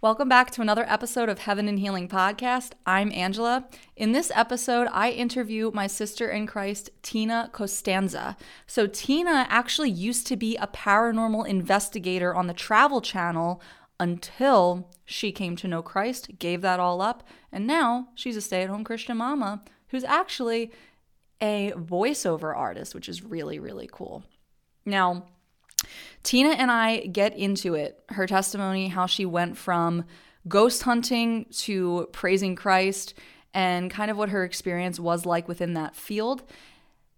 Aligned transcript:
Welcome 0.00 0.28
back 0.28 0.52
to 0.52 0.60
another 0.60 0.84
episode 0.88 1.28
of 1.28 1.40
Heaven 1.40 1.66
and 1.66 1.80
Healing 1.80 2.06
Podcast. 2.06 2.74
I'm 2.86 3.10
Angela. 3.10 3.68
In 3.96 4.12
this 4.12 4.30
episode, 4.32 4.86
I 4.92 5.10
interview 5.10 5.72
my 5.74 5.88
sister 5.88 6.30
in 6.30 6.46
Christ, 6.46 6.90
Tina 7.02 7.50
Constanza. 7.52 8.36
So, 8.64 8.86
Tina 8.86 9.48
actually 9.50 9.90
used 9.90 10.28
to 10.28 10.36
be 10.36 10.56
a 10.58 10.68
paranormal 10.68 11.48
investigator 11.48 12.32
on 12.32 12.46
the 12.46 12.54
Travel 12.54 13.00
Channel 13.00 13.60
until 13.98 14.88
she 15.04 15.32
came 15.32 15.56
to 15.56 15.66
know 15.66 15.82
Christ, 15.82 16.38
gave 16.38 16.60
that 16.60 16.78
all 16.78 17.00
up, 17.00 17.26
and 17.50 17.66
now 17.66 18.10
she's 18.14 18.36
a 18.36 18.40
stay 18.40 18.62
at 18.62 18.70
home 18.70 18.84
Christian 18.84 19.16
mama 19.16 19.64
who's 19.88 20.04
actually 20.04 20.70
a 21.42 21.72
voiceover 21.72 22.56
artist, 22.56 22.94
which 22.94 23.08
is 23.08 23.24
really, 23.24 23.58
really 23.58 23.90
cool. 23.90 24.22
Now, 24.86 25.24
Tina 26.22 26.50
and 26.50 26.70
I 26.70 27.06
get 27.06 27.36
into 27.36 27.74
it, 27.74 28.02
her 28.10 28.26
testimony, 28.26 28.88
how 28.88 29.06
she 29.06 29.24
went 29.24 29.56
from 29.56 30.04
ghost 30.46 30.82
hunting 30.82 31.46
to 31.50 32.08
praising 32.12 32.56
Christ, 32.56 33.14
and 33.54 33.90
kind 33.90 34.10
of 34.10 34.16
what 34.16 34.28
her 34.28 34.44
experience 34.44 35.00
was 35.00 35.24
like 35.24 35.48
within 35.48 35.74
that 35.74 35.96
field. 35.96 36.42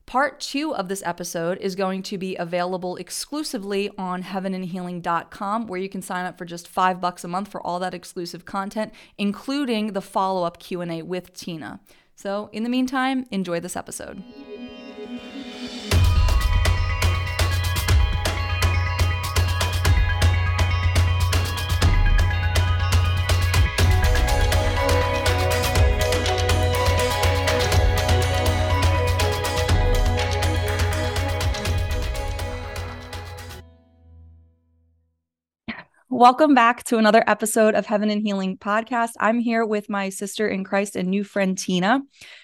Part 0.06 0.40
two 0.40 0.74
of 0.74 0.88
this 0.88 1.02
episode 1.06 1.58
is 1.58 1.76
going 1.76 2.02
to 2.04 2.18
be 2.18 2.34
available 2.34 2.96
exclusively 2.96 3.90
on 3.96 4.24
heavenandhealing.com, 4.24 5.66
where 5.68 5.80
you 5.80 5.88
can 5.88 6.02
sign 6.02 6.26
up 6.26 6.36
for 6.36 6.44
just 6.44 6.66
five 6.66 7.00
bucks 7.00 7.22
a 7.22 7.28
month 7.28 7.48
for 7.48 7.64
all 7.64 7.78
that 7.78 7.94
exclusive 7.94 8.44
content, 8.44 8.92
including 9.18 9.92
the 9.92 10.02
follow-up 10.02 10.58
Q&A 10.58 11.02
with 11.02 11.32
Tina. 11.32 11.78
So 12.16 12.50
in 12.52 12.64
the 12.64 12.68
meantime, 12.68 13.24
enjoy 13.30 13.60
this 13.60 13.76
episode. 13.76 14.22
Welcome 36.12 36.56
back 36.56 36.82
to 36.86 36.98
another 36.98 37.22
episode 37.28 37.76
of 37.76 37.86
Heaven 37.86 38.10
and 38.10 38.20
Healing 38.20 38.58
podcast. 38.58 39.10
I'm 39.20 39.38
here 39.38 39.64
with 39.64 39.88
my 39.88 40.08
sister 40.08 40.48
in 40.48 40.64
Christ 40.64 40.96
and 40.96 41.08
new 41.08 41.22
friend 41.22 41.56
Tina. 41.56 42.00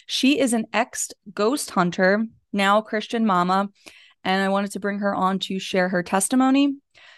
She 0.06 0.38
is 0.38 0.52
an 0.52 0.66
ex 0.72 1.10
ghost 1.34 1.70
hunter, 1.70 2.24
now 2.52 2.80
Christian 2.80 3.26
mama, 3.26 3.70
and 4.22 4.40
I 4.40 4.50
wanted 4.50 4.70
to 4.70 4.80
bring 4.80 5.00
her 5.00 5.12
on 5.12 5.40
to 5.40 5.58
share 5.58 5.88
her 5.88 6.04
testimony. 6.04 6.76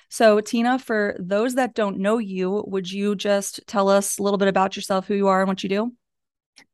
So, 0.09 0.41
Tina, 0.41 0.79
for 0.79 1.19
those 1.21 1.57
that 1.57 1.75
don't 1.75 1.99
know 1.99 2.17
you, 2.17 2.65
would 2.67 2.91
you 2.91 3.15
just 3.15 3.61
tell 3.67 3.91
us 3.91 4.19
a 4.19 4.23
little 4.23 4.39
bit 4.39 4.49
about 4.49 4.75
yourself, 4.75 5.07
who 5.07 5.17
you 5.17 5.29
are, 5.29 5.41
and 5.43 5.49
what 5.49 5.63
you 5.63 5.69
do? 5.69 5.93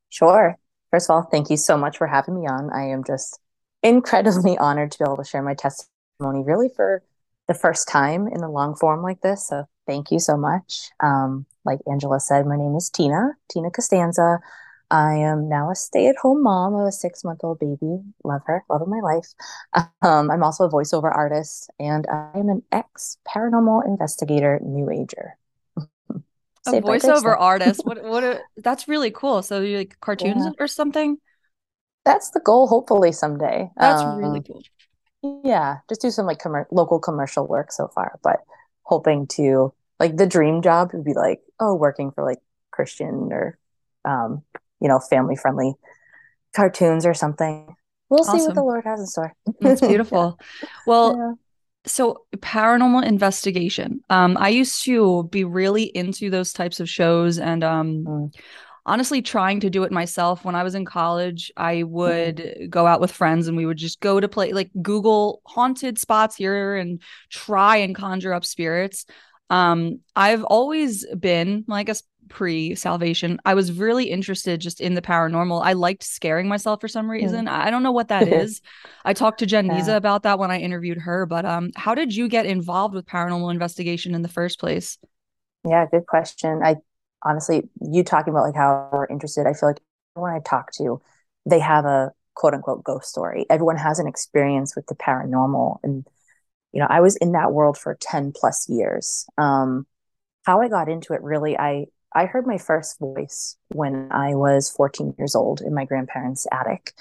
Sure. 0.09 0.57
First 0.93 1.11
of 1.11 1.15
all, 1.15 1.29
thank 1.33 1.51
you 1.51 1.57
so 1.57 1.77
much 1.77 1.99
for 1.99 2.07
having 2.07 2.41
me 2.41 2.47
on. 2.47 2.71
I 2.73 2.91
am 2.91 3.03
just 3.03 3.41
incredibly 3.83 4.57
honored 4.61 4.93
to 4.93 4.99
be 4.99 5.05
able 5.05 5.17
to 5.17 5.25
share 5.25 5.43
my 5.43 5.55
testimony 5.55 6.45
really 6.45 6.69
for 6.77 7.03
the 7.47 7.55
first 7.55 7.89
time 7.89 8.27
in 8.27 8.43
a 8.43 8.51
long 8.51 8.75
form 8.75 9.03
like 9.03 9.21
this. 9.21 9.47
So 9.49 9.67
thank 9.87 10.11
you 10.11 10.19
so 10.19 10.37
much. 10.37 10.91
Um, 11.01 11.47
like 11.65 11.81
Angela 11.91 12.21
said, 12.21 12.47
my 12.47 12.57
name 12.57 12.75
is 12.77 12.91
Tina, 12.91 13.33
Tina 13.51 13.71
Constanza. 13.71 14.39
I 14.91 15.15
am 15.15 15.49
now 15.49 15.71
a 15.71 15.75
stay 15.75 16.09
at 16.09 16.17
home 16.17 16.43
mom 16.43 16.75
of 16.75 16.87
a 16.87 16.93
six 16.93 17.25
month 17.25 17.41
old 17.43 17.59
baby. 17.59 18.01
Love 18.23 18.43
her, 18.47 18.63
love 18.69 18.83
of 18.83 18.89
my 18.89 19.01
life. 19.01 19.29
Um, 20.03 20.31
I'm 20.31 20.43
also 20.43 20.65
a 20.65 20.71
voiceover 20.71 21.15
artist 21.15 21.71
and 21.79 22.07
I 22.11 22.39
am 22.39 22.49
an 22.49 22.63
ex 22.71 23.19
paranormal 23.27 23.87
investigator, 23.87 24.61
new 24.63 24.91
ager. 24.91 25.37
a 25.79 26.71
voiceover 26.81 27.39
artist. 27.39 27.85
What, 27.85 28.05
what, 28.05 28.25
a, 28.25 28.41
that's 28.59 28.87
really 28.87 29.11
cool. 29.11 29.43
So 29.43 29.63
you 29.63 29.79
like 29.79 29.99
cartoons 30.01 30.45
yeah. 30.45 30.53
or 30.59 30.69
something? 30.69 31.19
That's 32.05 32.31
the 32.31 32.41
goal, 32.41 32.69
hopefully 32.69 33.13
someday. 33.13 33.71
That's 33.79 34.03
um, 34.03 34.19
really 34.19 34.43
cool 34.43 34.63
yeah 35.45 35.79
just 35.89 36.01
do 36.03 36.11
some 36.11 36.27
like 36.27 36.39
com- 36.39 36.67
local 36.71 36.99
commercial 36.99 37.47
work 37.47 37.73
so 37.73 37.89
far 37.89 38.19
but 38.23 38.41
hoping 38.83 39.27
to 39.27 39.73
like 39.99 40.17
the 40.17 40.27
dream 40.27 40.63
job 40.63 40.91
would 40.93 41.05
be 41.05 41.15
like 41.15 41.41
oh 41.61 41.75
working 41.75 42.11
for 42.11 42.25
like 42.25 42.39
christian 42.71 43.33
or 43.33 43.59
um 44.05 44.43
you 44.81 44.89
know 44.89 44.99
family 44.99 45.37
friendly 45.37 45.75
cartoons 46.55 47.05
or 47.05 47.15
something. 47.15 47.75
We'll 48.09 48.21
awesome. 48.21 48.39
see 48.39 48.47
what 48.47 48.55
the 48.55 48.63
lord 48.63 48.85
has 48.85 49.01
in 49.01 49.07
store. 49.07 49.35
It's 49.61 49.81
beautiful. 49.87 50.39
Well 50.87 51.17
yeah. 51.17 51.33
so 51.87 52.27
paranormal 52.37 53.05
investigation. 53.05 54.03
Um 54.11 54.37
i 54.39 54.51
used 54.51 54.85
to 54.85 55.25
be 55.31 55.45
really 55.45 55.85
into 55.85 56.31
those 56.31 56.53
types 56.53 56.81
of 56.81 56.89
shows 56.89 57.39
and 57.39 57.65
um 57.65 58.05
mm 58.07 58.31
honestly 58.87 59.23
trying 59.23 59.61
to 59.61 59.71
do 59.71 59.83
it 59.85 59.93
myself 59.93 60.45
when 60.45 60.55
i 60.55 60.63
was 60.63 60.75
in 60.75 60.85
college 60.85 61.51
i 61.57 61.83
would 61.83 62.37
mm-hmm. 62.37 62.69
go 62.69 62.87
out 62.87 63.01
with 63.01 63.11
friends 63.11 63.49
and 63.49 63.57
we 63.57 63.67
would 63.67 63.77
just 63.77 64.01
go 64.01 64.21
to 64.21 64.29
play 64.29 64.53
like 64.53 64.71
google 64.83 65.41
haunted 65.47 65.99
spots 65.99 66.37
here 66.37 66.77
and 66.77 67.01
try 67.31 67.77
and 67.77 67.95
conjure 67.95 68.33
up 68.33 68.45
spirits 68.45 69.07
um 69.51 70.01
i've 70.17 70.45
always 70.45 71.07
been 71.19 71.65
well, 71.67 71.79
i 71.79 71.83
guess 71.83 72.03
pre 72.29 72.75
salvation 72.75 73.39
i 73.45 73.53
was 73.53 73.71
really 73.71 74.07
interested 74.07 74.61
just 74.61 74.81
in 74.81 74.95
the 74.95 75.03
paranormal 75.03 75.63
i 75.63 75.75
liked 75.75 76.03
scaring 76.03 76.49
myself 76.49 76.81
for 76.81 76.89
some 76.89 77.11
reason 77.11 77.45
mm-hmm. 77.45 77.63
i 77.63 77.71
don't 77.71 77.83
know 77.83 77.93
what 77.93 78.09
that 78.09 78.27
is 78.43 78.61
i 79.05 79.13
talked 79.13 79.39
to 79.39 79.47
jen 79.47 79.67
yeah. 79.67 79.97
about 79.97 80.23
that 80.23 80.39
when 80.39 80.51
i 80.51 80.59
interviewed 80.59 80.99
her 80.99 81.27
but 81.27 81.45
um 81.45 81.71
how 81.77 81.95
did 81.95 82.15
you 82.15 82.27
get 82.29 82.47
involved 82.47 82.95
with 82.95 83.05
paranormal 83.05 83.51
investigation 83.51 84.15
in 84.15 84.23
the 84.23 84.29
first 84.29 84.59
place 84.59 84.99
yeah 85.69 85.87
good 85.91 86.07
question 86.07 86.61
i 86.65 86.77
honestly, 87.25 87.69
you 87.81 88.05
talking 88.05 88.33
about 88.33 88.45
like 88.45 88.55
how 88.55 88.89
we're 88.93 89.07
interested, 89.07 89.47
I 89.47 89.53
feel 89.55 89.71
like 89.71 89.81
everyone 90.17 90.35
I 90.35 90.41
talk 90.41 90.73
to, 90.73 91.01
they 91.47 91.61
have 91.61 91.85
a 91.85 92.13
quote 92.35 92.55
unquote 92.55 92.85
ghost 92.85 93.09
story. 93.09 93.47
Everyone 93.51 93.77
has 93.77 93.99
an 93.99 94.07
experience 94.07 94.77
with 94.77 94.87
the 94.87 94.95
paranormal. 94.95 95.79
And, 95.83 96.07
you 96.73 96.81
know, 96.81 96.87
I 96.89 97.01
was 97.01 97.17
in 97.17 97.33
that 97.33 97.53
world 97.53 97.79
for 97.79 97.97
10 98.01 98.33
plus 98.35 98.69
years. 98.69 99.27
Um, 99.39 99.87
how 100.45 100.61
I 100.61 100.69
got 100.69 100.89
into 100.89 101.15
it 101.15 101.23
really, 101.23 101.57
I, 101.59 101.87
I 102.15 102.27
heard 102.27 102.47
my 102.47 102.59
first 102.59 102.99
voice 102.99 103.57
when 103.69 104.09
I 104.13 104.35
was 104.35 104.71
14 104.71 105.15
years 105.19 105.35
old 105.35 105.61
in 105.61 105.75
my 105.75 105.85
grandparents' 105.85 106.47
attic. 106.53 106.93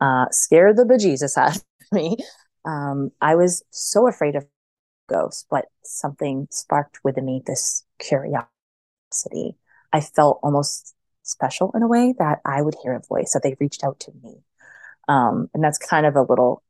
Uh, 0.00 0.26
scared 0.30 0.76
the 0.76 0.84
bejesus 0.84 1.36
out 1.36 1.56
of 1.56 1.62
me. 1.92 2.16
Um, 2.64 3.10
I 3.20 3.36
was 3.36 3.62
so 3.70 4.08
afraid 4.08 4.34
of 4.34 4.46
ghosts, 5.08 5.46
but 5.48 5.66
something 5.84 6.48
sparked 6.50 6.98
within 7.04 7.26
me 7.26 7.42
this 7.46 7.84
curiosity. 7.98 9.56
I 9.96 10.00
felt 10.00 10.40
almost 10.42 10.94
special 11.22 11.72
in 11.74 11.82
a 11.82 11.88
way 11.88 12.14
that 12.18 12.40
I 12.44 12.60
would 12.60 12.76
hear 12.82 12.94
a 12.94 13.00
voice 13.00 13.32
that 13.32 13.42
they 13.42 13.56
reached 13.58 13.82
out 13.82 13.98
to 14.00 14.12
me. 14.22 14.42
Um, 15.08 15.48
and 15.54 15.64
that's 15.64 15.78
kind 15.78 16.04
of 16.04 16.16
a 16.16 16.22
little 16.22 16.62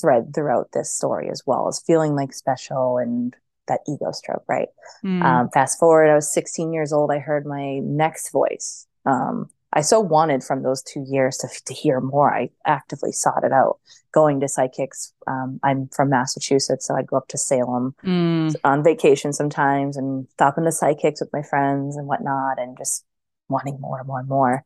thread 0.00 0.34
throughout 0.34 0.72
this 0.72 0.90
story 0.90 1.30
as 1.30 1.42
well 1.46 1.68
as 1.68 1.80
feeling 1.80 2.14
like 2.14 2.34
special 2.34 2.98
and 2.98 3.34
that 3.68 3.80
ego 3.88 4.12
stroke, 4.12 4.44
right? 4.46 4.68
Mm. 5.02 5.22
Um, 5.22 5.50
fast 5.54 5.78
forward, 5.78 6.10
I 6.10 6.14
was 6.14 6.30
16 6.30 6.74
years 6.74 6.92
old. 6.92 7.10
I 7.10 7.18
heard 7.18 7.46
my 7.46 7.78
next 7.78 8.30
voice. 8.30 8.86
Um, 9.06 9.48
I 9.72 9.82
so 9.82 10.00
wanted 10.00 10.42
from 10.42 10.62
those 10.62 10.82
two 10.82 11.04
years 11.06 11.36
to, 11.38 11.48
to 11.66 11.74
hear 11.74 12.00
more. 12.00 12.34
I 12.34 12.50
actively 12.64 13.12
sought 13.12 13.44
it 13.44 13.52
out, 13.52 13.78
going 14.12 14.40
to 14.40 14.48
psychics. 14.48 15.12
Um, 15.26 15.60
I'm 15.62 15.88
from 15.88 16.08
Massachusetts, 16.08 16.86
so 16.86 16.96
I'd 16.96 17.08
go 17.08 17.16
up 17.16 17.28
to 17.28 17.38
Salem 17.38 17.94
mm. 18.04 18.54
on 18.64 18.84
vacation 18.84 19.32
sometimes 19.32 19.96
and 19.96 20.26
stop 20.32 20.56
into 20.56 20.72
psychics 20.72 21.20
with 21.20 21.32
my 21.32 21.42
friends 21.42 21.96
and 21.96 22.06
whatnot, 22.06 22.58
and 22.58 22.78
just 22.78 23.04
wanting 23.48 23.78
more 23.80 23.98
and 23.98 24.06
more 24.06 24.20
and 24.20 24.28
more. 24.28 24.64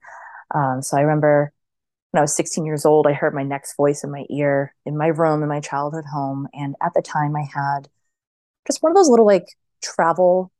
Um, 0.54 0.82
so 0.82 0.96
I 0.96 1.00
remember 1.00 1.52
when 2.10 2.18
I 2.18 2.22
was 2.22 2.34
16 2.34 2.64
years 2.64 2.84
old, 2.84 3.06
I 3.06 3.12
heard 3.12 3.34
my 3.34 3.42
next 3.42 3.76
voice 3.76 4.02
in 4.02 4.10
my 4.10 4.24
ear 4.30 4.74
in 4.84 4.96
my 4.96 5.08
room 5.08 5.42
in 5.42 5.48
my 5.48 5.60
childhood 5.60 6.04
home. 6.04 6.48
And 6.52 6.74
at 6.82 6.92
the 6.94 7.02
time, 7.02 7.36
I 7.36 7.42
had 7.42 7.88
just 8.66 8.82
one 8.82 8.90
of 8.90 8.96
those 8.96 9.08
little 9.08 9.26
like 9.26 9.46
travel 9.82 10.50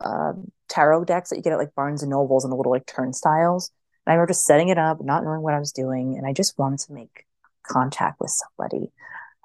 um, 0.00 0.50
tarot 0.68 1.04
decks 1.04 1.30
that 1.30 1.36
you 1.36 1.42
get 1.42 1.52
at 1.52 1.58
like 1.58 1.74
Barnes 1.74 2.02
and 2.02 2.10
Nobles 2.10 2.44
and 2.44 2.52
the 2.52 2.56
little 2.56 2.72
like 2.72 2.86
turnstiles. 2.86 3.70
I 4.10 4.14
remember 4.14 4.32
just 4.32 4.44
setting 4.44 4.70
it 4.70 4.78
up, 4.78 5.00
not 5.00 5.22
knowing 5.22 5.40
what 5.40 5.54
I 5.54 5.60
was 5.60 5.70
doing, 5.70 6.16
and 6.18 6.26
I 6.26 6.32
just 6.32 6.58
wanted 6.58 6.80
to 6.80 6.92
make 6.92 7.26
contact 7.62 8.18
with 8.18 8.32
somebody. 8.32 8.90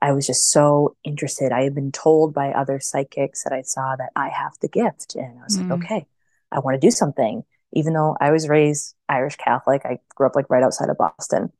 I 0.01 0.11
was 0.11 0.25
just 0.25 0.49
so 0.49 0.95
interested. 1.03 1.51
I 1.51 1.61
had 1.61 1.75
been 1.75 1.91
told 1.91 2.33
by 2.33 2.49
other 2.49 2.79
psychics 2.79 3.43
that 3.43 3.53
I 3.53 3.61
saw 3.61 3.95
that 3.95 4.09
I 4.15 4.29
have 4.29 4.53
the 4.61 4.67
gift. 4.67 5.13
And 5.13 5.37
I 5.37 5.43
was 5.43 5.55
mm. 5.55 5.69
like, 5.69 5.83
okay, 5.83 6.07
I 6.51 6.59
want 6.59 6.81
to 6.81 6.87
do 6.87 6.89
something. 6.89 7.43
Even 7.73 7.93
though 7.93 8.17
I 8.19 8.31
was 8.31 8.49
raised 8.49 8.95
Irish 9.07 9.35
Catholic, 9.35 9.83
I 9.85 9.99
grew 10.15 10.25
up 10.25 10.35
like 10.35 10.49
right 10.49 10.63
outside 10.63 10.89
of 10.89 10.97
Boston. 10.97 11.51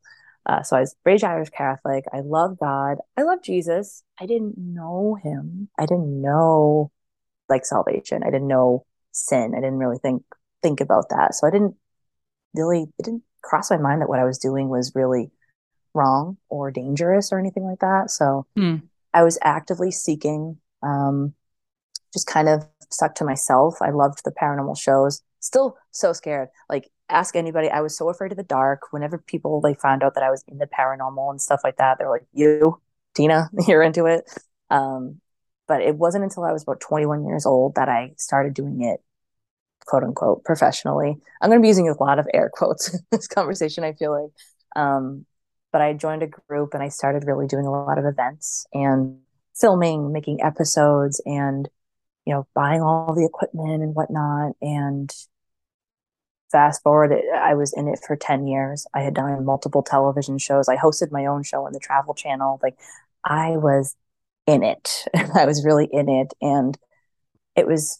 Uh, 0.47 0.63
so 0.63 0.75
I 0.75 0.79
was 0.79 0.95
raised 1.05 1.23
Irish 1.23 1.49
Catholic. 1.49 2.05
I 2.11 2.21
love 2.21 2.57
God. 2.59 2.97
I 3.15 3.21
love 3.21 3.43
Jesus. 3.43 4.01
I 4.19 4.25
didn't 4.25 4.57
know 4.57 5.15
him. 5.21 5.69
I 5.77 5.85
didn't 5.85 6.23
know 6.23 6.91
like 7.49 7.67
salvation. 7.67 8.23
I 8.23 8.31
didn't 8.31 8.47
know 8.47 8.87
sin. 9.11 9.53
I 9.55 9.59
didn't 9.59 9.77
really 9.77 9.99
think 9.99 10.23
think 10.63 10.81
about 10.81 11.09
that. 11.09 11.35
So 11.35 11.45
I 11.45 11.51
didn't 11.51 11.75
really 12.55 12.83
it 12.97 13.03
didn't 13.03 13.23
cross 13.41 13.69
my 13.69 13.77
mind 13.77 14.01
that 14.01 14.09
what 14.09 14.19
I 14.19 14.23
was 14.23 14.37
doing 14.37 14.69
was 14.69 14.93
really 14.95 15.31
wrong 15.93 16.37
or 16.49 16.71
dangerous 16.71 17.31
or 17.31 17.39
anything 17.39 17.63
like 17.63 17.79
that. 17.79 18.11
So 18.11 18.45
mm. 18.57 18.81
I 19.13 19.23
was 19.23 19.39
actively 19.41 19.91
seeking 19.91 20.57
um, 20.83 21.33
just 22.13 22.27
kind 22.27 22.49
of 22.49 22.67
stuck 22.89 23.15
to 23.15 23.25
myself. 23.25 23.81
I 23.81 23.91
loved 23.91 24.23
the 24.23 24.31
paranormal 24.31 24.77
shows. 24.77 25.21
Still 25.39 25.77
so 25.91 26.13
scared. 26.13 26.49
Like 26.69 26.89
ask 27.09 27.35
anybody. 27.35 27.69
I 27.69 27.81
was 27.81 27.97
so 27.97 28.09
afraid 28.09 28.31
of 28.31 28.37
the 28.37 28.43
dark. 28.43 28.81
Whenever 28.91 29.17
people 29.17 29.61
like 29.61 29.79
found 29.79 30.03
out 30.03 30.15
that 30.15 30.23
I 30.23 30.31
was 30.31 30.43
in 30.47 30.57
the 30.57 30.67
paranormal 30.67 31.31
and 31.31 31.41
stuff 31.41 31.61
like 31.63 31.77
that, 31.77 31.97
they're 31.97 32.09
like, 32.09 32.25
"You, 32.33 32.81
Tina, 33.13 33.49
you're 33.67 33.83
into 33.83 34.05
it." 34.05 34.29
Um, 34.69 35.21
but 35.67 35.81
it 35.81 35.95
wasn't 35.95 36.23
until 36.23 36.43
I 36.43 36.51
was 36.51 36.63
about 36.63 36.79
21 36.79 37.25
years 37.25 37.45
old 37.45 37.75
that 37.75 37.89
I 37.89 38.13
started 38.17 38.53
doing 38.53 38.81
it, 38.81 39.01
quote 39.85 40.03
unquote, 40.03 40.43
professionally. 40.43 41.17
I'm 41.41 41.49
going 41.49 41.59
to 41.59 41.63
be 41.63 41.67
using 41.67 41.89
a 41.89 42.03
lot 42.03 42.19
of 42.19 42.27
air 42.33 42.49
quotes 42.53 42.93
in 42.93 42.99
this 43.11 43.27
conversation. 43.27 43.83
I 43.83 43.93
feel 43.93 44.11
like, 44.11 44.31
um, 44.81 45.25
but 45.71 45.81
I 45.81 45.93
joined 45.93 46.23
a 46.23 46.27
group 46.27 46.73
and 46.73 46.81
I 46.81 46.89
started 46.89 47.25
really 47.25 47.47
doing 47.47 47.65
a 47.65 47.71
lot 47.71 47.97
of 47.97 48.05
events 48.05 48.65
and 48.73 49.19
filming, 49.53 50.11
making 50.11 50.41
episodes, 50.41 51.21
and 51.25 51.69
you 52.25 52.33
know, 52.33 52.47
buying 52.55 52.81
all 52.81 53.13
the 53.13 53.25
equipment 53.25 53.83
and 53.83 53.93
whatnot. 53.93 54.53
And 54.61 55.13
fast 56.51 56.81
forward, 56.81 57.13
I 57.35 57.53
was 57.53 57.73
in 57.73 57.87
it 57.87 57.99
for 58.05 58.15
10 58.15 58.47
years. 58.47 58.87
I 58.93 59.01
had 59.01 59.13
done 59.13 59.45
multiple 59.45 59.83
television 59.83 60.37
shows. 60.37 60.67
I 60.67 60.77
hosted 60.77 61.11
my 61.11 61.25
own 61.25 61.43
show 61.43 61.65
on 61.65 61.73
the 61.73 61.79
Travel 61.79 62.13
Channel. 62.13 62.59
Like, 62.63 62.77
I 63.23 63.51
was 63.57 63.95
in 64.47 64.63
it. 64.63 65.05
I 65.35 65.45
was 65.45 65.65
really 65.65 65.87
in 65.91 66.09
it. 66.09 66.33
And 66.41 66.77
it 67.55 67.67
was 67.67 67.99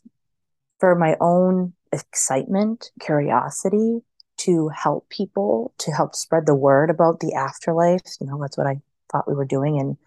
for 0.80 0.96
my 0.96 1.16
own 1.20 1.74
excitement, 1.92 2.92
curiosity 3.00 4.02
to 4.38 4.70
help 4.70 5.08
people, 5.10 5.74
to 5.78 5.92
help 5.92 6.16
spread 6.16 6.46
the 6.46 6.56
word 6.56 6.90
about 6.90 7.20
the 7.20 7.34
afterlife. 7.34 8.02
You 8.20 8.28
know, 8.28 8.40
that's 8.42 8.58
what 8.58 8.68
I 8.68 8.82
thought 9.12 9.28
we 9.28 9.34
were 9.34 9.46
doing. 9.46 9.80
And, 9.80 9.98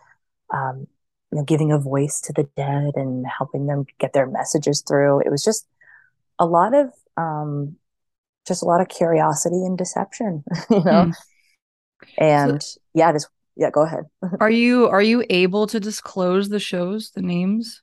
um, 0.53 0.87
you 1.31 1.39
know, 1.39 1.45
giving 1.45 1.73
a 1.73 1.79
voice 1.79 2.21
to 2.23 2.33
the 2.33 2.49
dead 2.57 2.93
and 2.95 3.27
helping 3.27 3.67
them 3.67 3.87
get 3.99 4.13
their 4.13 4.27
messages 4.27 4.83
through. 4.87 5.21
It 5.21 5.31
was 5.31 5.45
just 5.45 5.67
a 6.39 6.47
lot 6.47 6.75
of, 6.75 6.91
um, 7.17 7.77
just 8.47 8.63
a 8.63 8.67
lot 8.67 8.81
of 8.81 8.89
curiosity 8.89 9.65
and 9.65 9.77
deception, 9.77 10.45
you 10.71 10.85
know? 10.85 11.11
Mm. 11.11 11.15
And 12.17 12.63
so, 12.63 12.81
yeah, 12.95 13.13
just 13.13 13.29
yeah, 13.57 13.71
go 13.71 13.83
ahead. 13.83 14.05
are 14.41 14.51
you 14.51 14.89
are 14.89 15.03
you 15.03 15.25
able 15.29 15.67
to 15.67 15.81
disclose 15.81 16.49
the 16.49 16.61
shows, 16.61 17.11
the 17.11 17.23
names? 17.23 17.83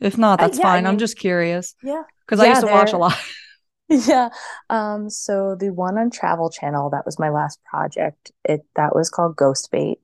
If 0.00 0.16
not, 0.16 0.38
that's 0.38 0.58
uh, 0.58 0.62
yeah, 0.62 0.66
fine. 0.74 0.86
I 0.86 0.88
am 0.88 0.98
just 0.98 1.18
curious. 1.18 1.74
Yeah. 1.82 2.02
Because 2.26 2.40
yeah, 2.40 2.46
I 2.46 2.48
used 2.50 2.66
to 2.66 2.72
watch 2.72 2.92
a 2.92 2.98
lot. 2.98 3.18
yeah. 3.88 4.28
Um, 4.68 5.08
so 5.08 5.56
the 5.58 5.70
one 5.70 5.96
on 5.96 6.10
Travel 6.10 6.50
Channel, 6.50 6.90
that 6.90 7.06
was 7.06 7.18
my 7.18 7.30
last 7.30 7.58
project. 7.64 8.32
It 8.44 8.66
that 8.76 8.94
was 8.94 9.08
called 9.08 9.36
Ghost 9.36 9.70
Bait. 9.70 9.98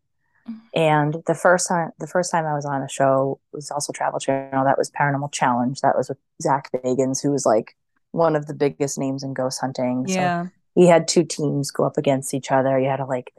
Mm-hmm. 0.48 0.58
And 0.74 1.16
the 1.26 1.34
first 1.34 1.68
time 1.68 1.90
the 1.98 2.06
first 2.06 2.30
time 2.30 2.46
I 2.46 2.54
was 2.54 2.64
on 2.64 2.82
a 2.82 2.88
show 2.88 3.40
was 3.52 3.70
also 3.70 3.92
Travel 3.92 4.20
Channel. 4.20 4.64
That 4.64 4.78
was 4.78 4.90
Paranormal 4.90 5.32
Challenge. 5.32 5.80
That 5.82 5.96
was 5.96 6.08
with 6.08 6.18
Zak 6.42 6.70
Bagans, 6.72 7.22
who 7.22 7.30
was 7.30 7.44
like 7.44 7.76
one 8.12 8.36
of 8.36 8.46
the 8.46 8.54
biggest 8.54 8.98
names 8.98 9.22
in 9.22 9.34
ghost 9.34 9.60
hunting. 9.60 10.06
Yeah. 10.08 10.44
So 10.44 10.50
he 10.74 10.86
had 10.86 11.06
two 11.06 11.24
teams 11.24 11.70
go 11.70 11.84
up 11.84 11.98
against 11.98 12.32
each 12.32 12.50
other. 12.50 12.78
You 12.78 12.88
had 12.88 12.96
to 12.96 13.06
like 13.06 13.34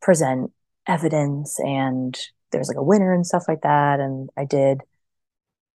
present 0.00 0.52
evidence 0.86 1.58
and 1.60 2.18
there's 2.50 2.68
like 2.68 2.76
a 2.76 2.82
winner 2.82 3.12
and 3.12 3.26
stuff 3.26 3.44
like 3.48 3.62
that. 3.62 4.00
And 4.00 4.30
I 4.36 4.44
did, 4.44 4.80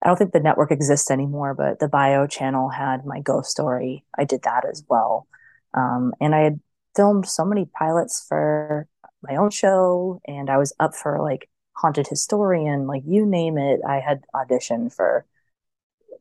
I 0.03 0.07
don't 0.07 0.17
think 0.17 0.33
the 0.33 0.39
network 0.41 0.71
exists 0.71 1.09
anymore, 1.09 1.53
but 1.53 1.79
the 1.79 1.87
bio 1.87 2.27
channel 2.27 2.69
had 2.69 3.05
my 3.05 3.21
ghost 3.21 3.49
story. 3.49 4.03
I 4.17 4.25
did 4.25 4.41
that 4.43 4.65
as 4.69 4.83
well. 4.89 5.27
Um, 5.73 6.13
and 6.19 6.35
I 6.35 6.41
had 6.41 6.59
filmed 6.95 7.25
so 7.25 7.45
many 7.45 7.65
pilots 7.65 8.25
for 8.27 8.87
my 9.21 9.37
own 9.37 9.49
show 9.49 10.21
and 10.27 10.49
I 10.49 10.57
was 10.57 10.73
up 10.79 10.93
for 10.93 11.21
like 11.21 11.49
haunted 11.75 12.07
historian, 12.07 12.85
like 12.85 13.03
you 13.05 13.25
name 13.25 13.57
it. 13.57 13.79
I 13.87 13.99
had 14.01 14.23
auditioned 14.35 14.93
for, 14.93 15.25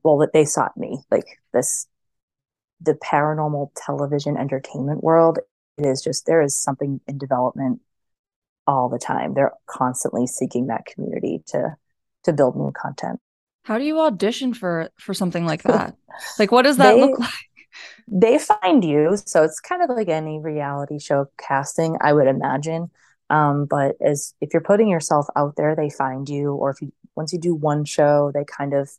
well, 0.05 0.19
that 0.19 0.33
they 0.33 0.45
sought 0.45 0.77
me 0.77 1.01
like 1.11 1.41
this, 1.53 1.89
the 2.81 2.95
paranormal 2.95 3.71
television 3.75 4.37
entertainment 4.37 5.03
world. 5.03 5.41
It 5.79 5.87
is 5.87 6.03
just, 6.03 6.27
there 6.27 6.41
is 6.41 6.55
something 6.55 7.01
in 7.09 7.19
development 7.19 7.81
all 8.67 8.89
the 8.89 8.99
time. 8.99 9.35
They're 9.35 9.53
constantly 9.67 10.27
seeking 10.29 10.69
that 10.69 10.87
community 10.87 11.43
to 11.49 11.77
to 12.25 12.33
build 12.33 12.57
new 12.57 12.71
content. 12.71 13.19
How 13.65 13.79
do 13.79 13.85
you 13.85 14.01
audition 14.01 14.55
for 14.55 14.91
for 14.99 15.15
something 15.15 15.47
like 15.47 15.63
that? 15.63 15.97
like 16.39 16.51
what 16.51 16.63
does 16.63 16.77
that 16.79 16.95
they, 16.95 17.01
look 17.01 17.19
like? 17.19 17.31
They 18.09 18.39
find 18.39 18.85
you, 18.85 19.17
so 19.25 19.43
it's 19.43 19.61
kind 19.61 19.83
of 19.83 19.97
like 19.97 20.09
any 20.09 20.39
reality 20.41 20.99
show 20.99 21.27
casting, 21.39 21.97
I 22.01 22.13
would 22.13 22.27
imagine. 22.27 22.91
Um, 23.31 23.67
but 23.67 23.97
as 24.01 24.35
if 24.41 24.53
you're 24.53 24.63
putting 24.63 24.89
yourself 24.89 25.27
out 25.37 25.55
there, 25.57 25.75
they 25.75 25.89
find 25.89 26.29
you, 26.29 26.53
or 26.53 26.71
if 26.71 26.83
you 26.83 26.93
once 27.15 27.33
you 27.33 27.39
do 27.39 27.55
one 27.55 27.85
show, 27.85 28.31
they 28.35 28.45
kind 28.45 28.75
of 28.75 28.91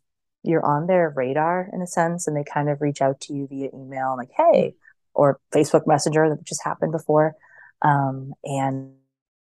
you're 0.44 0.66
on 0.66 0.88
their 0.88 1.14
radar 1.16 1.70
in 1.72 1.82
a 1.82 1.88
sense, 1.88 2.28
and 2.28 2.36
they 2.36 2.44
kind 2.44 2.70
of 2.70 2.82
reach 2.82 3.02
out 3.02 3.20
to 3.22 3.34
you 3.34 3.48
via 3.48 3.70
email, 3.74 4.16
like 4.18 4.32
hey, 4.36 4.76
or 5.14 5.40
Facebook 5.52 5.86
Messenger, 5.86 6.30
that 6.30 6.44
just 6.44 6.64
happened 6.64 6.94
before, 6.94 7.36
um, 7.82 8.34
and 8.44 8.94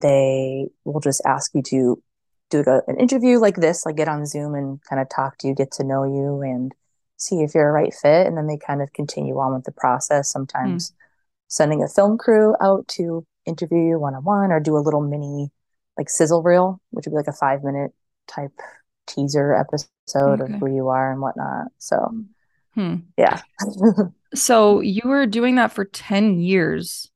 they 0.02 0.68
will 0.84 1.00
just 1.00 1.22
ask 1.26 1.52
you 1.54 1.62
to 1.62 2.02
do 2.52 2.64
an 2.88 3.00
interview 3.00 3.40
like 3.40 3.56
this, 3.56 3.86
like 3.86 3.96
get 3.96 4.08
on 4.08 4.26
Zoom 4.26 4.54
and 4.54 4.80
kind 4.84 5.02
of 5.02 5.10
talk 5.10 5.38
to 5.40 5.48
you, 5.48 5.56
get 5.56 5.72
to 5.74 5.84
know 5.84 6.04
you, 6.04 6.42
and 6.42 6.74
see 7.18 7.42
if 7.42 7.56
you're 7.56 7.70
a 7.70 7.72
right 7.72 7.94
fit. 7.94 8.28
And 8.28 8.38
then 8.38 8.48
they 8.48 8.58
kind 8.58 8.82
of 8.82 8.94
continue 8.94 9.40
on 9.40 9.56
with 9.56 9.64
the 9.64 9.72
process. 9.72 10.30
Sometimes 10.30 10.92
mm. 10.92 10.94
sending 11.48 11.82
a 11.82 11.88
film 11.88 12.18
crew 12.18 12.56
out 12.62 12.88
to 12.90 13.26
interview 13.46 13.80
you 13.80 14.00
one 14.00 14.14
on 14.14 14.24
one 14.24 14.52
or 14.52 14.60
do 14.60 14.78
a 14.78 14.80
little 14.80 15.02
mini 15.02 15.50
like 15.98 16.10
sizzle 16.10 16.44
reel, 16.44 16.80
which 16.92 17.06
would 17.06 17.12
be 17.12 17.18
like 17.18 17.28
a 17.28 17.34
five 17.34 17.64
minute 17.64 17.92
type 18.28 18.60
teaser 19.08 19.54
episode 19.54 20.42
okay. 20.42 20.54
of 20.54 20.60
who 20.60 20.74
you 20.74 20.90
are 20.90 21.12
and 21.12 21.22
whatnot. 21.22 21.68
So, 21.78 22.24
hmm. 22.76 22.96
yeah. 23.18 23.42
so 24.34 24.82
you 24.82 25.02
were 25.06 25.26
doing 25.26 25.56
that 25.56 25.72
for 25.72 25.86
10 25.86 26.40
years. 26.40 27.10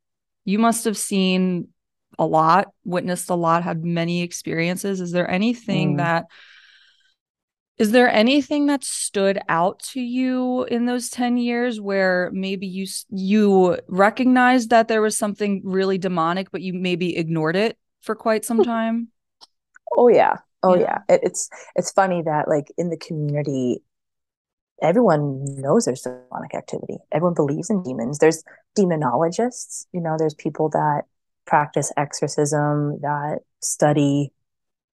You 0.46 0.60
must 0.60 0.86
have 0.86 0.98
seen 0.98 1.70
a 2.18 2.26
lot, 2.26 2.68
witnessed 2.84 3.30
a 3.30 3.36
lot, 3.36 3.64
had 3.64 3.84
many 3.84 4.22
experiences. 4.22 5.02
Is 5.02 5.12
there 5.12 5.30
anything 5.30 5.96
mm. 5.96 5.98
that 5.98 6.26
is 7.78 7.92
there 7.92 8.10
anything 8.10 8.68
that 8.68 8.86
stood 8.86 9.38
out 9.50 9.80
to 9.92 10.00
you 10.00 10.64
in 10.64 10.86
those 10.86 11.10
10 11.10 11.38
years 11.38 11.82
where 11.82 12.30
maybe 12.32 12.66
you 12.66 12.88
you 13.10 13.78
recognized 13.88 14.70
that 14.70 14.88
there 14.88 15.02
was 15.02 15.18
something 15.18 15.62
really 15.66 15.98
demonic 15.98 16.52
but 16.52 16.62
you 16.62 16.74
maybe 16.74 17.18
ignored 17.18 17.58
it 17.58 17.78
for 18.02 18.16
quite 18.16 18.46
some 18.46 18.64
time? 18.64 19.10
Oh 19.98 20.08
yeah. 20.08 20.38
Oh 20.64 20.76
yeah. 20.76 21.00
yeah. 21.10 21.16
It, 21.16 21.22
it's 21.24 21.50
it's 21.76 21.92
funny 21.92 22.22
that 22.22 22.48
like 22.48 22.72
in 22.78 22.90
the 22.90 22.98
community 22.98 23.82
everyone 24.82 25.44
knows 25.44 25.86
there's 25.86 26.02
demonic 26.02 26.54
activity. 26.54 26.98
Everyone 27.12 27.34
believes 27.34 27.70
in 27.70 27.84
demons. 27.84 28.20
There's 28.20 28.44
demonologists, 28.78 29.86
you 29.92 30.02
know, 30.02 30.16
there's 30.18 30.34
people 30.34 30.70
that 30.70 31.04
practice 31.46 31.92
exorcism, 31.96 33.00
that 33.02 33.40
study 33.62 34.32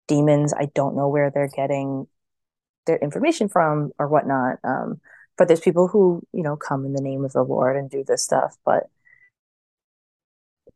demons. 0.07 0.53
I 0.53 0.65
don't 0.73 0.95
know 0.95 1.07
where 1.07 1.31
they're 1.31 1.47
getting 1.47 2.07
their 2.85 2.97
information 2.97 3.47
from 3.47 3.91
or 3.97 4.07
whatnot. 4.07 4.57
Um, 4.63 4.99
but 5.37 5.47
there's 5.47 5.61
people 5.61 5.87
who, 5.87 6.21
you 6.33 6.43
know, 6.43 6.55
come 6.55 6.85
in 6.85 6.93
the 6.93 7.01
name 7.01 7.23
of 7.23 7.33
the 7.33 7.43
Lord 7.43 7.77
and 7.77 7.89
do 7.89 8.03
this 8.05 8.23
stuff. 8.23 8.55
But 8.65 8.83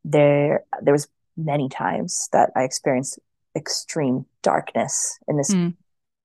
there, 0.03 0.63
there 0.81 0.93
was 0.93 1.07
many 1.37 1.69
times 1.69 2.29
that 2.31 2.51
I 2.55 2.63
experienced 2.63 3.19
extreme 3.55 4.25
darkness 4.41 5.19
in 5.27 5.37
this 5.37 5.53
mm. 5.53 5.75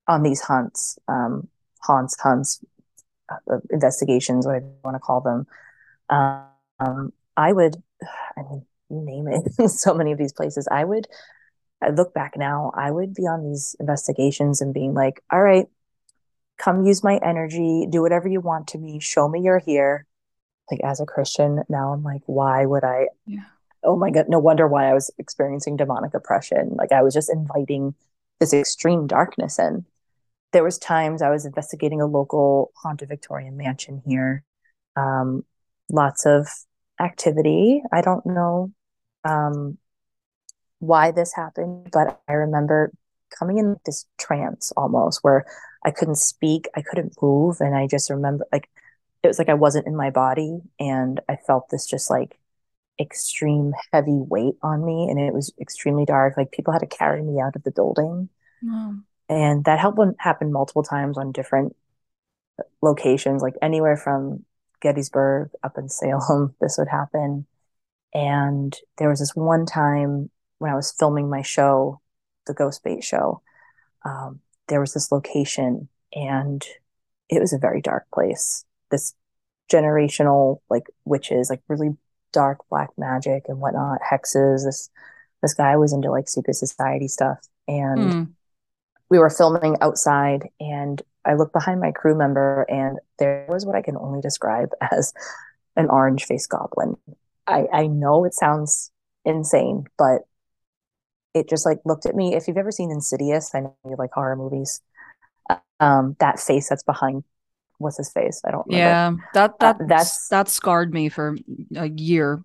on 0.06 0.22
these 0.22 0.40
hunts, 0.40 0.98
um, 1.08 1.48
haunts, 1.80 2.18
hunts, 2.20 2.64
uh, 3.28 3.58
investigations, 3.70 4.46
whatever 4.46 4.66
you 4.66 4.72
want 4.84 4.94
to 4.94 5.00
call 5.00 5.20
them. 5.20 5.46
Um, 6.08 7.12
I 7.36 7.52
would, 7.52 7.82
I 8.36 8.42
mean, 8.42 8.66
name 8.90 9.28
it, 9.28 9.70
so 9.70 9.94
many 9.94 10.12
of 10.12 10.18
these 10.18 10.32
places. 10.32 10.68
I 10.70 10.84
would, 10.84 11.06
I 11.82 11.90
look 11.90 12.12
back 12.12 12.34
now, 12.36 12.72
I 12.74 12.90
would 12.90 13.14
be 13.14 13.22
on 13.22 13.42
these 13.42 13.76
investigations 13.80 14.60
and 14.60 14.74
being 14.74 14.94
like, 14.94 15.22
all 15.32 15.40
right, 15.40 15.66
come 16.58 16.84
use 16.84 17.02
my 17.02 17.18
energy, 17.24 17.86
do 17.88 18.02
whatever 18.02 18.28
you 18.28 18.40
want 18.40 18.68
to 18.68 18.78
me, 18.78 19.00
show 19.00 19.28
me 19.28 19.40
you're 19.40 19.58
here. 19.58 20.06
Like 20.70 20.80
as 20.84 21.00
a 21.00 21.06
Christian, 21.06 21.62
now 21.68 21.92
I'm 21.92 22.04
like, 22.04 22.22
why 22.26 22.64
would 22.64 22.84
I? 22.84 23.08
Yeah. 23.26 23.44
Oh 23.82 23.96
my 23.96 24.10
God, 24.10 24.26
no 24.28 24.38
wonder 24.38 24.68
why 24.68 24.88
I 24.88 24.94
was 24.94 25.10
experiencing 25.18 25.76
demonic 25.76 26.14
oppression. 26.14 26.74
Like 26.76 26.92
I 26.92 27.02
was 27.02 27.14
just 27.14 27.30
inviting 27.30 27.94
this 28.38 28.52
extreme 28.52 29.06
darkness 29.06 29.58
in. 29.58 29.86
There 30.52 30.62
was 30.62 30.78
times 30.78 31.22
I 31.22 31.30
was 31.30 31.46
investigating 31.46 32.00
a 32.00 32.06
local 32.06 32.72
haunted 32.76 33.08
Victorian 33.08 33.56
mansion 33.56 34.02
here. 34.06 34.44
Um, 34.96 35.44
lots 35.90 36.26
of 36.26 36.46
activity. 37.00 37.82
I 37.90 38.02
don't 38.02 38.26
know 38.26 38.72
um, 39.24 39.78
why 40.78 41.10
this 41.10 41.34
happened, 41.34 41.90
but 41.92 42.20
I 42.28 42.32
remember 42.32 42.92
coming 43.36 43.58
in 43.58 43.76
this 43.86 44.06
trance 44.18 44.72
almost 44.76 45.20
where 45.22 45.44
I 45.84 45.90
couldn't 45.90 46.16
speak, 46.16 46.68
I 46.74 46.82
couldn't 46.82 47.16
move, 47.22 47.56
and 47.60 47.74
I 47.74 47.86
just 47.86 48.10
remember 48.10 48.46
like 48.52 48.68
it 49.22 49.28
was 49.28 49.38
like 49.38 49.48
I 49.48 49.54
wasn't 49.54 49.86
in 49.86 49.96
my 49.96 50.10
body, 50.10 50.60
and 50.78 51.20
I 51.28 51.36
felt 51.36 51.68
this 51.70 51.86
just 51.86 52.10
like 52.10 52.38
extreme 53.00 53.72
heavy 53.92 54.18
weight 54.18 54.56
on 54.62 54.84
me, 54.84 55.08
and 55.10 55.18
it 55.18 55.32
was 55.32 55.52
extremely 55.60 56.04
dark. 56.04 56.36
Like 56.36 56.52
people 56.52 56.72
had 56.72 56.80
to 56.80 56.86
carry 56.86 57.22
me 57.22 57.40
out 57.40 57.56
of 57.56 57.62
the 57.62 57.70
building, 57.70 58.28
wow. 58.62 58.94
and 59.28 59.64
that 59.64 59.78
happened 59.78 60.16
happened 60.18 60.52
multiple 60.52 60.82
times 60.82 61.18
on 61.18 61.32
different 61.32 61.76
locations, 62.82 63.42
like 63.42 63.54
anywhere 63.62 63.96
from 63.96 64.44
Gettysburg 64.80 65.50
up 65.62 65.78
in 65.78 65.88
Salem, 65.88 66.54
this 66.60 66.76
would 66.78 66.88
happen. 66.88 67.46
And 68.12 68.76
there 68.98 69.08
was 69.08 69.20
this 69.20 69.34
one 69.34 69.66
time 69.66 70.30
when 70.58 70.70
I 70.70 70.74
was 70.74 70.94
filming 70.98 71.30
my 71.30 71.42
show, 71.42 72.00
the 72.46 72.54
Ghost 72.54 72.82
Bait 72.82 73.04
show, 73.04 73.42
um, 74.04 74.40
there 74.68 74.80
was 74.80 74.94
this 74.94 75.12
location 75.12 75.88
and 76.12 76.64
it 77.28 77.40
was 77.40 77.52
a 77.52 77.58
very 77.58 77.80
dark 77.80 78.06
place. 78.12 78.64
This 78.90 79.14
generational 79.70 80.60
like 80.68 80.86
witches, 81.04 81.50
like 81.50 81.62
really 81.68 81.96
dark 82.32 82.58
black 82.68 82.90
magic 82.98 83.44
and 83.48 83.60
whatnot, 83.60 84.00
hexes. 84.00 84.64
This 84.64 84.90
this 85.42 85.54
guy 85.54 85.76
was 85.76 85.92
into 85.92 86.10
like 86.10 86.28
secret 86.28 86.54
society 86.54 87.08
stuff. 87.08 87.38
And 87.68 87.98
mm. 87.98 88.28
we 89.08 89.18
were 89.18 89.30
filming 89.30 89.76
outside 89.80 90.48
and 90.58 91.00
I 91.24 91.34
looked 91.34 91.52
behind 91.52 91.80
my 91.80 91.92
crew 91.92 92.16
member 92.16 92.62
and 92.68 92.98
there 93.18 93.46
was 93.48 93.64
what 93.64 93.76
I 93.76 93.82
can 93.82 93.96
only 93.96 94.20
describe 94.20 94.70
as 94.92 95.12
an 95.76 95.88
orange 95.88 96.24
face 96.24 96.46
goblin. 96.46 96.96
I, 97.50 97.66
I 97.72 97.86
know 97.86 98.24
it 98.24 98.34
sounds 98.34 98.90
insane, 99.24 99.84
but 99.98 100.22
it 101.34 101.48
just 101.48 101.66
like 101.66 101.78
looked 101.84 102.06
at 102.06 102.16
me. 102.16 102.34
If 102.34 102.48
you've 102.48 102.56
ever 102.56 102.72
seen 102.72 102.90
Insidious, 102.90 103.54
I 103.54 103.60
know 103.60 103.76
you 103.88 103.96
like 103.98 104.12
horror 104.12 104.36
movies. 104.36 104.80
Um, 105.80 106.16
that 106.20 106.38
face 106.38 106.68
that's 106.68 106.82
behind 106.82 107.24
what's 107.78 107.96
his 107.96 108.12
face? 108.12 108.40
I 108.46 108.50
don't 108.50 108.66
remember. 108.66 108.78
Yeah, 108.78 109.26
that 109.34 109.58
that 109.60 109.80
uh, 109.80 109.84
that's 109.86 110.28
that 110.28 110.48
scarred 110.48 110.92
me 110.92 111.08
for 111.08 111.36
a 111.76 111.88
year. 111.88 112.42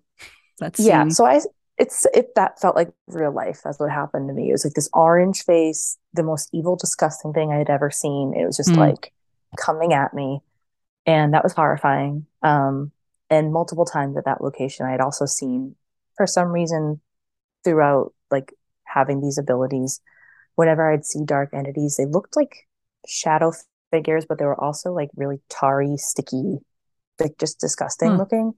That's 0.58 0.80
yeah. 0.80 1.08
So 1.08 1.26
I 1.26 1.40
it's 1.78 2.06
it 2.14 2.34
that 2.34 2.60
felt 2.60 2.74
like 2.74 2.90
real 3.06 3.32
life. 3.32 3.60
That's 3.62 3.78
what 3.78 3.90
happened 3.90 4.28
to 4.28 4.34
me. 4.34 4.48
It 4.48 4.52
was 4.52 4.64
like 4.64 4.74
this 4.74 4.88
orange 4.92 5.44
face, 5.44 5.98
the 6.14 6.22
most 6.22 6.48
evil, 6.52 6.76
disgusting 6.76 7.32
thing 7.32 7.52
I 7.52 7.58
had 7.58 7.70
ever 7.70 7.90
seen. 7.90 8.34
It 8.34 8.46
was 8.46 8.56
just 8.56 8.70
mm. 8.70 8.78
like 8.78 9.12
coming 9.58 9.92
at 9.92 10.14
me, 10.14 10.40
and 11.04 11.34
that 11.34 11.44
was 11.44 11.52
horrifying. 11.52 12.26
Um, 12.42 12.92
and 13.30 13.52
multiple 13.52 13.84
times 13.84 14.16
at 14.16 14.24
that 14.24 14.42
location, 14.42 14.86
I 14.86 14.92
had 14.92 15.00
also 15.00 15.26
seen, 15.26 15.74
for 16.16 16.26
some 16.26 16.48
reason, 16.48 17.00
throughout 17.64 18.12
like 18.30 18.52
having 18.84 19.20
these 19.20 19.38
abilities, 19.38 20.00
whenever 20.54 20.90
I'd 20.90 21.04
see 21.04 21.24
dark 21.24 21.50
entities, 21.52 21.96
they 21.96 22.06
looked 22.06 22.36
like 22.36 22.66
shadow 23.06 23.52
figures, 23.90 24.24
but 24.26 24.38
they 24.38 24.44
were 24.44 24.60
also 24.60 24.92
like 24.92 25.10
really 25.16 25.40
tarry, 25.48 25.96
sticky, 25.96 26.58
like 27.18 27.38
just 27.38 27.60
disgusting 27.60 28.12
hmm. 28.12 28.18
looking. 28.18 28.54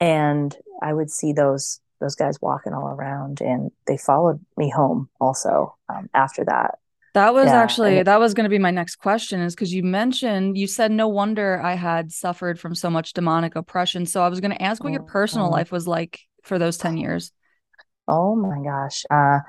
And 0.00 0.56
I 0.82 0.92
would 0.92 1.10
see 1.10 1.32
those 1.32 1.80
those 2.00 2.14
guys 2.14 2.40
walking 2.40 2.72
all 2.72 2.88
around, 2.88 3.40
and 3.40 3.72
they 3.88 3.96
followed 3.96 4.44
me 4.56 4.70
home 4.70 5.08
also 5.20 5.76
um, 5.88 6.08
after 6.14 6.44
that. 6.44 6.78
That 7.14 7.34
was 7.34 7.46
yeah, 7.46 7.62
actually 7.62 8.02
that 8.02 8.20
was 8.20 8.34
going 8.34 8.44
to 8.44 8.50
be 8.50 8.58
my 8.58 8.70
next 8.70 8.96
question 8.96 9.40
is 9.40 9.54
because 9.54 9.72
you 9.72 9.82
mentioned 9.82 10.58
you 10.58 10.66
said 10.66 10.90
no 10.90 11.08
wonder 11.08 11.60
I 11.60 11.74
had 11.74 12.12
suffered 12.12 12.60
from 12.60 12.74
so 12.74 12.90
much 12.90 13.12
demonic 13.12 13.56
oppression. 13.56 14.06
So 14.06 14.22
I 14.22 14.28
was 14.28 14.40
going 14.40 14.52
to 14.52 14.62
ask 14.62 14.84
what 14.84 14.92
your 14.92 15.02
personal 15.02 15.46
mm-hmm. 15.46 15.54
life 15.54 15.72
was 15.72 15.88
like 15.88 16.20
for 16.42 16.58
those 16.58 16.76
10 16.76 16.96
years. 16.96 17.32
Oh 18.06 18.36
my 18.36 18.62
gosh. 18.62 19.04
Uh, 19.10 19.40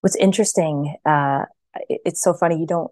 what's 0.00 0.16
interesting, 0.16 0.96
uh, 1.04 1.44
it, 1.88 2.00
it's 2.04 2.22
so 2.22 2.34
funny. 2.34 2.58
You 2.58 2.66
don't 2.66 2.90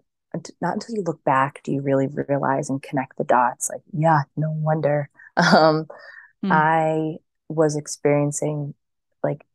not 0.61 0.73
until 0.73 0.95
you 0.95 1.03
look 1.03 1.23
back 1.23 1.61
do 1.63 1.71
you 1.71 1.81
really 1.81 2.07
realize 2.07 2.69
and 2.69 2.81
connect 2.81 3.17
the 3.17 3.23
dots 3.23 3.69
like 3.69 3.81
yeah 3.93 4.23
no 4.35 4.51
wonder 4.51 5.09
um, 5.37 5.87
hmm. 6.43 6.51
i 6.51 7.15
was 7.47 7.75
experiencing 7.75 8.73
like 9.23 9.45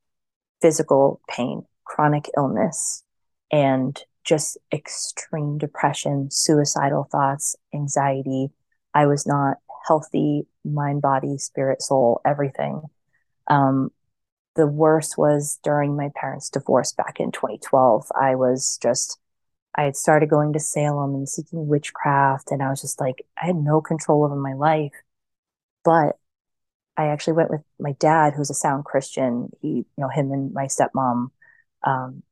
physical 0.61 1.21
pain 1.29 1.63
chronic 1.85 2.31
illness 2.37 3.03
and 3.51 4.03
just 4.31 4.57
extreme 4.73 5.59
depression 5.59 6.31
suicidal 6.31 7.05
thoughts 7.11 7.57
anxiety 7.75 8.49
i 8.95 9.07
was 9.07 9.27
not 9.27 9.59
healthy 9.87 10.47
mind 10.65 11.03
body 11.03 11.37
spirit 11.37 11.83
soul 11.83 12.21
everything 12.25 12.83
um, 13.49 13.91
the 14.55 14.67
worst 14.67 15.19
was 15.19 15.59
during 15.65 15.97
my 15.97 16.11
parents 16.15 16.49
divorce 16.49 16.93
back 16.93 17.21
in 17.21 17.33
2012 17.33 18.07
i 18.19 18.35
was 18.35 18.79
just 18.81 19.19
I 19.75 19.85
had 19.85 19.97
started 19.97 20.29
going 20.29 20.53
to 20.53 20.61
Salem 20.61 21.15
and 21.15 21.29
seeking 21.29 21.69
witchcraft, 21.69 22.51
and 22.51 22.63
I 22.63 22.71
was 22.71 22.81
just 22.81 23.01
like, 23.01 23.25
I 23.41 23.47
had 23.47 23.57
no 23.57 23.81
control 23.81 24.25
over 24.25 24.35
my 24.35 24.55
life. 24.55 24.93
But 25.85 26.19
I 26.97 27.07
actually 27.07 27.35
went 27.35 27.51
with 27.51 27.63
my 27.79 27.93
dad, 27.93 28.35
who's 28.35 28.51
a 28.51 28.55
sound 28.55 28.85
Christian. 28.85 29.51
He, 29.63 29.69
you 29.69 29.87
know, 29.97 30.09
him 30.09 30.33
and 30.33 30.53
my 30.53 30.67
stepmom, 30.67 31.31
um, 31.85 32.23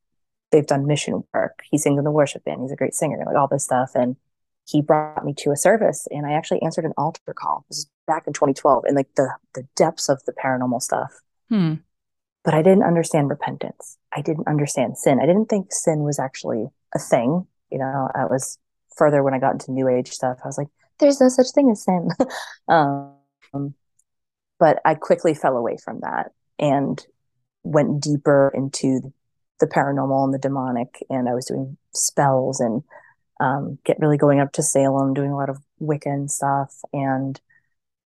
they've 0.51 0.67
done 0.67 0.87
mission 0.87 1.25
work. 1.35 1.61
He 1.71 1.79
sings 1.79 1.99
in 1.99 2.05
the 2.05 2.11
worship 2.11 2.45
band. 2.45 2.63
He's 2.63 2.73
a 2.73 2.77
great 2.77 2.95
singer, 2.95 3.23
like 3.27 3.37
all 3.37 3.49
this 3.49 3.65
stuff. 3.65 3.93
And 3.95 4.17
he 4.67 4.83
brought 4.83 5.25
me 5.25 5.33
to 5.39 5.51
a 5.51 5.57
service, 5.57 6.07
and 6.11 6.27
I 6.27 6.33
actually 6.33 6.63
answered 6.63 6.85
an 6.85 6.93
altar 6.99 7.33
call. 7.35 7.65
This 7.69 7.79
is 7.79 7.91
back 8.07 8.27
in 8.27 8.33
2012, 8.33 8.85
and 8.85 8.97
like 8.97 9.09
the 9.17 9.31
the 9.55 9.67
depths 9.77 10.09
of 10.09 10.23
the 10.27 10.33
paranormal 10.33 10.83
stuff. 10.83 11.13
Hmm. 11.49 11.75
But 12.45 12.55
I 12.55 12.63
didn't 12.63 12.85
understand 12.85 13.31
repentance. 13.31 13.99
I 14.15 14.21
didn't 14.21 14.47
understand 14.47 14.99
sin. 14.99 15.21
I 15.21 15.27
didn't 15.27 15.47
think 15.47 15.69
sin 15.71 16.01
was 16.01 16.19
actually 16.19 16.67
a 16.95 16.99
thing. 16.99 17.47
You 17.71 17.79
know, 17.79 18.09
I 18.15 18.25
was 18.25 18.59
further 18.97 19.23
when 19.23 19.35
I 19.35 19.39
got 19.39 19.53
into 19.53 19.73
new 19.73 19.89
age 19.89 20.11
stuff. 20.11 20.39
I 20.45 20.47
was 20.47 20.59
like, 20.59 20.69
there's 20.99 21.21
no 21.21 21.29
such 21.29 21.51
thing 21.55 21.71
as 21.71 21.85
sin. 21.85 22.09
um, 22.69 23.15
but 24.59 24.81
I 24.85 24.95
quickly 24.95 25.35
fell 25.35 25.57
away 25.57 25.77
from 25.83 26.01
that 26.01 26.33
and 26.59 27.05
went 27.63 28.03
deeper 28.03 28.53
into 28.55 29.13
the 29.61 29.67
paranormal 29.67 30.25
and 30.25 30.35
the 30.35 30.39
demonic. 30.39 31.05
And 31.11 31.29
I 31.29 31.35
was 31.35 31.47
doing 31.47 31.77
spells 31.95 32.61
and 32.61 32.83
um, 33.41 33.79
get 33.85 33.99
really 34.01 34.19
going 34.19 34.41
up 34.41 34.53
to 34.53 34.63
Salem, 34.63 35.15
doing 35.15 35.31
a 35.31 35.37
lot 35.37 35.51
of 35.51 35.59
Wiccan 35.81 36.31
stuff. 36.31 36.75
And 36.93 37.41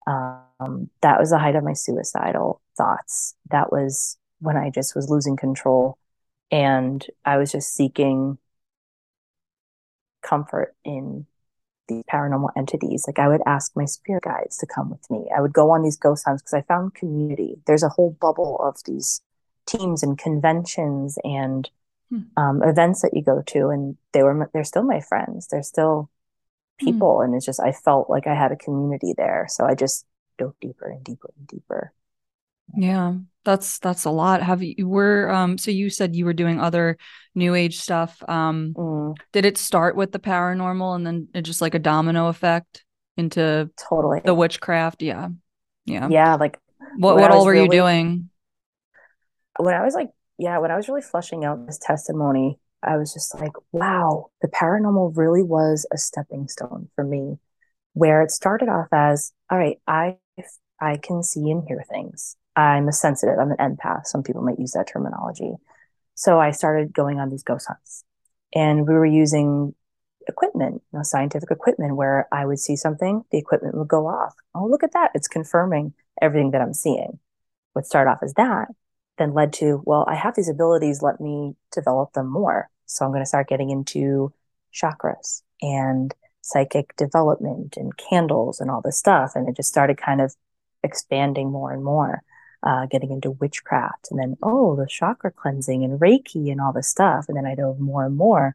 um, 0.06 0.90
that 1.02 1.18
was 1.18 1.30
the 1.30 1.38
height 1.38 1.56
of 1.56 1.64
my 1.64 1.74
suicidal 1.74 2.62
thoughts. 2.76 3.34
That 3.50 3.70
was 3.70 4.16
when 4.40 4.56
I 4.56 4.70
just 4.70 4.94
was 4.94 5.10
losing 5.10 5.36
control. 5.36 5.98
And 6.50 7.04
I 7.24 7.36
was 7.36 7.52
just 7.52 7.74
seeking 7.74 8.38
comfort 10.22 10.74
in 10.84 11.26
these 11.88 12.04
paranormal 12.10 12.50
entities. 12.56 13.04
Like 13.06 13.18
I 13.18 13.28
would 13.28 13.40
ask 13.46 13.72
my 13.74 13.84
spirit 13.84 14.24
guides 14.24 14.56
to 14.58 14.66
come 14.66 14.90
with 14.90 15.10
me. 15.10 15.28
I 15.36 15.40
would 15.40 15.52
go 15.52 15.70
on 15.70 15.82
these 15.82 15.96
ghost 15.96 16.24
hunts 16.26 16.42
because 16.42 16.54
I 16.54 16.62
found 16.62 16.94
community. 16.94 17.56
There's 17.66 17.82
a 17.82 17.88
whole 17.88 18.16
bubble 18.20 18.58
of 18.60 18.76
these 18.84 19.20
teams 19.68 20.02
and 20.02 20.18
conventions 20.18 21.18
and 21.22 21.68
hmm. 22.10 22.22
um, 22.36 22.62
events 22.62 23.02
that 23.02 23.14
you 23.14 23.22
go 23.22 23.42
to, 23.46 23.68
and 23.68 23.96
they 24.12 24.22
were 24.22 24.50
they're 24.52 24.64
still 24.64 24.82
my 24.82 25.00
friends. 25.00 25.48
They're 25.48 25.62
still 25.62 26.10
hmm. 26.80 26.86
people, 26.86 27.18
hmm. 27.18 27.24
and 27.24 27.34
it's 27.34 27.46
just 27.46 27.60
I 27.60 27.72
felt 27.72 28.10
like 28.10 28.26
I 28.26 28.34
had 28.34 28.52
a 28.52 28.56
community 28.56 29.14
there. 29.16 29.46
So 29.48 29.64
I 29.64 29.74
just 29.74 30.06
dove 30.38 30.54
deeper 30.60 30.88
and 30.88 31.04
deeper 31.04 31.30
and 31.36 31.46
deeper. 31.46 31.92
Yeah, 32.76 33.14
that's 33.44 33.78
that's 33.78 34.04
a 34.04 34.10
lot. 34.10 34.42
Have 34.42 34.62
you 34.62 34.88
were 34.88 35.30
um 35.30 35.58
so 35.58 35.70
you 35.70 35.90
said 35.90 36.14
you 36.14 36.24
were 36.24 36.34
doing 36.34 36.60
other 36.60 36.98
new 37.34 37.54
age 37.54 37.78
stuff. 37.78 38.22
Um 38.28 38.74
mm. 38.76 39.16
did 39.32 39.44
it 39.44 39.56
start 39.56 39.96
with 39.96 40.12
the 40.12 40.18
paranormal 40.18 40.94
and 40.94 41.06
then 41.06 41.28
it 41.34 41.42
just 41.42 41.62
like 41.62 41.74
a 41.74 41.78
domino 41.78 42.28
effect 42.28 42.84
into 43.16 43.70
totally 43.76 44.20
the 44.24 44.34
witchcraft? 44.34 45.02
Yeah. 45.02 45.28
Yeah. 45.86 46.08
Yeah, 46.10 46.34
like 46.34 46.58
what 46.98 47.16
what 47.16 47.30
all 47.30 47.46
were 47.46 47.52
really, 47.52 47.64
you 47.64 47.70
doing? 47.70 48.30
When 49.58 49.74
I 49.74 49.84
was 49.84 49.94
like 49.94 50.10
yeah, 50.38 50.58
when 50.58 50.70
I 50.70 50.76
was 50.76 50.88
really 50.88 51.02
flushing 51.02 51.44
out 51.44 51.66
this 51.66 51.78
testimony, 51.78 52.58
I 52.82 52.96
was 52.96 53.12
just 53.12 53.34
like, 53.34 53.52
wow, 53.72 54.30
the 54.40 54.48
paranormal 54.48 55.16
really 55.16 55.42
was 55.42 55.84
a 55.92 55.98
stepping 55.98 56.46
stone 56.48 56.88
for 56.94 57.04
me 57.04 57.38
where 57.92 58.22
it 58.22 58.30
started 58.30 58.68
off 58.68 58.86
as 58.92 59.32
all 59.50 59.58
right, 59.58 59.78
I 59.86 60.16
I 60.80 60.96
can 60.96 61.24
see 61.24 61.50
and 61.50 61.64
hear 61.66 61.84
things. 61.90 62.36
I'm 62.54 62.88
a 62.88 62.92
sensitive, 62.92 63.38
I'm 63.38 63.50
an 63.50 63.56
empath. 63.56 64.06
Some 64.06 64.22
people 64.22 64.42
might 64.42 64.60
use 64.60 64.72
that 64.72 64.86
terminology. 64.86 65.54
So 66.14 66.38
I 66.38 66.52
started 66.52 66.92
going 66.92 67.18
on 67.18 67.28
these 67.28 67.42
ghost 67.42 67.66
hunts 67.66 68.04
and 68.54 68.86
we 68.86 68.94
were 68.94 69.06
using 69.06 69.74
equipment, 70.28 70.82
you 70.92 70.98
know, 70.98 71.02
scientific 71.02 71.50
equipment 71.50 71.96
where 71.96 72.28
I 72.32 72.46
would 72.46 72.58
see 72.58 72.76
something, 72.76 73.24
the 73.32 73.38
equipment 73.38 73.76
would 73.76 73.88
go 73.88 74.06
off. 74.06 74.34
Oh, 74.54 74.66
look 74.66 74.82
at 74.82 74.92
that. 74.92 75.12
It's 75.14 75.28
confirming 75.28 75.94
everything 76.20 76.52
that 76.52 76.60
I'm 76.60 76.74
seeing. 76.74 77.18
Would 77.74 77.86
start 77.86 78.08
off 78.08 78.18
as 78.22 78.34
that, 78.34 78.68
then 79.18 79.34
led 79.34 79.52
to, 79.54 79.82
well, 79.84 80.04
I 80.08 80.14
have 80.14 80.34
these 80.34 80.48
abilities, 80.48 81.02
let 81.02 81.20
me 81.20 81.54
develop 81.72 82.12
them 82.12 82.28
more. 82.28 82.68
So 82.86 83.04
I'm 83.04 83.10
going 83.10 83.22
to 83.22 83.26
start 83.26 83.48
getting 83.48 83.70
into 83.70 84.32
chakras 84.72 85.42
and 85.60 86.14
psychic 86.40 86.96
development 86.96 87.76
and 87.76 87.96
candles 87.96 88.60
and 88.60 88.70
all 88.70 88.80
this 88.80 88.96
stuff. 88.96 89.32
And 89.34 89.48
it 89.48 89.56
just 89.56 89.68
started 89.68 89.98
kind 89.98 90.20
of 90.20 90.34
expanding 90.82 91.50
more 91.50 91.72
and 91.72 91.84
more 91.84 92.22
uh, 92.62 92.86
getting 92.86 93.12
into 93.12 93.30
witchcraft 93.30 94.08
and 94.10 94.18
then 94.18 94.36
oh 94.42 94.74
the 94.74 94.86
chakra 94.86 95.30
cleansing 95.30 95.84
and 95.84 96.00
reiki 96.00 96.50
and 96.50 96.60
all 96.60 96.72
this 96.72 96.88
stuff 96.88 97.26
and 97.28 97.36
then 97.36 97.46
i 97.46 97.54
dove 97.54 97.78
more 97.78 98.04
and 98.04 98.16
more 98.16 98.54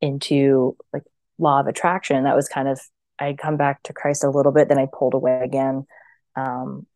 into 0.00 0.76
like 0.92 1.02
law 1.38 1.60
of 1.60 1.66
attraction 1.66 2.24
that 2.24 2.36
was 2.36 2.48
kind 2.48 2.66
of 2.66 2.80
i'd 3.18 3.36
come 3.36 3.58
back 3.58 3.82
to 3.82 3.92
christ 3.92 4.24
a 4.24 4.30
little 4.30 4.52
bit 4.52 4.68
then 4.68 4.78
i 4.78 4.86
pulled 4.90 5.12
away 5.12 5.40
again 5.44 5.86
um, 6.34 6.86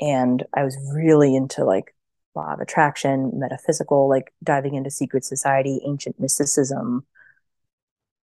and 0.00 0.44
i 0.54 0.64
was 0.64 0.76
really 0.92 1.36
into 1.36 1.64
like 1.64 1.94
law 2.34 2.52
of 2.52 2.60
attraction 2.60 3.32
metaphysical 3.34 4.08
like 4.08 4.32
diving 4.42 4.74
into 4.74 4.90
secret 4.90 5.24
society 5.24 5.80
ancient 5.84 6.18
mysticism 6.20 7.04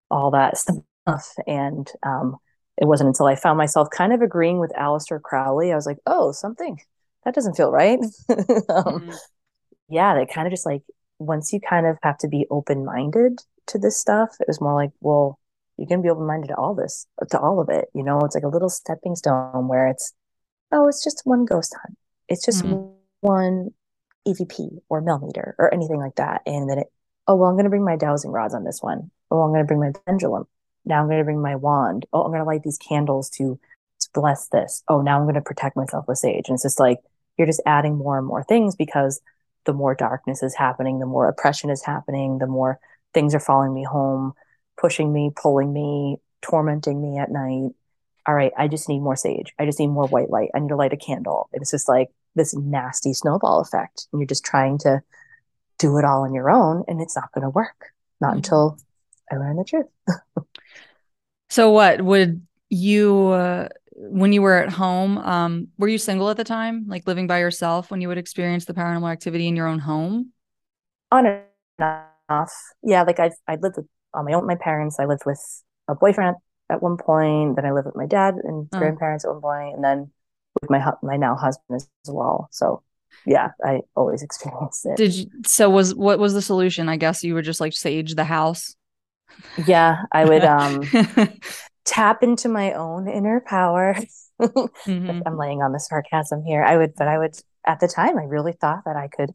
all 0.10 0.32
that 0.32 0.58
stuff 0.58 1.36
and 1.46 1.92
um, 2.04 2.38
it 2.78 2.86
wasn't 2.86 3.08
until 3.08 3.26
I 3.26 3.36
found 3.36 3.58
myself 3.58 3.90
kind 3.90 4.14
of 4.14 4.22
agreeing 4.22 4.60
with 4.60 4.72
Aleister 4.74 5.22
Crowley. 5.22 5.72
I 5.72 5.76
was 5.76 5.86
like, 5.86 5.98
oh, 6.06 6.32
something 6.32 6.80
that 7.26 7.34
doesn't 7.34 7.56
feel 7.56 7.72
right. 7.72 8.00
um, 8.30 8.38
mm-hmm. 8.38 9.12
Yeah, 9.90 10.16
that 10.16 10.30
kind 10.32 10.48
of 10.48 10.52
just 10.52 10.66
like 10.66 10.84
once 11.20 11.52
you 11.52 11.60
kind 11.60 11.86
of 11.86 11.98
have 12.04 12.18
to 12.20 12.28
be 12.28 12.46
open 12.52 12.86
minded 12.86 13.40
to 13.68 13.80
this 13.80 14.00
stuff, 14.00 14.36
it 14.40 14.48
was 14.48 14.62
more 14.62 14.76
like, 14.76 14.92
well, 15.02 15.40
you 15.78 15.88
can 15.88 16.02
be 16.02 16.10
open 16.10 16.26
minded 16.26 16.48
to 16.48 16.56
all 16.56 16.76
this, 16.76 17.08
to 17.32 17.40
all 17.40 17.60
of 17.60 17.70
it. 17.70 17.86
You 17.94 18.04
know, 18.04 18.20
it's 18.20 18.36
like 18.36 18.44
a 18.44 18.50
little 18.50 18.70
stepping 18.70 19.16
stone 19.16 19.68
where 19.68 19.88
it's, 19.88 20.14
oh, 20.72 20.88
it's 20.88 21.04
just 21.04 21.22
one 21.24 21.46
ghost 21.46 21.76
hunt. 21.82 21.98
It's 22.28 22.46
just 22.46 22.64
mm-hmm. 22.64 22.92
one 23.22 23.72
EVP 24.28 24.82
or 24.90 25.02
millimeter 25.02 25.56
or 25.58 25.74
anything 25.74 25.98
like 25.98 26.16
that. 26.16 26.42
And 26.46 26.70
then 26.70 26.80
it, 26.80 26.88
oh, 27.28 27.36
well, 27.36 27.50
I'm 27.50 27.56
going 27.56 27.66
to 27.66 27.70
bring 27.70 27.86
my 27.86 27.96
dowsing 27.96 28.32
rods 28.32 28.54
on 28.54 28.64
this 28.64 28.82
one. 28.82 29.12
Oh, 29.32 29.42
I'm 29.42 29.52
going 29.52 29.64
to 29.64 29.68
bring 29.68 29.80
my 29.80 29.92
pendulum. 30.06 30.48
Now 30.86 31.02
I'm 31.02 31.08
going 31.08 31.20
to 31.20 31.24
bring 31.24 31.42
my 31.42 31.56
wand. 31.56 32.06
Oh, 32.14 32.24
I'm 32.24 32.32
going 32.32 32.40
to 32.40 32.46
light 32.46 32.64
these 32.64 32.78
candles 32.78 33.30
to 33.32 33.60
bless 34.14 34.48
this. 34.48 34.84
Oh, 34.88 35.02
now 35.02 35.18
I'm 35.18 35.26
going 35.26 35.36
to 35.36 35.42
protect 35.42 35.76
myself 35.76 36.08
with 36.08 36.18
sage. 36.18 36.48
And 36.48 36.56
it's 36.56 36.64
just 36.64 36.80
like, 36.80 37.00
you're 37.38 37.48
just 37.48 37.62
adding 37.66 37.98
more 37.98 38.18
and 38.18 38.26
more 38.26 38.44
things 38.44 38.76
because 38.76 39.22
the 39.66 39.74
more 39.74 39.96
darkness 39.96 40.42
is 40.42 40.56
happening, 40.56 41.00
the 41.00 41.06
more 41.06 41.28
oppression 41.28 41.70
is 41.70 41.84
happening, 41.84 42.38
the 42.38 42.48
more 42.48 42.80
things 43.14 43.36
are 43.36 43.40
following 43.40 43.74
me 43.74 43.84
home, 43.84 44.34
pushing 44.78 45.12
me, 45.12 45.32
pulling 45.36 45.72
me, 45.72 46.18
tormenting 46.42 47.02
me 47.02 47.20
at 47.20 47.32
night. 47.32 47.72
All 48.26 48.36
right, 48.36 48.52
I 48.58 48.68
just 48.68 48.90
need 48.90 49.00
more 49.00 49.16
sage. 49.16 49.54
I 49.60 49.66
just 49.66 49.80
need 49.80 49.88
more 49.88 50.08
white 50.08 50.30
light. 50.30 50.50
I 50.54 50.60
need 50.60 50.70
to 50.70 50.76
light 50.76 50.94
a 50.94 50.98
candle. 50.98 51.50
It's 51.54 51.72
just 51.72 51.88
like 51.88 52.10
this 52.38 52.56
nasty 52.56 53.14
snowball 53.14 53.60
effect. 53.60 54.08
And 54.12 54.22
you're 54.22 54.28
just 54.28 54.46
trying 54.46 54.78
to 54.80 55.02
do 55.80 55.98
it 55.98 56.06
all 56.06 56.24
on 56.24 56.34
your 56.34 56.50
own, 56.50 56.84
and 56.88 57.02
it's 57.02 57.16
not 57.16 57.32
going 57.34 57.44
to 57.44 57.50
work. 57.50 57.92
Not 58.20 58.30
mm-hmm. 58.30 58.38
until 58.38 58.78
I 59.32 59.36
learn 59.38 59.58
the 59.58 59.64
truth. 59.64 59.86
so, 61.50 61.72
what 61.72 62.02
would 62.02 62.46
you, 62.70 63.28
uh, 63.28 63.70
when 63.92 64.34
you 64.34 64.42
were 64.42 64.58
at 64.58 64.72
home, 64.72 65.18
um, 65.18 65.68
were 65.78 65.88
you 65.88 65.98
single 65.98 66.30
at 66.30 66.38
the 66.38 66.44
time, 66.44 66.86
like 66.88 67.08
living 67.08 67.28
by 67.28 67.40
yourself 67.40 67.92
when 67.92 68.02
you 68.02 68.08
would 68.08 68.18
experience 68.18 68.66
the 68.66 68.74
paranormal 68.74 69.12
activity 69.12 69.48
in 69.48 69.56
your 69.56 69.68
own 69.68 69.80
home? 69.80 70.32
On 71.12 71.26
and 71.26 71.44
off. 72.30 72.54
Yeah, 72.84 73.04
like 73.04 73.20
I 73.20 73.32
I 73.48 73.56
lived 73.56 73.78
with 73.78 73.88
on 74.14 74.26
my 74.26 74.34
own 74.34 74.46
my 74.46 74.56
parents. 74.56 75.00
I 75.00 75.06
lived 75.06 75.24
with 75.26 75.42
a 75.88 75.96
boyfriend 75.96 76.36
at 76.70 76.82
one 76.82 76.98
point. 76.98 77.56
Then 77.56 77.66
I 77.66 77.72
lived 77.72 77.86
with 77.86 77.96
my 77.96 78.06
dad 78.06 78.36
and 78.44 78.68
oh. 78.74 78.80
grandparents 78.80 79.26
at 79.26 79.32
one 79.32 79.42
point, 79.42 79.76
and 79.76 79.84
then 79.84 80.12
with 80.62 80.70
my 80.70 80.92
my 81.02 81.18
now 81.18 81.36
husband 81.36 81.76
as 81.76 81.90
well. 82.08 82.48
So 82.52 82.84
yeah, 83.26 83.52
I 83.64 83.82
always 83.96 84.24
experienced 84.24 84.86
it. 84.86 84.98
Did 84.98 85.16
you? 85.16 85.26
So 85.46 85.70
was 85.70 85.96
what 85.96 86.20
was 86.20 86.34
the 86.34 86.42
solution? 86.42 86.90
I 86.90 86.98
guess 86.98 87.24
you 87.24 87.34
would 87.36 87.46
just 87.46 87.62
like 87.62 87.74
sage 87.74 88.16
the 88.16 88.24
house. 88.24 88.76
Yeah, 89.66 90.04
I 90.12 90.26
would 90.26 90.44
um 90.44 90.84
tap 91.86 92.24
into 92.24 92.50
my 92.50 92.74
own 92.74 93.08
inner 93.08 93.42
power. 93.42 93.96
mm-hmm. 94.42 95.22
I'm 95.26 95.38
laying 95.38 95.62
on 95.62 95.72
the 95.72 95.80
sarcasm 95.80 96.44
here. 96.44 96.64
I 96.64 96.78
would, 96.78 96.94
but 96.96 97.08
I 97.08 97.18
would 97.18 97.36
at 97.66 97.80
the 97.80 97.88
time 97.88 98.18
I 98.18 98.24
really 98.24 98.54
thought 98.54 98.84
that 98.86 98.96
I 98.96 99.08
could 99.08 99.34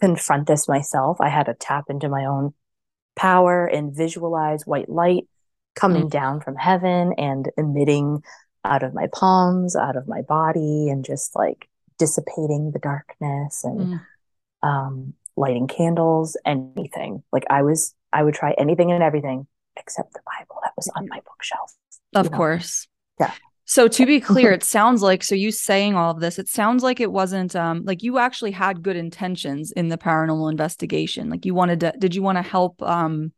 confront 0.00 0.46
this 0.46 0.68
myself. 0.68 1.20
I 1.20 1.28
had 1.28 1.46
to 1.46 1.54
tap 1.54 1.84
into 1.88 2.08
my 2.08 2.24
own 2.24 2.54
power 3.16 3.66
and 3.66 3.94
visualize 3.94 4.66
white 4.66 4.88
light 4.88 5.28
coming 5.74 6.02
mm-hmm. 6.02 6.08
down 6.08 6.40
from 6.40 6.56
heaven 6.56 7.14
and 7.18 7.50
emitting 7.56 8.22
out 8.64 8.82
of 8.82 8.94
my 8.94 9.08
palms, 9.12 9.76
out 9.76 9.96
of 9.96 10.08
my 10.08 10.22
body, 10.22 10.88
and 10.88 11.04
just 11.04 11.36
like 11.36 11.68
dissipating 11.98 12.70
the 12.72 12.78
darkness 12.78 13.64
and 13.64 13.80
mm. 13.80 14.00
um, 14.62 15.14
lighting 15.36 15.68
candles, 15.68 16.36
anything. 16.44 17.22
Like 17.32 17.44
I 17.50 17.62
was, 17.62 17.94
I 18.12 18.22
would 18.22 18.34
try 18.34 18.52
anything 18.58 18.92
and 18.92 19.02
everything 19.02 19.46
except 19.76 20.12
the 20.12 20.20
Bible 20.26 20.60
that 20.62 20.72
was 20.76 20.90
on 20.96 21.08
my 21.08 21.20
bookshelf. 21.20 21.72
Of 22.14 22.30
know? 22.30 22.36
course. 22.36 22.86
Yeah. 23.20 23.32
So 23.64 23.88
to 23.88 24.06
be 24.06 24.20
clear, 24.32 24.52
it 24.52 24.62
sounds 24.62 25.02
like 25.02 25.22
so 25.22 25.34
you 25.34 25.50
saying 25.50 25.94
all 25.94 26.10
of 26.10 26.20
this, 26.20 26.38
it 26.38 26.48
sounds 26.48 26.82
like 26.82 27.00
it 27.00 27.12
wasn't 27.12 27.56
um 27.56 27.84
like 27.84 28.02
you 28.02 28.18
actually 28.18 28.52
had 28.52 28.82
good 28.82 28.96
intentions 28.96 29.72
in 29.72 29.88
the 29.88 29.98
paranormal 29.98 30.50
investigation. 30.50 31.30
Like 31.30 31.44
you 31.44 31.54
wanted 31.54 31.80
to 31.80 31.92
did 31.98 32.14
you 32.14 32.22
want 32.22 32.38
to 32.38 32.42
help 32.42 32.80
um 32.82 33.32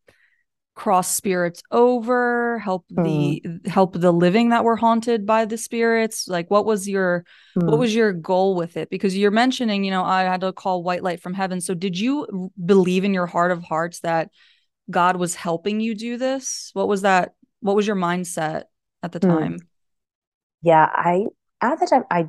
cross 0.76 1.16
spirits 1.16 1.62
over, 1.72 2.58
help 2.58 2.84
the 2.88 3.42
mm. 3.44 3.66
help 3.66 3.94
the 3.94 4.12
living 4.12 4.50
that 4.50 4.62
were 4.62 4.76
haunted 4.76 5.26
by 5.26 5.46
the 5.46 5.56
spirits? 5.56 6.28
Like 6.28 6.50
what 6.50 6.66
was 6.66 6.88
your 6.88 7.24
mm. 7.58 7.66
what 7.66 7.78
was 7.78 7.94
your 7.94 8.12
goal 8.12 8.54
with 8.54 8.76
it? 8.76 8.90
Because 8.90 9.16
you're 9.16 9.32
mentioning, 9.32 9.82
you 9.84 9.90
know, 9.90 10.04
I 10.04 10.22
had 10.22 10.42
to 10.42 10.52
call 10.52 10.84
white 10.84 11.02
light 11.02 11.20
from 11.20 11.34
heaven. 11.34 11.60
So 11.60 11.74
did 11.74 11.98
you 11.98 12.52
believe 12.62 13.04
in 13.04 13.14
your 13.14 13.26
heart 13.26 13.50
of 13.50 13.64
hearts 13.64 14.00
that 14.00 14.30
God 14.88 15.16
was 15.16 15.34
helping 15.34 15.80
you 15.80 15.94
do 15.94 16.18
this? 16.18 16.70
What 16.74 16.88
was 16.88 17.02
that? 17.02 17.34
What 17.60 17.74
was 17.74 17.86
your 17.86 17.96
mindset 17.96 18.64
at 19.02 19.12
the 19.12 19.18
hmm. 19.18 19.28
time? 19.28 19.54
Mm. 19.54 19.66
Yeah, 20.62 20.86
I 20.92 21.24
at 21.62 21.80
the 21.80 21.86
time 21.86 22.04
I 22.10 22.28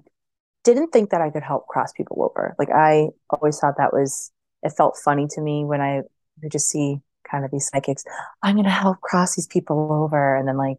didn't 0.64 0.92
think 0.92 1.10
that 1.10 1.22
I 1.22 1.30
could 1.30 1.44
help 1.44 1.68
cross 1.68 1.92
people 1.92 2.24
over. 2.24 2.56
Like 2.58 2.70
I 2.70 3.10
always 3.30 3.60
thought 3.60 3.76
that 3.78 3.94
was 3.94 4.32
it 4.64 4.72
felt 4.76 4.98
funny 5.04 5.28
to 5.32 5.42
me 5.42 5.66
when 5.66 5.82
I 5.82 6.04
would 6.42 6.52
just 6.52 6.70
see 6.70 7.02
kind 7.30 7.46
of 7.46 7.52
these 7.52 7.68
psychics. 7.68 8.04
I'm 8.42 8.56
going 8.56 8.66
to 8.66 8.72
help 8.72 9.02
cross 9.02 9.36
these 9.36 9.48
people 9.48 9.92
over, 9.92 10.36
and 10.36 10.48
then 10.48 10.58
like 10.58 10.78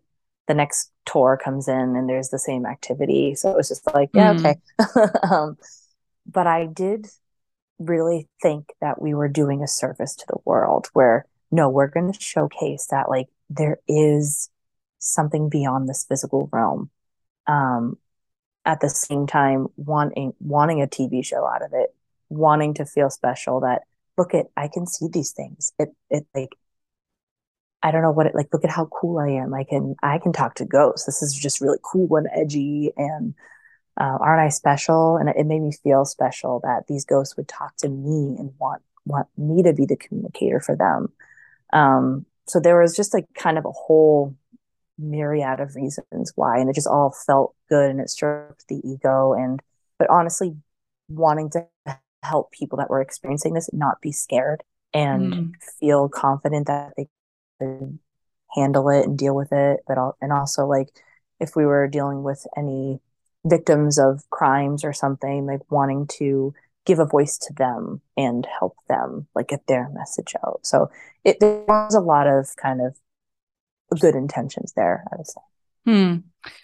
the 0.48 0.54
next 0.54 0.90
tour 1.04 1.38
comes 1.42 1.68
in 1.68 1.94
and 1.94 2.08
there's 2.08 2.30
the 2.30 2.38
same 2.38 2.66
activity. 2.66 3.34
So 3.34 3.50
it 3.50 3.56
was 3.56 3.68
just 3.68 3.86
like, 3.94 4.10
yeah, 4.14 4.34
mm. 4.34 4.38
okay. 4.40 5.18
um, 5.30 5.56
but 6.26 6.46
I 6.46 6.66
did 6.66 7.06
really 7.78 8.28
think 8.42 8.72
that 8.80 9.00
we 9.00 9.14
were 9.14 9.28
doing 9.28 9.62
a 9.62 9.68
service 9.68 10.16
to 10.16 10.24
the 10.26 10.38
world 10.44 10.88
where 10.94 11.26
no, 11.50 11.68
we're 11.68 11.86
going 11.86 12.12
to 12.12 12.20
showcase 12.20 12.88
that 12.90 13.08
like 13.08 13.28
there 13.48 13.78
is 13.86 14.50
something 14.98 15.48
beyond 15.48 15.88
this 15.88 16.04
physical 16.08 16.48
realm. 16.52 16.90
Um, 17.46 17.96
at 18.64 18.80
the 18.80 18.90
same 18.90 19.26
time, 19.26 19.68
wanting 19.76 20.34
wanting 20.40 20.82
a 20.82 20.86
TV 20.86 21.24
show 21.24 21.46
out 21.46 21.62
of 21.62 21.72
it, 21.72 21.94
wanting 22.28 22.74
to 22.74 22.84
feel 22.84 23.08
special. 23.08 23.60
That 23.60 23.82
look 24.18 24.34
at 24.34 24.46
I 24.56 24.68
can 24.68 24.86
see 24.86 25.08
these 25.10 25.32
things. 25.32 25.72
It 25.78 25.90
it 26.10 26.26
like 26.34 26.50
I 27.82 27.90
don't 27.90 28.02
know 28.02 28.10
what 28.10 28.26
it 28.26 28.34
like. 28.34 28.48
Look 28.52 28.64
at 28.64 28.70
how 28.70 28.86
cool 28.86 29.18
I 29.18 29.28
am. 29.28 29.54
I 29.54 29.64
can 29.64 29.94
I 30.02 30.18
can 30.18 30.32
talk 30.32 30.54
to 30.56 30.64
ghosts. 30.64 31.06
This 31.06 31.22
is 31.22 31.34
just 31.34 31.60
really 31.60 31.78
cool 31.82 32.16
and 32.16 32.28
edgy 32.34 32.92
and 32.96 33.34
uh, 33.98 34.16
aren't 34.20 34.40
I 34.40 34.48
special? 34.48 35.16
And 35.16 35.28
it 35.28 35.46
made 35.46 35.60
me 35.60 35.72
feel 35.72 36.04
special 36.04 36.60
that 36.62 36.86
these 36.86 37.04
ghosts 37.04 37.36
would 37.36 37.48
talk 37.48 37.76
to 37.78 37.88
me 37.88 38.36
and 38.38 38.52
want 38.58 38.82
want 39.04 39.28
me 39.36 39.62
to 39.62 39.72
be 39.72 39.86
the 39.86 39.96
communicator 39.96 40.60
for 40.60 40.76
them. 40.76 41.12
Um, 41.72 42.26
so 42.46 42.60
there 42.60 42.80
was 42.80 42.96
just 42.96 43.12
like 43.12 43.26
kind 43.34 43.58
of 43.58 43.64
a 43.64 43.72
whole 43.72 44.36
myriad 44.98 45.60
of 45.60 45.74
reasons 45.76 46.32
why, 46.34 46.58
and 46.58 46.70
it 46.70 46.74
just 46.74 46.86
all 46.86 47.14
felt 47.26 47.54
good 47.68 47.90
and 47.90 48.00
it 48.00 48.10
stroked 48.10 48.66
the 48.68 48.80
ego. 48.88 49.32
And, 49.32 49.60
but 49.98 50.10
honestly, 50.10 50.56
wanting 51.08 51.50
to 51.50 51.66
help 52.22 52.50
people 52.52 52.78
that 52.78 52.90
were 52.90 53.00
experiencing 53.00 53.54
this 53.54 53.70
not 53.72 54.00
be 54.00 54.12
scared 54.12 54.62
and 54.92 55.32
mm. 55.32 55.52
feel 55.78 56.08
confident 56.08 56.66
that 56.66 56.92
they 56.96 57.08
could 57.60 57.98
handle 58.54 58.88
it 58.88 59.04
and 59.04 59.18
deal 59.18 59.34
with 59.34 59.52
it. 59.52 59.80
But, 59.86 59.98
all, 59.98 60.16
and 60.20 60.32
also 60.32 60.66
like 60.66 60.88
if 61.40 61.54
we 61.54 61.66
were 61.66 61.86
dealing 61.88 62.22
with 62.22 62.46
any 62.56 63.00
victims 63.44 63.98
of 63.98 64.28
crimes 64.30 64.84
or 64.84 64.92
something, 64.92 65.46
like 65.46 65.60
wanting 65.70 66.06
to 66.18 66.54
give 66.88 66.98
a 66.98 67.04
voice 67.04 67.36
to 67.36 67.52
them 67.52 68.00
and 68.16 68.46
help 68.58 68.74
them 68.88 69.26
like 69.34 69.48
get 69.48 69.66
their 69.66 69.90
message 69.90 70.34
out. 70.44 70.60
So 70.62 70.90
it 71.22 71.38
there 71.38 71.64
was 71.68 71.94
a 71.94 72.00
lot 72.00 72.26
of 72.26 72.56
kind 72.56 72.80
of 72.80 72.96
good 74.00 74.14
intentions 74.14 74.72
there, 74.74 75.04
I 75.12 75.16
would 75.16 75.26
say. 75.26 75.40
Hmm. 75.84 76.16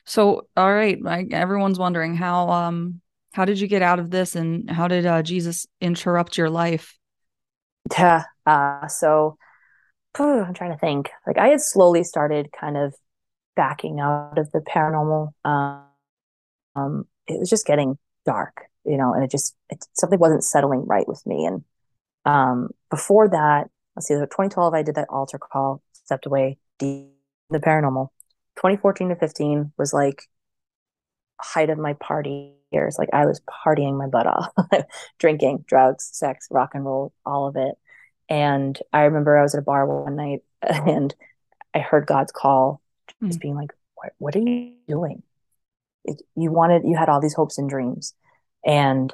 So 0.06 0.46
all 0.56 0.72
right, 0.72 0.98
I, 1.04 1.26
everyone's 1.30 1.78
wondering 1.78 2.16
how 2.16 2.48
um 2.48 3.02
how 3.34 3.44
did 3.44 3.60
you 3.60 3.66
get 3.66 3.82
out 3.82 3.98
of 3.98 4.10
this 4.10 4.36
and 4.36 4.70
how 4.70 4.88
did 4.88 5.06
uh, 5.06 5.22
Jesus 5.22 5.66
interrupt 5.80 6.38
your 6.38 6.50
life? 6.50 6.98
Yeah. 7.92 8.24
Uh, 8.46 8.86
so 8.88 9.36
I'm 10.18 10.54
trying 10.54 10.72
to 10.72 10.78
think. 10.78 11.10
Like 11.26 11.38
I 11.38 11.48
had 11.48 11.60
slowly 11.60 12.04
started 12.04 12.50
kind 12.58 12.76
of 12.76 12.94
backing 13.56 14.00
out 14.00 14.38
of 14.38 14.50
the 14.52 14.60
paranormal. 14.60 15.32
Um, 15.44 15.84
um, 16.76 17.04
it 17.26 17.38
was 17.38 17.50
just 17.50 17.66
getting 17.66 17.98
dark 18.24 18.68
you 18.84 18.96
know, 18.96 19.14
and 19.14 19.24
it 19.24 19.30
just 19.30 19.56
it, 19.70 19.84
something 19.94 20.18
wasn't 20.18 20.44
settling 20.44 20.84
right 20.86 21.08
with 21.08 21.24
me. 21.26 21.46
And 21.46 21.64
um, 22.24 22.70
before 22.90 23.28
that, 23.28 23.70
let's 23.96 24.06
see, 24.06 24.14
2012, 24.14 24.74
I 24.74 24.82
did 24.82 24.94
that 24.96 25.08
altar 25.08 25.38
call, 25.38 25.82
stepped 25.92 26.26
away, 26.26 26.58
deep 26.78 27.10
the 27.50 27.58
paranormal. 27.58 28.08
2014 28.56 29.10
to 29.10 29.16
15 29.16 29.72
was 29.76 29.92
like 29.92 30.22
height 31.40 31.70
of 31.70 31.78
my 31.78 31.92
party 31.94 32.54
years. 32.74 32.98
Like 32.98 33.08
I 33.12 33.26
was 33.26 33.40
partying 33.40 33.96
my 33.96 34.06
butt 34.06 34.26
off, 34.26 34.52
drinking, 35.18 35.64
drugs, 35.66 36.08
sex, 36.12 36.48
rock 36.50 36.70
and 36.74 36.84
roll, 36.84 37.12
all 37.24 37.46
of 37.46 37.56
it. 37.56 37.76
And 38.28 38.78
I 38.92 39.02
remember 39.02 39.36
I 39.38 39.42
was 39.42 39.54
at 39.54 39.60
a 39.60 39.62
bar 39.62 39.86
one 39.86 40.16
night 40.16 40.42
and 40.62 41.14
I 41.74 41.78
heard 41.78 42.06
God's 42.06 42.32
call, 42.32 42.80
just 43.24 43.38
mm. 43.38 43.42
being 43.42 43.54
like, 43.54 43.72
what, 43.94 44.12
what 44.18 44.36
are 44.36 44.40
you 44.40 44.74
doing? 44.88 45.22
It, 46.04 46.20
you 46.36 46.52
wanted, 46.52 46.82
you 46.84 46.96
had 46.96 47.08
all 47.08 47.20
these 47.20 47.34
hopes 47.34 47.56
and 47.56 47.70
dreams 47.70 48.14
and 48.64 49.12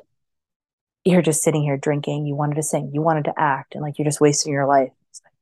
you're 1.05 1.23
just 1.23 1.43
sitting 1.43 1.63
here 1.63 1.77
drinking 1.79 2.27
you 2.27 2.35
wanted 2.35 2.57
to 2.57 2.63
sing 2.63 2.91
you 2.93 3.01
wanted 3.01 3.25
to 3.25 3.33
act 3.39 3.75
and 3.75 3.83
like 3.83 3.99
you're 3.99 4.05
just 4.05 4.21
wasting 4.21 4.53
your 4.53 4.67
life 4.67 4.91
like, 5.25 5.33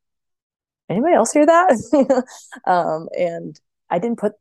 anybody 0.88 1.14
else 1.14 1.32
hear 1.32 1.44
that 1.44 2.24
um, 2.66 3.08
and 3.18 3.58
i 3.90 3.98
didn't 3.98 4.18
put 4.18 4.34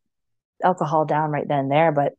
alcohol 0.63 1.05
down 1.05 1.31
right 1.31 1.47
then 1.47 1.59
and 1.59 1.71
there, 1.71 1.91
but 1.91 2.13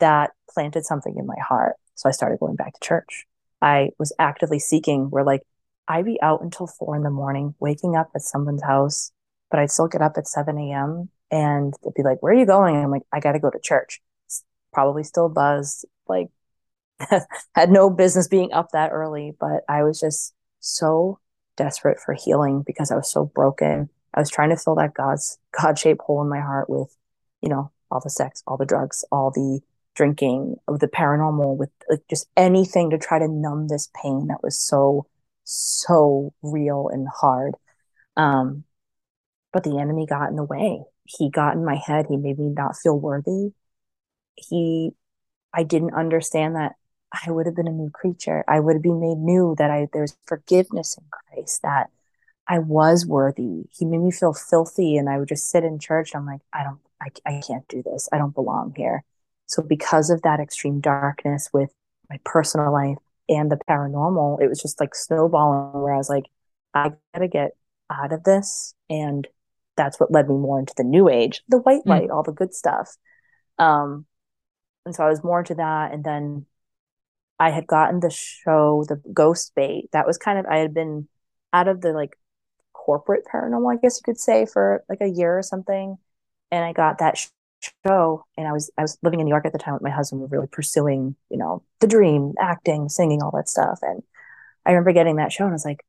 that 0.00 0.32
planted 0.56 0.86
something 0.86 1.14
in 1.18 1.26
my 1.26 1.36
heart. 1.46 1.76
So 1.96 2.08
I 2.08 2.12
started 2.12 2.40
going 2.40 2.56
back 2.56 2.72
to 2.72 2.80
church. 2.80 3.26
I 3.60 3.90
was 3.98 4.14
actively 4.18 4.58
seeking 4.58 5.10
where 5.10 5.22
like 5.22 5.42
I'd 5.86 6.06
be 6.06 6.18
out 6.22 6.40
until 6.40 6.66
four 6.66 6.96
in 6.96 7.02
the 7.02 7.10
morning, 7.10 7.54
waking 7.60 7.94
up 7.94 8.08
at 8.14 8.22
someone's 8.22 8.62
house, 8.62 9.12
but 9.50 9.60
I'd 9.60 9.70
still 9.70 9.86
get 9.86 10.00
up 10.00 10.14
at 10.16 10.26
7 10.26 10.56
a.m. 10.56 11.10
and 11.30 11.74
they'd 11.84 11.94
be 11.94 12.02
like, 12.02 12.22
Where 12.22 12.32
are 12.32 12.38
you 12.38 12.46
going? 12.46 12.74
I'm 12.74 12.90
like, 12.90 13.02
I 13.12 13.20
got 13.20 13.32
to 13.32 13.38
go 13.38 13.50
to 13.50 13.60
church. 13.62 14.00
Probably 14.72 15.04
still 15.04 15.28
buzzed, 15.28 15.84
like, 16.08 16.28
had 17.54 17.70
no 17.70 17.90
business 17.90 18.28
being 18.28 18.52
up 18.54 18.70
that 18.72 18.92
early, 18.92 19.34
but 19.38 19.62
I 19.68 19.82
was 19.82 20.00
just 20.00 20.32
so 20.60 21.20
desperate 21.58 22.00
for 22.00 22.14
healing 22.14 22.62
because 22.66 22.90
I 22.90 22.96
was 22.96 23.12
so 23.12 23.26
broken. 23.26 23.90
I 24.14 24.20
was 24.20 24.30
trying 24.30 24.50
to 24.50 24.56
fill 24.56 24.76
that 24.76 24.94
God's 24.94 25.38
God 25.52 25.78
shaped 25.78 26.00
hole 26.00 26.22
in 26.22 26.30
my 26.30 26.40
heart 26.40 26.70
with, 26.70 26.96
you 27.42 27.50
know, 27.50 27.70
all 27.90 28.00
the 28.00 28.10
sex, 28.10 28.42
all 28.46 28.56
the 28.56 28.64
drugs, 28.64 29.04
all 29.12 29.30
the 29.30 29.60
drinking, 29.96 30.56
of 30.68 30.78
the 30.78 30.86
paranormal, 30.86 31.56
with 31.56 31.70
like, 31.90 32.02
just 32.08 32.28
anything 32.36 32.90
to 32.90 32.98
try 32.98 33.18
to 33.18 33.26
numb 33.26 33.66
this 33.66 33.90
pain 34.00 34.28
that 34.28 34.42
was 34.42 34.56
so, 34.56 35.06
so 35.44 36.32
real 36.42 36.88
and 36.92 37.08
hard. 37.08 37.54
Um, 38.16 38.64
but 39.52 39.64
the 39.64 39.78
enemy 39.78 40.06
got 40.06 40.28
in 40.28 40.36
the 40.36 40.44
way. 40.44 40.82
He 41.04 41.30
got 41.30 41.54
in 41.54 41.64
my 41.64 41.76
head. 41.76 42.06
He 42.08 42.16
made 42.16 42.38
me 42.38 42.50
not 42.50 42.76
feel 42.76 42.98
worthy. 42.98 43.52
He, 44.34 44.90
I 45.52 45.62
didn't 45.62 45.94
understand 45.94 46.56
that 46.56 46.74
I 47.12 47.30
would 47.30 47.46
have 47.46 47.56
been 47.56 47.68
a 47.68 47.72
new 47.72 47.90
creature. 47.90 48.44
I 48.46 48.60
would 48.60 48.74
have 48.74 48.82
been 48.82 49.00
made 49.00 49.18
new, 49.18 49.54
that 49.58 49.70
I 49.70 49.88
there's 49.92 50.16
forgiveness 50.26 50.98
in 50.98 51.04
Christ, 51.10 51.62
that 51.62 51.88
I 52.46 52.58
was 52.58 53.06
worthy. 53.06 53.64
He 53.70 53.86
made 53.86 54.00
me 54.00 54.10
feel 54.10 54.34
filthy. 54.34 54.96
And 54.96 55.08
I 55.08 55.18
would 55.18 55.28
just 55.28 55.48
sit 55.48 55.64
in 55.64 55.78
church. 55.78 56.14
I'm 56.14 56.26
like, 56.26 56.42
I 56.52 56.64
don't, 56.64 56.80
I, 57.00 57.08
I 57.24 57.40
can't 57.46 57.66
do 57.68 57.82
this. 57.82 58.08
I 58.12 58.18
don't 58.18 58.34
belong 58.34 58.74
here. 58.76 59.04
So 59.46 59.62
because 59.62 60.10
of 60.10 60.22
that 60.22 60.40
extreme 60.40 60.80
darkness 60.80 61.48
with 61.52 61.70
my 62.10 62.18
personal 62.24 62.72
life 62.72 62.98
and 63.28 63.50
the 63.50 63.58
paranormal, 63.68 64.40
it 64.40 64.48
was 64.48 64.60
just 64.60 64.80
like 64.80 64.94
snowballing 64.94 65.80
where 65.80 65.94
I 65.94 65.98
was 65.98 66.10
like, 66.10 66.24
I 66.74 66.92
gotta 67.14 67.28
get 67.28 67.52
out 67.90 68.12
of 68.12 68.24
this. 68.24 68.74
And 68.90 69.26
that's 69.76 70.00
what 70.00 70.10
led 70.10 70.28
me 70.28 70.36
more 70.36 70.58
into 70.58 70.74
the 70.76 70.84
new 70.84 71.08
age, 71.08 71.42
the 71.48 71.58
white 71.58 71.82
hmm. 71.82 71.90
light, 71.90 72.08
mm. 72.08 72.14
all 72.14 72.22
the 72.22 72.32
good 72.32 72.54
stuff. 72.54 72.96
Um, 73.58 74.06
and 74.84 74.94
so 74.94 75.04
I 75.04 75.08
was 75.08 75.24
more 75.24 75.40
into 75.40 75.54
that. 75.56 75.92
And 75.92 76.04
then 76.04 76.46
I 77.38 77.50
had 77.50 77.66
gotten 77.66 78.00
the 78.00 78.10
show, 78.10 78.84
the 78.88 79.00
Ghost 79.12 79.52
Bait. 79.54 79.88
That 79.92 80.06
was 80.06 80.16
kind 80.16 80.38
of, 80.38 80.46
I 80.46 80.58
had 80.58 80.72
been 80.72 81.08
out 81.52 81.68
of 81.68 81.80
the 81.80 81.92
like 81.92 82.18
corporate 82.72 83.24
paranormal, 83.32 83.74
I 83.74 83.80
guess 83.80 83.98
you 83.98 84.02
could 84.04 84.20
say, 84.20 84.46
for 84.46 84.84
like 84.88 85.00
a 85.00 85.08
year 85.08 85.36
or 85.38 85.42
something. 85.42 85.98
And 86.50 86.64
I 86.64 86.72
got 86.72 86.98
that 86.98 87.18
show 87.84 88.24
and 88.36 88.46
I 88.46 88.52
was 88.52 88.70
I 88.78 88.82
was 88.82 88.98
living 89.02 89.20
in 89.20 89.26
New 89.26 89.30
York 89.30 89.46
at 89.46 89.52
the 89.52 89.58
time 89.58 89.74
with 89.74 89.82
my 89.82 89.90
husband. 89.90 90.20
We 90.20 90.26
were 90.26 90.36
really 90.38 90.48
pursuing, 90.48 91.16
you 91.30 91.38
know, 91.38 91.62
the 91.80 91.86
dream, 91.86 92.34
acting, 92.40 92.88
singing, 92.88 93.22
all 93.22 93.32
that 93.36 93.48
stuff. 93.48 93.78
And 93.82 94.02
I 94.64 94.70
remember 94.70 94.92
getting 94.92 95.16
that 95.16 95.32
show 95.32 95.44
and 95.44 95.52
I 95.52 95.54
was 95.54 95.64
like, 95.64 95.84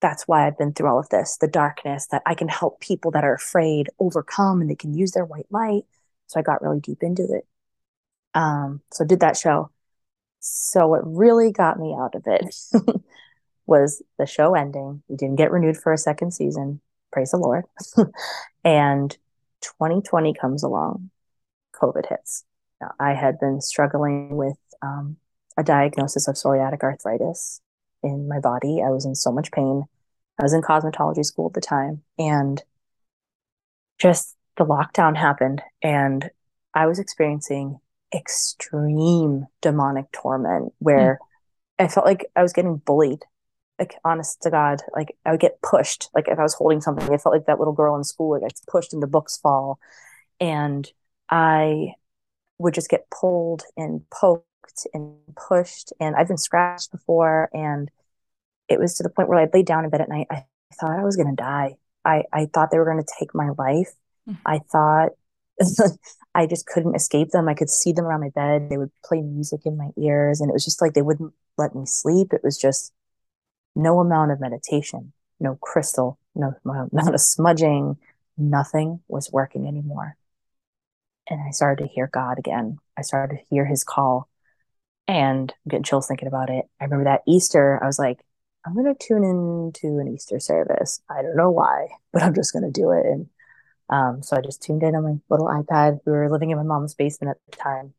that's 0.00 0.26
why 0.26 0.46
I've 0.46 0.58
been 0.58 0.72
through 0.72 0.88
all 0.88 0.98
of 0.98 1.08
this, 1.08 1.38
the 1.40 1.46
darkness, 1.46 2.08
that 2.10 2.22
I 2.26 2.34
can 2.34 2.48
help 2.48 2.80
people 2.80 3.12
that 3.12 3.24
are 3.24 3.34
afraid 3.34 3.88
overcome 3.98 4.60
and 4.60 4.68
they 4.68 4.74
can 4.74 4.94
use 4.94 5.12
their 5.12 5.24
white 5.24 5.46
light. 5.50 5.84
So 6.26 6.40
I 6.40 6.42
got 6.42 6.60
really 6.60 6.80
deep 6.80 7.02
into 7.02 7.22
it. 7.22 7.46
Um, 8.34 8.80
so 8.92 9.04
did 9.04 9.20
that 9.20 9.36
show. 9.36 9.70
So 10.40 10.88
what 10.88 11.02
really 11.04 11.52
got 11.52 11.78
me 11.78 11.94
out 11.96 12.16
of 12.16 12.24
it 12.26 12.54
was 13.66 14.02
the 14.18 14.26
show 14.26 14.54
ending. 14.54 15.02
We 15.08 15.16
didn't 15.16 15.36
get 15.36 15.52
renewed 15.52 15.76
for 15.76 15.92
a 15.92 15.98
second 15.98 16.32
season. 16.32 16.80
Praise 17.12 17.30
the 17.30 17.36
Lord. 17.36 17.64
and 18.64 19.16
2020 19.62 20.34
comes 20.34 20.62
along, 20.62 21.10
COVID 21.74 22.08
hits. 22.08 22.44
Now, 22.80 22.92
I 22.98 23.14
had 23.14 23.38
been 23.38 23.60
struggling 23.60 24.36
with 24.36 24.58
um, 24.82 25.16
a 25.56 25.62
diagnosis 25.62 26.28
of 26.28 26.34
psoriatic 26.34 26.82
arthritis 26.82 27.60
in 28.02 28.28
my 28.28 28.40
body. 28.40 28.82
I 28.84 28.90
was 28.90 29.06
in 29.06 29.14
so 29.14 29.32
much 29.32 29.50
pain. 29.52 29.84
I 30.38 30.42
was 30.42 30.52
in 30.52 30.62
cosmetology 30.62 31.24
school 31.24 31.46
at 31.48 31.54
the 31.54 31.60
time, 31.60 32.02
and 32.18 32.62
just 33.98 34.36
the 34.56 34.64
lockdown 34.64 35.16
happened, 35.16 35.62
and 35.82 36.30
I 36.74 36.86
was 36.86 36.98
experiencing 36.98 37.78
extreme 38.14 39.46
demonic 39.60 40.10
torment 40.12 40.72
where 40.78 41.18
mm. 41.20 41.84
I 41.84 41.88
felt 41.88 42.06
like 42.06 42.26
I 42.36 42.42
was 42.42 42.52
getting 42.52 42.76
bullied. 42.76 43.24
Like 43.78 43.96
honest 44.04 44.42
to 44.42 44.50
God, 44.50 44.80
like 44.94 45.16
I 45.24 45.32
would 45.32 45.40
get 45.40 45.60
pushed. 45.62 46.08
Like 46.14 46.28
if 46.28 46.38
I 46.38 46.42
was 46.42 46.54
holding 46.54 46.80
something, 46.80 47.04
I 47.04 47.18
felt 47.18 47.34
like 47.34 47.46
that 47.46 47.58
little 47.58 47.72
girl 47.72 47.96
in 47.96 48.04
school 48.04 48.32
like 48.32 48.42
i 48.42 48.48
gets 48.48 48.62
pushed 48.68 48.92
and 48.92 49.02
the 49.02 49.06
books 49.06 49.38
fall. 49.38 49.78
And 50.40 50.90
I 51.30 51.94
would 52.58 52.74
just 52.74 52.90
get 52.90 53.10
pulled 53.10 53.62
and 53.76 54.02
poked 54.10 54.86
and 54.94 55.16
pushed. 55.36 55.92
And 56.00 56.14
I've 56.14 56.28
been 56.28 56.38
scratched 56.38 56.92
before. 56.92 57.48
And 57.52 57.90
it 58.68 58.78
was 58.78 58.94
to 58.96 59.02
the 59.02 59.10
point 59.10 59.28
where 59.28 59.38
I'd 59.38 59.54
lay 59.54 59.62
down 59.62 59.84
in 59.84 59.90
bed 59.90 60.00
at 60.00 60.08
night. 60.08 60.26
I 60.30 60.44
thought 60.80 60.98
I 60.98 61.04
was 61.04 61.16
gonna 61.16 61.34
die. 61.36 61.76
I, 62.04 62.24
I 62.32 62.46
thought 62.46 62.70
they 62.70 62.78
were 62.78 62.86
gonna 62.86 63.04
take 63.18 63.34
my 63.34 63.50
life. 63.58 63.92
Mm. 64.28 64.38
I 64.46 64.58
thought 64.70 65.10
I 66.34 66.46
just 66.46 66.66
couldn't 66.66 66.94
escape 66.94 67.30
them. 67.30 67.48
I 67.48 67.54
could 67.54 67.70
see 67.70 67.92
them 67.92 68.04
around 68.04 68.20
my 68.20 68.30
bed. 68.30 68.70
They 68.70 68.78
would 68.78 68.90
play 69.04 69.20
music 69.20 69.60
in 69.64 69.76
my 69.76 69.90
ears, 69.98 70.40
and 70.40 70.50
it 70.50 70.52
was 70.52 70.64
just 70.64 70.80
like 70.80 70.94
they 70.94 71.02
wouldn't 71.02 71.34
let 71.58 71.74
me 71.74 71.84
sleep. 71.86 72.32
It 72.32 72.42
was 72.42 72.58
just 72.58 72.92
no 73.74 74.00
amount 74.00 74.32
of 74.32 74.40
meditation, 74.40 75.12
no 75.40 75.56
crystal, 75.60 76.18
no 76.34 76.54
amount 76.64 77.14
of 77.14 77.20
smudging, 77.20 77.96
nothing 78.36 79.00
was 79.08 79.30
working 79.32 79.66
anymore. 79.66 80.16
And 81.28 81.40
I 81.40 81.50
started 81.50 81.84
to 81.84 81.88
hear 81.88 82.08
God 82.12 82.38
again. 82.38 82.78
I 82.96 83.02
started 83.02 83.36
to 83.36 83.44
hear 83.48 83.64
his 83.64 83.84
call, 83.84 84.28
and 85.06 85.50
I'm 85.50 85.70
getting 85.70 85.84
chills 85.84 86.08
thinking 86.08 86.28
about 86.28 86.50
it. 86.50 86.66
I 86.80 86.84
remember 86.84 87.04
that 87.04 87.22
Easter, 87.26 87.78
I 87.82 87.86
was 87.86 87.98
like, 87.98 88.20
I'm 88.64 88.74
going 88.74 88.92
to 88.92 89.06
tune 89.06 89.24
into 89.24 89.98
an 89.98 90.08
Easter 90.08 90.38
service. 90.38 91.00
I 91.08 91.22
don't 91.22 91.36
know 91.36 91.50
why, 91.50 91.88
but 92.12 92.22
I'm 92.22 92.34
just 92.34 92.52
going 92.52 92.64
to 92.64 92.70
do 92.70 92.92
it. 92.92 93.06
And 93.06 93.28
um, 93.88 94.22
so 94.22 94.36
I 94.36 94.40
just 94.40 94.62
tuned 94.62 94.82
in 94.82 94.94
on 94.94 95.02
my 95.04 95.14
little 95.28 95.46
iPad. 95.46 96.00
We 96.06 96.12
were 96.12 96.30
living 96.30 96.50
in 96.50 96.56
my 96.56 96.62
mom's 96.62 96.94
basement 96.94 97.36
at 97.36 97.50
the 97.50 97.56
time, 97.56 97.94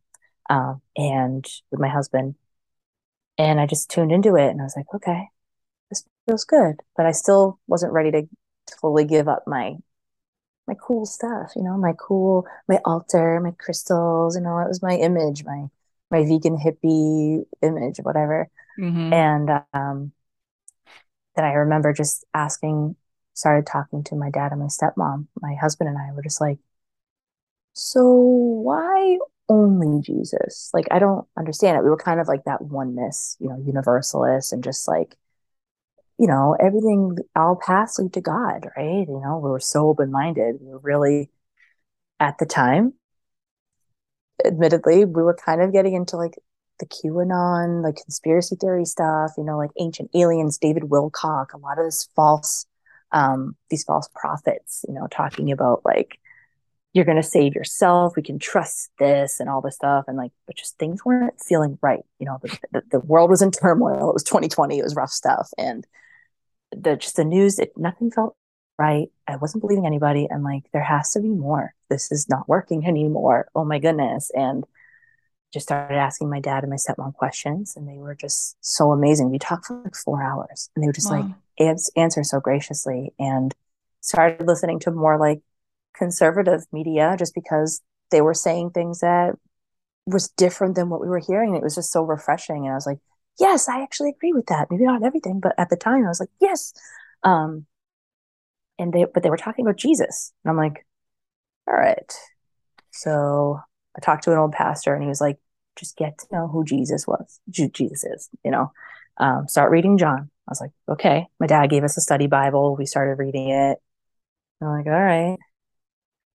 uh, 0.50 0.76
and 0.98 1.46
with 1.72 1.80
my 1.80 1.90
husband, 1.90 2.36
and 3.38 3.60
I 3.60 3.66
just 3.68 3.90
tuned 3.90 4.12
into 4.12 4.36
it, 4.36 4.50
and 4.50 4.62
I 4.62 4.64
was 4.64 4.76
like, 4.76 4.88
okay, 4.94 5.30
feels 6.26 6.46
good, 6.46 6.76
but 6.96 7.06
I 7.06 7.12
still 7.12 7.60
wasn't 7.68 7.94
ready 7.94 8.12
to 8.12 8.28
totally 8.82 9.06
give 9.06 9.28
up 9.28 9.44
my 9.48 9.76
my 10.66 10.76
cool 10.82 11.06
stuff, 11.06 11.52
you 11.56 11.64
know, 11.64 11.78
my 11.78 11.94
cool 12.00 12.48
my 12.68 12.80
altar, 12.86 13.40
my 13.42 13.52
crystals, 13.52 14.36
you 14.36 14.42
know, 14.42 14.60
it 14.60 14.68
was 14.68 14.82
my 14.82 14.96
image, 14.96 15.44
my 15.44 15.68
my 16.10 16.24
vegan 16.24 16.58
hippie 16.58 17.44
image, 17.62 17.98
whatever. 18.02 18.50
Mm-hmm. 18.80 19.14
And 19.14 19.50
um, 19.74 20.12
then 21.36 21.46
I 21.46 21.54
remember 21.54 21.94
just 21.94 22.26
asking 22.34 22.96
started 23.34 23.66
talking 23.66 24.04
to 24.06 24.16
my 24.16 24.30
dad 24.30 24.52
and 24.52 24.62
my 24.62 24.68
stepmom, 24.68 25.28
my 25.42 25.56
husband 25.60 25.90
and 25.90 25.98
I 25.98 26.14
were 26.14 26.22
just 26.22 26.40
like, 26.40 26.60
so 27.74 28.06
why 28.08 29.18
only 29.50 30.02
Jesus? 30.02 30.70
Like, 30.74 30.88
I 30.92 31.00
don't 31.00 31.28
understand 31.38 31.78
it. 31.78 31.84
We 31.84 31.90
were 31.90 31.98
kind 31.98 32.20
of 32.20 32.28
like 32.28 32.46
that 32.46 32.62
oneness, 32.62 33.36
you 33.40 33.50
know, 33.50 33.58
universalist 33.58 34.54
and 34.54 34.64
just 34.64 34.88
like, 34.88 35.18
you 36.18 36.28
know, 36.28 36.56
everything, 36.60 37.18
all 37.36 37.56
paths 37.56 38.00
lead 38.00 38.14
to 38.14 38.22
God, 38.22 38.68
right? 38.78 39.08
You 39.08 39.22
know, 39.24 39.40
we 39.44 39.50
were 39.50 39.60
so 39.60 39.88
open 39.88 40.12
minded. 40.12 40.58
We 40.62 40.68
were 40.68 40.80
really, 40.80 41.30
at 42.20 42.38
the 42.38 42.46
time, 42.46 42.94
admittedly, 44.46 45.06
we 45.06 45.24
were 45.24 45.36
kind 45.36 45.62
of 45.62 45.74
getting 45.74 45.94
into 45.94 46.18
like 46.18 46.36
the 46.80 46.86
QAnon, 46.86 47.84
like 47.84 47.96
conspiracy 47.96 48.56
theory 48.56 48.86
stuff, 48.86 49.32
you 49.38 49.44
know, 49.44 49.58
like 49.58 49.72
ancient 49.80 50.12
aliens, 50.16 50.58
David 50.58 50.84
Wilcock, 50.84 51.54
a 51.54 51.58
lot 51.58 51.80
of 51.80 51.86
this 51.86 52.08
false 52.16 52.66
um, 53.14 53.56
these 53.70 53.84
false 53.84 54.10
prophets, 54.16 54.84
you 54.88 54.94
know, 54.94 55.08
talking 55.08 55.52
about 55.52 55.82
like, 55.86 56.20
you're 56.94 57.06
going 57.06 57.18
to 57.18 57.24
save 57.24 57.56
yourself. 57.56 58.16
We 58.16 58.22
can 58.22 58.38
trust 58.38 58.92
this 59.00 59.40
and 59.40 59.50
all 59.50 59.62
this 59.62 59.76
stuff. 59.76 60.06
And 60.08 60.16
like, 60.16 60.32
but 60.46 60.56
just 60.56 60.78
things 60.78 61.04
weren't 61.04 61.42
feeling 61.42 61.80
right. 61.82 62.06
You 62.20 62.28
know, 62.28 62.40
the, 62.42 62.58
the, 62.72 62.84
the 62.92 63.00
world 63.00 63.32
was 63.32 63.42
in 63.42 63.52
turmoil. 63.52 64.10
It 64.10 64.14
was 64.14 64.24
2020. 64.24 64.78
It 64.78 64.84
was 64.84 64.96
rough 64.96 65.10
stuff. 65.10 65.50
And 65.58 65.86
the, 66.72 66.96
just 66.96 67.16
the 67.16 67.26
news, 67.26 67.58
it, 67.58 67.74
nothing 67.76 68.12
felt 68.12 68.36
right. 68.78 69.08
I 69.28 69.38
wasn't 69.38 69.62
believing 69.62 69.88
anybody. 69.88 70.28
And 70.30 70.44
like, 70.44 70.66
there 70.72 70.84
has 70.84 71.12
to 71.14 71.20
be 71.20 71.30
more. 71.30 71.74
This 71.90 72.12
is 72.12 72.30
not 72.30 72.48
working 72.48 72.86
anymore. 72.86 73.48
Oh 73.56 73.66
my 73.66 73.80
goodness. 73.80 74.30
And 74.36 74.64
just 75.52 75.68
started 75.68 75.96
asking 75.96 76.30
my 76.30 76.40
dad 76.40 76.64
and 76.64 76.70
my 76.70 76.78
stepmom 76.78 77.14
questions 77.14 77.76
and 77.76 77.88
they 77.88 77.98
were 77.98 78.16
just 78.16 78.58
so 78.62 78.92
amazing. 78.92 79.30
We 79.30 79.38
talked 79.38 79.66
for 79.66 79.82
like 79.84 79.96
four 79.96 80.22
hours 80.22 80.70
and 80.76 80.84
they 80.84 80.88
were 80.88 80.94
just 80.94 81.12
wow. 81.12 81.36
like, 81.60 81.78
answer 81.96 82.24
so 82.24 82.40
graciously 82.40 83.14
and 83.20 83.54
started 84.02 84.48
listening 84.48 84.80
to 84.80 84.92
more 84.92 85.20
like 85.20 85.42
conservative 85.96 86.66
media 86.72 87.16
just 87.18 87.34
because 87.36 87.82
they 88.12 88.22
were 88.22 88.34
saying 88.34 88.72
things 88.72 89.00
that 89.00 89.36
was 90.06 90.30
different 90.30 90.76
than 90.76 90.90
what 90.90 91.02
we 91.02 91.08
were 91.08 91.20
hearing. 91.20 91.56
It 91.56 91.64
was 91.64 91.76
just 91.76 91.92
so 91.92 92.04
refreshing. 92.04 92.66
And 92.66 92.72
I 92.72 92.76
was 92.76 92.86
like, 92.86 93.00
yes, 93.40 93.70
I 93.70 93.82
actually 93.82 94.10
agree 94.12 94.34
with 94.34 94.48
that. 94.48 94.68
Maybe 94.70 94.86
not 94.86 95.04
everything, 95.04 95.40
but 95.40 95.54
at 95.58 95.70
the 95.70 95.78
time 95.78 96.06
I 96.06 96.10
was 96.10 96.20
like, 96.20 96.30
yes. 96.42 96.74
Um, 97.24 97.66
and 98.80 98.92
they, 98.94 99.06
but 99.12 99.24
they 99.24 99.30
were 99.30 99.38
talking 99.38 99.66
about 99.66 99.78
Jesus. 99.78 100.34
And 100.44 100.52
I'm 100.52 100.58
like, 100.58 100.86
all 101.68 101.76
right, 101.76 102.12
So 102.92 103.60
I 103.98 104.00
talked 104.02 104.24
to 104.26 104.32
an 104.32 104.38
old 104.38 104.54
pastor 104.54 104.94
and 104.94 105.04
he 105.04 105.10
was 105.10 105.22
like, 105.22 105.40
just 105.78 105.98
get 105.98 106.18
to 106.20 106.28
know 106.32 106.48
who 106.48 106.64
Jesus 106.64 107.08
was, 107.08 107.40
Jesus 107.50 108.04
is, 108.04 108.30
you 108.46 108.52
know, 108.52 108.72
um, 109.18 109.48
start 109.48 109.72
reading 109.72 109.98
John. 109.98 110.30
I 110.48 110.52
was 110.52 110.62
like, 110.62 110.72
okay. 110.90 111.28
My 111.40 111.48
dad 111.48 111.70
gave 111.70 111.84
us 111.84 111.98
a 111.98 112.02
study 112.02 112.28
Bible. 112.28 112.76
We 112.76 112.86
started 112.86 113.16
reading 113.16 113.50
it. 113.50 113.80
I'm 114.62 114.68
like, 114.68 114.86
all 114.86 114.92
right. 114.92 115.38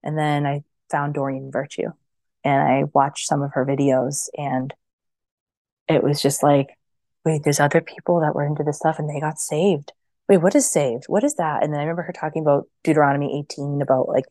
And 0.04 0.16
then 0.16 0.46
I 0.46 0.62
found 0.90 1.14
Doreen 1.14 1.50
Virtue 1.50 1.90
and 2.44 2.62
I 2.62 2.84
watched 2.92 3.26
some 3.26 3.42
of 3.42 3.52
her 3.54 3.64
videos 3.64 4.28
and 4.36 4.72
it 5.88 6.02
was 6.02 6.22
just 6.22 6.42
like, 6.42 6.78
wait, 7.24 7.42
there's 7.42 7.60
other 7.60 7.80
people 7.80 8.20
that 8.20 8.34
were 8.34 8.44
into 8.44 8.62
this 8.62 8.76
stuff 8.76 8.98
and 8.98 9.08
they 9.08 9.18
got 9.18 9.40
saved. 9.40 9.92
Wait, 10.28 10.38
what 10.38 10.54
is 10.54 10.70
saved? 10.70 11.04
What 11.06 11.24
is 11.24 11.34
that? 11.36 11.62
And 11.62 11.72
then 11.72 11.80
I 11.80 11.82
remember 11.82 12.02
her 12.02 12.12
talking 12.12 12.42
about 12.42 12.68
Deuteronomy 12.82 13.38
18 13.40 13.82
about 13.82 14.08
like 14.08 14.26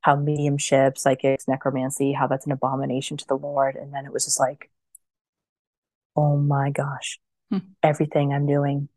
how 0.00 0.16
mediumship, 0.16 0.98
psychics, 0.98 1.46
necromancy, 1.46 2.12
how 2.12 2.26
that's 2.26 2.46
an 2.46 2.52
abomination 2.52 3.16
to 3.18 3.26
the 3.26 3.36
Lord. 3.36 3.76
And 3.76 3.94
then 3.94 4.06
it 4.06 4.12
was 4.12 4.24
just 4.24 4.40
like, 4.40 4.70
oh 6.16 6.36
my 6.36 6.70
gosh, 6.70 7.18
hmm. 7.50 7.58
everything 7.82 8.32
I'm 8.32 8.46
doing, 8.46 8.88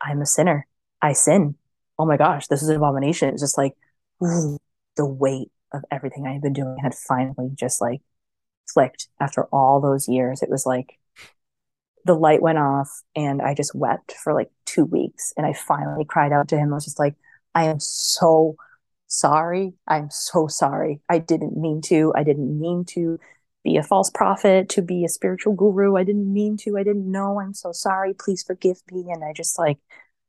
I'm 0.00 0.22
a 0.22 0.26
sinner. 0.26 0.66
I 1.02 1.12
sin. 1.12 1.56
Oh 1.98 2.06
my 2.06 2.16
gosh, 2.16 2.46
this 2.46 2.62
is 2.62 2.68
an 2.68 2.76
abomination. 2.76 3.30
It's 3.30 3.42
just 3.42 3.58
like 3.58 3.74
ooh, 4.22 4.58
the 4.96 5.06
weight 5.06 5.50
of 5.72 5.84
everything 5.90 6.26
I 6.26 6.32
had 6.32 6.42
been 6.42 6.52
doing 6.52 6.76
had 6.82 6.94
finally 6.94 7.50
just 7.54 7.80
like 7.80 8.00
flicked 8.72 9.08
after 9.20 9.44
all 9.44 9.80
those 9.80 10.08
years. 10.08 10.42
It 10.42 10.50
was 10.50 10.66
like 10.66 10.98
the 12.04 12.14
light 12.14 12.42
went 12.42 12.58
off 12.58 13.02
and 13.14 13.42
I 13.42 13.54
just 13.54 13.74
wept 13.74 14.12
for 14.12 14.32
like 14.32 14.50
two 14.64 14.84
weeks. 14.84 15.32
And 15.36 15.46
I 15.46 15.52
finally 15.52 16.04
cried 16.04 16.32
out 16.32 16.48
to 16.48 16.56
him. 16.56 16.72
I 16.72 16.76
was 16.76 16.84
just 16.84 16.98
like, 16.98 17.16
I 17.54 17.64
am 17.64 17.80
so 17.80 18.56
sorry. 19.08 19.74
I'm 19.86 20.08
so 20.10 20.46
sorry. 20.46 21.00
I 21.08 21.18
didn't 21.18 21.56
mean 21.56 21.80
to. 21.82 22.12
I 22.14 22.22
didn't 22.22 22.58
mean 22.58 22.84
to 22.90 23.18
be 23.64 23.76
a 23.76 23.82
false 23.82 24.10
prophet, 24.10 24.68
to 24.70 24.82
be 24.82 25.04
a 25.04 25.08
spiritual 25.08 25.54
guru. 25.54 25.96
I 25.96 26.04
didn't 26.04 26.32
mean 26.32 26.56
to. 26.58 26.78
I 26.78 26.84
didn't 26.84 27.10
know. 27.10 27.40
I'm 27.40 27.54
so 27.54 27.72
sorry. 27.72 28.14
Please 28.14 28.44
forgive 28.44 28.80
me. 28.92 29.06
And 29.10 29.24
I 29.24 29.32
just 29.32 29.58
like, 29.58 29.78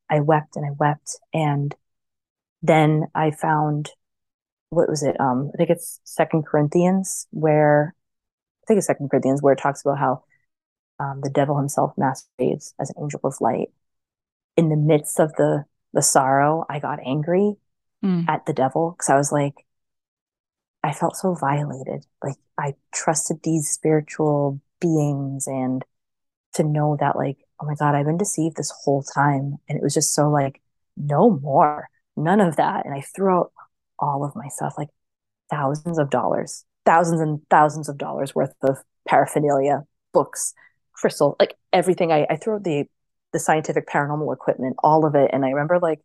I 0.09 0.21
wept 0.21 0.55
and 0.55 0.65
I 0.65 0.71
wept. 0.71 1.19
And 1.33 1.75
then 2.63 3.07
I 3.13 3.31
found, 3.31 3.91
what 4.69 4.89
was 4.89 5.03
it? 5.03 5.19
Um, 5.19 5.51
I 5.53 5.57
think 5.57 5.69
it's 5.69 5.99
Second 6.03 6.45
Corinthians, 6.45 7.27
where 7.31 7.95
I 8.63 8.65
think 8.67 8.77
it's 8.79 8.87
Second 8.87 9.09
Corinthians, 9.09 9.41
where 9.41 9.53
it 9.53 9.59
talks 9.59 9.81
about 9.81 9.97
how 9.97 10.23
um, 10.99 11.21
the 11.21 11.29
devil 11.29 11.57
himself 11.57 11.93
masquerades 11.97 12.73
as 12.79 12.89
an 12.89 12.95
angel 13.01 13.21
of 13.23 13.39
light. 13.39 13.69
In 14.55 14.69
the 14.69 14.75
midst 14.75 15.19
of 15.19 15.33
the 15.33 15.65
the 15.93 16.01
sorrow, 16.01 16.65
I 16.69 16.79
got 16.79 16.99
angry 17.05 17.55
mm. 18.03 18.27
at 18.27 18.45
the 18.45 18.53
devil 18.53 18.91
because 18.91 19.09
I 19.09 19.15
was 19.15 19.31
like, 19.31 19.53
I 20.83 20.93
felt 20.93 21.15
so 21.15 21.33
violated. 21.33 22.05
Like 22.23 22.35
I 22.57 22.75
trusted 22.91 23.41
these 23.43 23.69
spiritual 23.69 24.61
beings 24.79 25.47
and 25.47 25.83
to 26.53 26.63
know 26.63 26.97
that 26.99 27.15
like, 27.15 27.37
oh 27.59 27.65
my 27.65 27.75
God, 27.75 27.95
I've 27.95 28.05
been 28.05 28.17
deceived 28.17 28.57
this 28.57 28.71
whole 28.83 29.03
time. 29.03 29.57
And 29.67 29.77
it 29.77 29.83
was 29.83 29.93
just 29.93 30.13
so 30.13 30.29
like, 30.29 30.61
no 30.95 31.29
more, 31.29 31.89
none 32.15 32.41
of 32.41 32.55
that. 32.57 32.85
And 32.85 32.93
I 32.93 33.01
threw 33.01 33.33
out 33.33 33.51
all 33.99 34.23
of 34.23 34.35
my 34.35 34.47
stuff, 34.49 34.75
like 34.77 34.89
thousands 35.49 35.97
of 35.97 36.09
dollars, 36.09 36.65
thousands 36.85 37.21
and 37.21 37.41
thousands 37.49 37.89
of 37.89 37.97
dollars 37.97 38.35
worth 38.35 38.53
of 38.63 38.77
paraphernalia, 39.07 39.83
books, 40.13 40.53
crystal, 40.93 41.35
like 41.39 41.55
everything. 41.73 42.11
I, 42.11 42.25
I 42.29 42.35
threw 42.37 42.59
the 42.59 42.85
the 43.33 43.39
scientific 43.39 43.87
paranormal 43.87 44.33
equipment, 44.33 44.77
all 44.83 45.05
of 45.05 45.15
it. 45.15 45.31
And 45.33 45.45
I 45.45 45.49
remember 45.49 45.79
like 45.79 45.99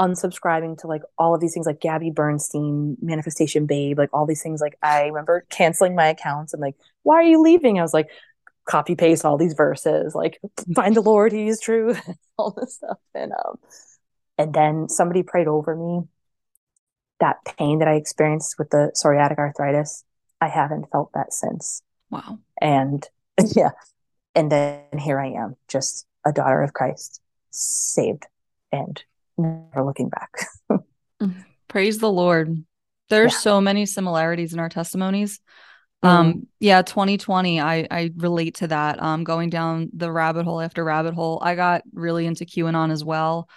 unsubscribing 0.00 0.78
to 0.78 0.86
like 0.86 1.02
all 1.18 1.34
of 1.34 1.40
these 1.40 1.52
things 1.54 1.66
like 1.66 1.80
Gabby 1.80 2.10
Bernstein, 2.10 2.96
Manifestation 3.00 3.66
Babe, 3.66 3.98
like 3.98 4.10
all 4.12 4.26
these 4.26 4.42
things. 4.42 4.60
Like 4.60 4.76
I 4.82 5.06
remember 5.06 5.44
canceling 5.50 5.94
my 5.94 6.06
accounts 6.08 6.52
and 6.52 6.60
like, 6.60 6.76
why 7.02 7.16
are 7.16 7.22
you 7.22 7.40
leaving? 7.40 7.78
I 7.78 7.82
was 7.82 7.94
like, 7.94 8.08
copy 8.64 8.94
paste 8.94 9.24
all 9.24 9.36
these 9.36 9.54
verses, 9.54 10.14
like 10.14 10.40
find 10.74 10.96
the 10.96 11.02
Lord, 11.02 11.32
he 11.32 11.48
is 11.48 11.60
true, 11.60 11.94
all 12.38 12.50
this 12.50 12.76
stuff. 12.76 12.98
And 13.14 13.32
um 13.32 13.58
and 14.38 14.52
then 14.52 14.88
somebody 14.88 15.22
prayed 15.22 15.46
over 15.46 15.76
me. 15.76 16.02
That 17.24 17.56
pain 17.56 17.78
that 17.78 17.88
I 17.88 17.94
experienced 17.94 18.56
with 18.58 18.68
the 18.68 18.92
psoriatic 18.94 19.38
arthritis, 19.38 20.04
I 20.42 20.48
haven't 20.48 20.90
felt 20.90 21.10
that 21.14 21.32
since. 21.32 21.80
Wow. 22.10 22.38
And 22.60 23.02
yeah. 23.56 23.70
And 24.34 24.52
then 24.52 24.82
here 24.98 25.18
I 25.18 25.28
am, 25.28 25.56
just 25.66 26.04
a 26.26 26.32
daughter 26.32 26.60
of 26.60 26.74
Christ, 26.74 27.22
saved 27.50 28.26
and 28.70 29.02
never 29.38 29.82
looking 29.82 30.10
back. 30.10 30.32
Praise 31.68 31.96
the 31.96 32.12
Lord. 32.12 32.62
There's 33.08 33.32
yeah. 33.32 33.38
so 33.38 33.60
many 33.62 33.86
similarities 33.86 34.52
in 34.52 34.58
our 34.58 34.68
testimonies. 34.68 35.40
Mm-hmm. 36.04 36.06
Um, 36.06 36.46
yeah, 36.60 36.82
2020, 36.82 37.58
I 37.58 37.86
I 37.90 38.10
relate 38.16 38.56
to 38.56 38.68
that. 38.68 39.02
Um, 39.02 39.24
going 39.24 39.48
down 39.48 39.88
the 39.94 40.12
rabbit 40.12 40.44
hole 40.44 40.60
after 40.60 40.84
rabbit 40.84 41.14
hole. 41.14 41.38
I 41.42 41.54
got 41.54 41.84
really 41.94 42.26
into 42.26 42.44
QAnon 42.44 42.92
as 42.92 43.02
well. 43.02 43.48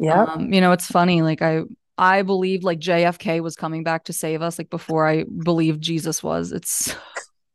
Yeah. 0.00 0.24
Um, 0.24 0.52
you 0.52 0.60
know, 0.60 0.72
it's 0.72 0.88
funny, 0.88 1.22
like 1.22 1.42
I 1.42 1.62
I 1.96 2.22
believed 2.22 2.64
like 2.64 2.80
JFK 2.80 3.40
was 3.40 3.56
coming 3.56 3.84
back 3.84 4.04
to 4.04 4.12
save 4.12 4.42
us, 4.42 4.58
like 4.58 4.70
before 4.70 5.06
I 5.06 5.24
believed 5.24 5.80
Jesus 5.82 6.22
was. 6.22 6.52
It's 6.52 6.94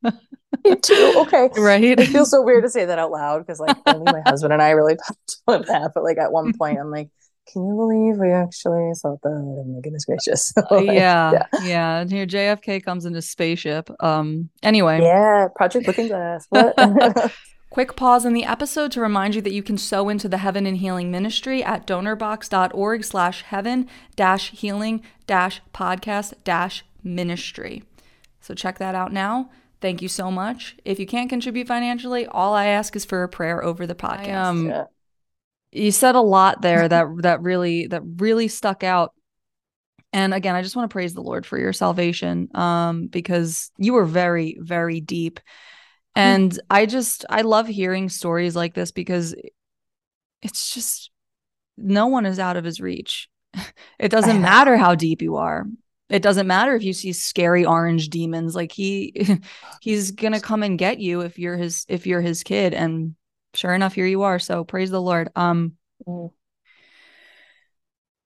Me 0.66 0.76
too. 0.76 1.14
Okay. 1.18 1.50
Right. 1.58 2.00
It 2.00 2.08
feels 2.08 2.32
so 2.32 2.42
weird 2.42 2.64
to 2.64 2.70
say 2.70 2.86
that 2.86 3.00
out 3.00 3.12
loud 3.12 3.40
because 3.40 3.60
like 3.60 3.78
only 3.86 4.12
my 4.12 4.22
husband 4.26 4.54
and 4.54 4.62
I 4.62 4.72
really 4.72 4.96
talked 5.08 5.38
about 5.48 5.68
that. 5.68 5.92
But 5.94 6.04
like 6.04 6.18
at 6.18 6.32
one 6.32 6.54
point 6.58 6.80
I'm 6.80 6.92
like, 6.92 7.10
can 7.52 7.66
you 7.66 7.76
believe 7.76 8.18
we 8.18 8.32
actually 8.32 8.94
saw 8.94 9.16
that? 9.24 9.30
Oh 9.30 9.64
my 9.66 9.82
goodness 9.82 10.06
gracious. 10.06 10.50
So, 10.50 10.64
like, 10.70 10.86
yeah, 10.88 11.32
yeah, 11.32 11.46
yeah. 11.64 12.00
And 12.00 12.12
here 12.12 12.26
JFK 12.26 12.84
comes 12.84 13.06
in 13.06 13.16
a 13.16 13.22
spaceship. 13.22 13.90
Um 14.00 14.50
anyway. 14.64 15.02
Yeah, 15.02 15.48
Project 15.56 15.88
Looking 15.88 16.08
Glass. 16.08 16.46
What? 16.50 16.74
Quick 17.70 17.96
pause 17.96 18.26
in 18.26 18.34
the 18.34 18.46
episode 18.46 18.92
to 18.94 19.02
remind 19.02 19.36
you 19.36 19.42
that 19.42 19.54
you 19.54 19.62
can 19.62 19.78
sow 19.78 20.10
into 20.10 20.28
the 20.28 20.40
Heaven 20.40 20.66
and 20.66 20.78
Healing 20.78 21.12
Ministry 21.12 21.64
at 21.64 21.86
donorbox.org 21.86 23.04
slash 23.04 23.44
heaven 23.44 23.88
dash 24.16 24.52
healing 24.52 25.04
dash 25.28 25.62
podcast 25.74 26.34
dash 26.44 26.84
ministry. 27.04 27.84
So 28.42 28.54
check 28.54 28.80
that 28.80 28.96
out 28.96 29.14
now. 29.14 29.52
Thank 29.82 30.02
you 30.02 30.08
so 30.08 30.32
much. 30.32 30.76
If 30.84 31.00
you 31.00 31.06
can't 31.06 31.30
contribute 31.30 31.68
financially, 31.68 32.26
all 32.26 32.54
I 32.54 32.66
ask 32.66 32.96
is 32.96 33.06
for 33.06 33.24
a 33.24 33.30
prayer 33.30 33.64
over 33.64 33.86
the 33.86 33.96
podcast. 33.96 34.28
I, 34.28 34.32
um, 34.32 34.68
yeah 34.68 34.86
you 35.72 35.92
said 35.92 36.16
a 36.16 36.22
lot 36.22 36.62
there 36.62 36.88
that 36.88 37.08
that 37.22 37.42
really 37.42 37.88
that 37.88 38.02
really 38.18 38.48
stuck 38.48 38.84
out 38.84 39.14
and 40.14 40.34
again 40.34 40.56
i 40.56 40.62
just 40.62 40.76
want 40.76 40.90
to 40.90 40.94
praise 40.94 41.14
the 41.14 41.22
lord 41.22 41.46
for 41.46 41.58
your 41.58 41.74
salvation 41.74 42.50
um 42.56 43.08
because 43.08 43.72
you 43.78 43.94
were 43.94 44.06
very 44.06 44.58
very 44.60 45.00
deep 45.00 45.40
and 46.16 46.52
mm-hmm. 46.52 46.66
i 46.70 46.86
just 46.86 47.26
i 47.30 47.42
love 47.42 47.68
hearing 47.68 48.10
stories 48.10 48.56
like 48.56 48.74
this 48.74 48.92
because 48.92 49.36
it's 50.42 50.74
just 50.74 51.12
no 51.78 52.08
one 52.08 52.26
is 52.26 52.40
out 52.40 52.58
of 52.58 52.64
his 52.64 52.82
reach 52.82 53.30
it 54.00 54.10
doesn't 54.10 54.42
matter 54.42 54.78
how 54.78 54.96
deep 54.96 55.22
you 55.22 55.38
are 55.38 55.66
it 56.10 56.22
doesn't 56.22 56.48
matter 56.48 56.76
if 56.76 56.84
you 56.84 56.94
see 56.94 57.14
scary 57.14 57.66
orange 57.66 58.10
demons 58.10 58.56
like 58.56 58.72
he 58.72 59.40
he's 59.82 60.12
gonna 60.12 60.40
come 60.40 60.64
and 60.64 60.80
get 60.80 61.00
you 61.00 61.22
if 61.22 61.38
you're 61.38 61.58
his 61.58 61.86
if 61.88 62.08
you're 62.08 62.22
his 62.22 62.44
kid 62.44 62.74
and 62.74 63.16
sure 63.54 63.74
enough, 63.74 63.94
here 63.94 64.06
you 64.06 64.24
are. 64.24 64.40
So 64.40 64.64
praise 64.64 64.90
the 64.90 65.02
Lord. 65.02 65.30
Um, 65.36 65.74
mm. 66.08 66.32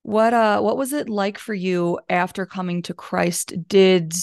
what 0.01 0.33
uh, 0.33 0.61
what 0.61 0.77
was 0.77 0.93
it 0.93 1.09
like 1.09 1.37
for 1.37 1.53
you 1.53 1.99
after 2.09 2.45
coming 2.45 2.81
to 2.83 2.93
Christ? 2.93 3.53
Did 3.67 4.13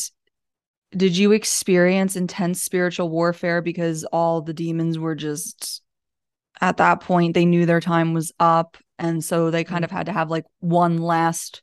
did 0.96 1.16
you 1.16 1.32
experience 1.32 2.16
intense 2.16 2.62
spiritual 2.62 3.08
warfare 3.08 3.62
because 3.62 4.04
all 4.04 4.40
the 4.40 4.54
demons 4.54 4.98
were 4.98 5.14
just 5.14 5.82
at 6.60 6.78
that 6.78 7.00
point 7.00 7.34
they 7.34 7.44
knew 7.44 7.66
their 7.66 7.80
time 7.80 8.12
was 8.12 8.32
up 8.40 8.76
and 8.98 9.24
so 9.24 9.50
they 9.50 9.64
kind 9.64 9.84
of 9.84 9.90
had 9.90 10.06
to 10.06 10.12
have 10.12 10.30
like 10.30 10.44
one 10.58 10.98
last 10.98 11.62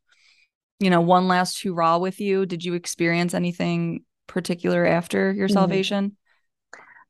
you 0.80 0.90
know 0.90 1.02
one 1.02 1.28
last 1.28 1.62
hurrah 1.62 1.98
with 1.98 2.20
you 2.20 2.46
did 2.46 2.64
you 2.64 2.74
experience 2.74 3.34
anything 3.34 4.04
particular 4.28 4.86
after 4.86 5.32
your 5.32 5.48
mm. 5.48 5.54
salvation 5.54 6.16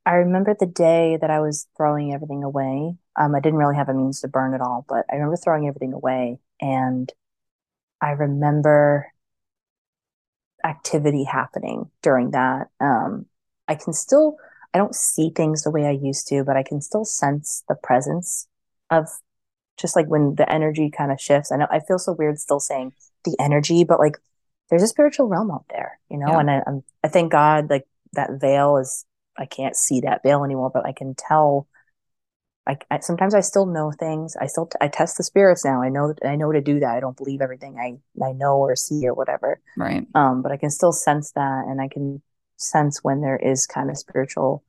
I 0.06 0.14
remember 0.14 0.56
the 0.58 0.66
day 0.66 1.18
that 1.20 1.30
I 1.30 1.42
was 1.42 1.68
throwing 1.76 2.14
everything 2.14 2.42
away. 2.42 2.96
Um, 3.18 3.36
I 3.36 3.42
didn't 3.42 3.60
really 3.60 3.76
have 3.76 3.90
a 3.90 3.94
means 3.94 4.22
to 4.22 4.30
burn 4.30 4.54
it 4.54 4.62
all, 4.62 4.86
but 4.88 5.06
I 5.12 5.16
remember 5.16 5.36
throwing 5.36 5.68
everything 5.68 5.92
away. 5.92 6.40
And 6.62 7.12
I 8.00 8.12
remember 8.12 9.12
activity 10.64 11.24
happening 11.24 11.90
during 12.02 12.32
that. 12.32 12.68
Um, 12.80 13.26
I 13.68 13.76
can 13.76 13.94
still, 13.94 14.38
I 14.74 14.78
don't 14.78 14.96
see 14.96 15.32
things 15.36 15.64
the 15.64 15.72
way 15.72 15.86
I 15.86 15.92
used 15.92 16.28
to, 16.28 16.44
but 16.44 16.58
I 16.58 16.64
can 16.64 16.82
still 16.82 17.06
sense 17.06 17.64
the 17.68 17.76
presence 17.76 18.48
of 18.90 19.08
just 19.78 19.96
like 19.96 20.08
when 20.08 20.36
the 20.36 20.52
energy 20.52 20.90
kind 20.90 21.12
of 21.12 21.22
shifts. 21.22 21.52
I 21.52 21.58
know 21.58 21.68
I 21.70 21.80
feel 21.80 22.00
so 22.00 22.14
weird 22.14 22.40
still 22.40 22.60
saying 22.60 22.94
the 23.24 23.36
energy, 23.40 23.84
but 23.84 24.00
like 24.00 24.18
there's 24.70 24.84
a 24.84 24.88
spiritual 24.88 25.28
realm 25.28 25.52
out 25.52 25.66
there, 25.70 26.00
you 26.10 26.18
know, 26.18 26.28
yeah. 26.30 26.40
and 26.40 26.52
I, 26.52 26.64
I'm, 26.66 26.84
I 27.04 27.08
thank 27.08 27.32
God 27.32 27.70
like 27.70 27.88
that 28.14 28.32
veil 28.42 28.78
is 28.78 29.06
I 29.38 29.46
can't 29.46 29.76
see 29.76 30.02
that 30.02 30.24
veil 30.24 30.44
anymore, 30.44 30.72
but 30.74 30.86
I 30.86 30.92
can 30.92 31.14
tell 31.16 31.68
I, 32.68 32.78
I 32.92 33.00
sometimes 33.00 33.34
I 33.34 33.40
still 33.40 33.66
know 33.66 33.92
things. 33.92 34.36
I 34.36 34.48
still 34.48 34.66
t- 34.66 34.78
I 34.82 34.90
test 34.90 35.18
the 35.18 35.24
spirits 35.24 35.64
now. 35.64 35.82
I 35.82 35.90
know 35.90 36.14
I 36.26 36.36
know 36.36 36.52
to 36.52 36.62
do 36.62 36.80
that. 36.82 36.96
I 36.96 37.00
don't 37.00 37.16
believe 37.16 37.42
everything 37.42 37.78
I 37.80 37.98
I 38.24 38.34
know 38.34 38.58
or 38.58 38.76
see 38.76 39.08
or 39.08 39.14
whatever. 39.14 39.60
Right. 39.78 40.06
Um, 40.14 40.42
but 40.42 40.52
I 40.52 40.58
can 40.58 40.70
still 40.70 40.92
sense 40.92 41.32
that, 41.32 41.66
and 41.68 41.82
I 41.82 41.88
can 41.88 42.22
sense 42.58 43.04
when 43.04 43.22
there 43.22 43.38
is 43.38 43.66
kind 43.66 43.90
of 43.90 43.98
spiritual 43.98 44.64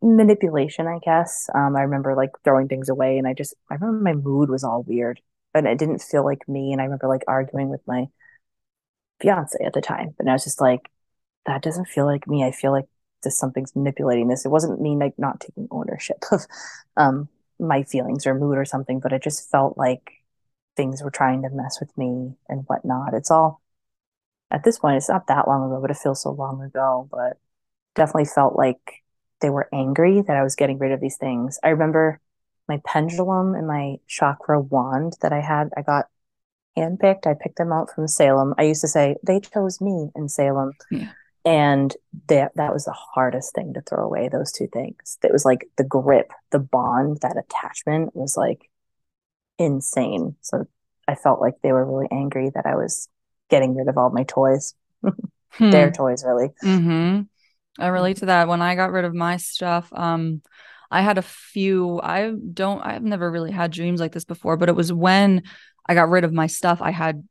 manipulation. 0.00 0.86
I 0.86 0.98
guess. 1.04 1.50
Um, 1.54 1.76
I 1.76 1.82
remember 1.82 2.14
like 2.16 2.30
throwing 2.44 2.68
things 2.68 2.88
away, 2.88 3.18
and 3.18 3.28
I 3.28 3.34
just 3.34 3.54
I 3.70 3.74
remember 3.74 4.02
my 4.02 4.14
mood 4.14 4.48
was 4.48 4.64
all 4.64 4.82
weird, 4.82 5.20
and 5.54 5.66
it 5.66 5.78
didn't 5.78 6.02
feel 6.02 6.24
like 6.24 6.48
me. 6.48 6.72
And 6.72 6.80
I 6.80 6.84
remember 6.84 7.08
like 7.08 7.22
arguing 7.28 7.68
with 7.68 7.86
my 7.86 8.06
fiance 9.20 9.58
at 9.62 9.74
the 9.74 9.82
time, 9.82 10.14
and 10.18 10.30
I 10.30 10.32
was 10.32 10.44
just 10.44 10.60
like, 10.60 10.90
that 11.46 11.62
doesn't 11.62 11.88
feel 11.88 12.06
like 12.06 12.26
me. 12.26 12.44
I 12.44 12.52
feel 12.52 12.72
like 12.72 12.86
just 13.22 13.38
something's 13.38 13.74
manipulating 13.74 14.28
this. 14.28 14.44
It 14.44 14.50
wasn't 14.50 14.80
me 14.80 14.96
like 14.96 15.18
not 15.18 15.40
taking 15.40 15.68
ownership 15.70 16.18
of 16.32 16.46
um 16.96 17.28
my 17.58 17.82
feelings 17.82 18.26
or 18.26 18.34
mood 18.34 18.56
or 18.56 18.64
something, 18.64 19.00
but 19.00 19.12
it 19.12 19.22
just 19.22 19.50
felt 19.50 19.76
like 19.76 20.12
things 20.76 21.02
were 21.02 21.10
trying 21.10 21.42
to 21.42 21.50
mess 21.50 21.80
with 21.80 21.96
me 21.98 22.34
and 22.48 22.64
whatnot. 22.66 23.14
It's 23.14 23.30
all 23.30 23.60
at 24.50 24.64
this 24.64 24.78
point, 24.78 24.96
it's 24.96 25.08
not 25.08 25.26
that 25.26 25.48
long 25.48 25.70
ago, 25.70 25.80
but 25.80 25.90
it 25.90 25.96
feels 25.96 26.22
so 26.22 26.30
long 26.30 26.62
ago. 26.62 27.08
But 27.10 27.38
definitely 27.94 28.26
felt 28.26 28.56
like 28.56 29.02
they 29.40 29.50
were 29.50 29.68
angry 29.72 30.22
that 30.22 30.36
I 30.36 30.42
was 30.42 30.54
getting 30.54 30.78
rid 30.78 30.92
of 30.92 31.00
these 31.00 31.16
things. 31.16 31.58
I 31.62 31.68
remember 31.68 32.20
my 32.68 32.80
pendulum 32.84 33.54
and 33.54 33.66
my 33.66 33.96
chakra 34.06 34.60
wand 34.60 35.14
that 35.20 35.32
I 35.32 35.40
had, 35.40 35.70
I 35.76 35.82
got 35.82 36.06
handpicked. 36.76 37.26
I 37.26 37.34
picked 37.34 37.56
them 37.56 37.72
out 37.72 37.90
from 37.94 38.06
Salem. 38.06 38.54
I 38.56 38.62
used 38.62 38.82
to 38.82 38.88
say, 38.88 39.16
they 39.22 39.40
chose 39.40 39.80
me 39.80 40.10
in 40.14 40.28
Salem. 40.28 40.72
Yeah 40.90 41.12
and 41.44 41.94
that 42.28 42.52
that 42.56 42.72
was 42.72 42.84
the 42.84 42.92
hardest 42.92 43.54
thing 43.54 43.74
to 43.74 43.80
throw 43.80 44.04
away 44.04 44.28
those 44.28 44.52
two 44.52 44.66
things. 44.66 45.18
It 45.22 45.32
was 45.32 45.44
like 45.44 45.68
the 45.76 45.84
grip 45.84 46.32
the 46.50 46.58
bond 46.58 47.18
that 47.22 47.36
attachment 47.36 48.14
was 48.14 48.36
like 48.36 48.70
insane. 49.58 50.36
So 50.40 50.66
i 51.06 51.14
felt 51.14 51.40
like 51.40 51.54
they 51.62 51.72
were 51.72 51.86
really 51.86 52.08
angry 52.12 52.50
that 52.54 52.66
i 52.66 52.76
was 52.76 53.08
getting 53.48 53.74
rid 53.74 53.88
of 53.88 53.96
all 53.96 54.10
my 54.10 54.24
toys. 54.24 54.74
Hmm. 55.52 55.70
their 55.70 55.90
toys 55.90 56.22
really. 56.26 56.50
Mm-hmm. 56.62 57.22
i 57.82 57.86
relate 57.86 58.18
to 58.18 58.26
that. 58.26 58.48
When 58.48 58.60
i 58.60 58.74
got 58.74 58.92
rid 58.92 59.06
of 59.06 59.14
my 59.14 59.38
stuff 59.38 59.90
um 59.94 60.42
i 60.90 61.00
had 61.00 61.16
a 61.16 61.22
few 61.22 61.98
i 62.02 62.30
don't 62.52 62.82
i've 62.82 63.02
never 63.02 63.30
really 63.30 63.50
had 63.50 63.70
dreams 63.70 63.98
like 63.98 64.12
this 64.12 64.26
before 64.26 64.58
but 64.58 64.68
it 64.68 64.76
was 64.76 64.92
when 64.92 65.42
i 65.86 65.94
got 65.94 66.10
rid 66.10 66.24
of 66.24 66.34
my 66.34 66.48
stuff 66.48 66.82
i 66.82 66.90
had 66.90 67.26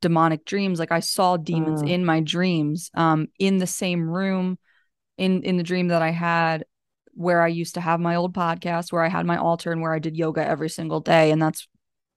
demonic 0.00 0.44
dreams. 0.44 0.78
Like 0.78 0.92
i 0.92 1.00
saw 1.00 1.36
demons 1.36 1.82
mm. 1.82 1.90
in 1.90 2.04
my 2.04 2.20
dreams 2.20 2.90
um 2.94 3.28
in 3.38 3.58
the 3.58 3.66
same 3.66 4.08
room 4.08 4.58
in 5.18 5.42
in 5.42 5.56
the 5.56 5.62
dream 5.62 5.88
that 5.88 6.02
i 6.02 6.10
had 6.10 6.64
where 7.14 7.42
i 7.42 7.48
used 7.48 7.74
to 7.74 7.80
have 7.80 8.00
my 8.00 8.16
old 8.16 8.34
podcast 8.34 8.92
where 8.92 9.02
i 9.02 9.08
had 9.08 9.26
my 9.26 9.36
altar 9.36 9.72
and 9.72 9.82
where 9.82 9.92
i 9.92 9.98
did 9.98 10.16
yoga 10.16 10.44
every 10.46 10.68
single 10.68 11.00
day. 11.00 11.30
And 11.30 11.40
that's 11.40 11.68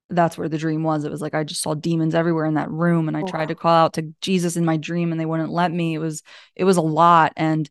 that's 0.10 0.38
where 0.38 0.50
the 0.50 0.58
dream 0.58 0.84
was. 0.84 1.04
It 1.04 1.12
was 1.12 1.22
like 1.22 1.34
i 1.36 1.44
just 1.44 1.62
saw 1.62 1.74
demons 1.74 2.16
everywhere 2.16 2.46
in 2.46 2.54
that 2.56 2.72
room 2.72 3.08
and 3.08 3.18
i 3.18 3.24
tried 3.24 3.48
to 3.48 3.56
call 3.56 3.74
out 3.74 3.94
to 3.94 4.14
jesus 4.22 4.56
in 4.56 4.66
my 4.66 4.78
dream 4.78 5.12
and 5.12 5.20
they 5.20 5.26
wouldn't 5.26 5.52
let 5.52 5.72
me. 5.72 5.96
It 5.96 6.00
was 6.00 6.24
it 6.56 6.64
was 6.64 6.78
a 6.78 6.82
lot. 6.82 7.34
And 7.36 7.70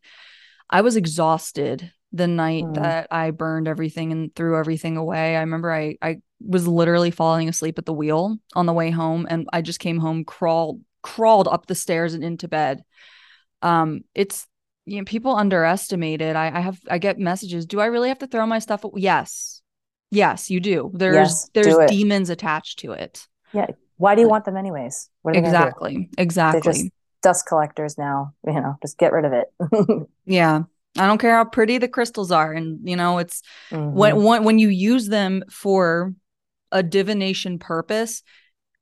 i 0.69 0.81
was 0.81 0.95
exhausted 0.95 1.91
the 2.11 2.27
night 2.27 2.65
mm. 2.65 2.75
that 2.75 3.07
i 3.09 3.31
burned 3.31 3.67
everything 3.67 4.11
and 4.11 4.35
threw 4.35 4.57
everything 4.57 4.97
away. 4.97 5.35
I 5.35 5.41
remember 5.41 5.71
i 5.71 5.97
i 6.01 6.17
was 6.45 6.67
literally 6.67 7.11
falling 7.11 7.49
asleep 7.49 7.77
at 7.77 7.85
the 7.85 7.93
wheel 7.93 8.37
on 8.55 8.65
the 8.65 8.73
way 8.73 8.91
home 8.91 9.25
and 9.29 9.47
I 9.53 9.61
just 9.61 9.79
came 9.79 9.97
home 9.97 10.25
crawled 10.25 10.81
crawled 11.01 11.47
up 11.47 11.65
the 11.65 11.75
stairs 11.75 12.13
and 12.13 12.23
into 12.23 12.47
bed. 12.47 12.83
Um 13.61 14.03
it's 14.13 14.47
you 14.85 14.97
know 14.97 15.05
people 15.05 15.35
underestimate 15.35 16.21
it. 16.21 16.35
I, 16.35 16.57
I 16.57 16.59
have 16.59 16.79
I 16.89 16.97
get 16.97 17.19
messages, 17.19 17.65
do 17.65 17.79
I 17.79 17.85
really 17.85 18.09
have 18.09 18.19
to 18.19 18.27
throw 18.27 18.45
my 18.45 18.59
stuff? 18.59 18.83
away? 18.83 19.01
Yes. 19.01 19.61
Yes, 20.11 20.51
you 20.51 20.59
do. 20.59 20.91
There's 20.93 21.15
yes, 21.15 21.49
there's 21.53 21.89
demons 21.89 22.29
attached 22.29 22.79
to 22.79 22.91
it. 22.91 23.27
Yeah. 23.51 23.67
Why 23.97 24.15
do 24.15 24.21
you 24.21 24.29
want 24.29 24.45
them 24.45 24.57
anyways? 24.57 25.09
exactly. 25.27 26.09
Exactly. 26.17 26.91
Dust 27.21 27.47
collectors 27.47 27.97
now, 27.97 28.33
you 28.45 28.53
know, 28.53 28.75
just 28.81 28.97
get 28.97 29.13
rid 29.13 29.25
of 29.25 29.33
it. 29.33 30.07
yeah. 30.25 30.63
I 30.97 31.07
don't 31.07 31.17
care 31.17 31.35
how 31.35 31.45
pretty 31.45 31.77
the 31.79 31.87
crystals 31.87 32.31
are. 32.31 32.51
And 32.51 32.87
you 32.87 32.95
know, 32.95 33.17
it's 33.17 33.41
mm-hmm. 33.71 33.93
when, 33.93 34.23
when 34.23 34.43
when 34.43 34.59
you 34.59 34.67
use 34.69 35.07
them 35.07 35.43
for 35.49 36.13
a 36.73 36.83
divination 36.83 37.59
purpose, 37.59 38.23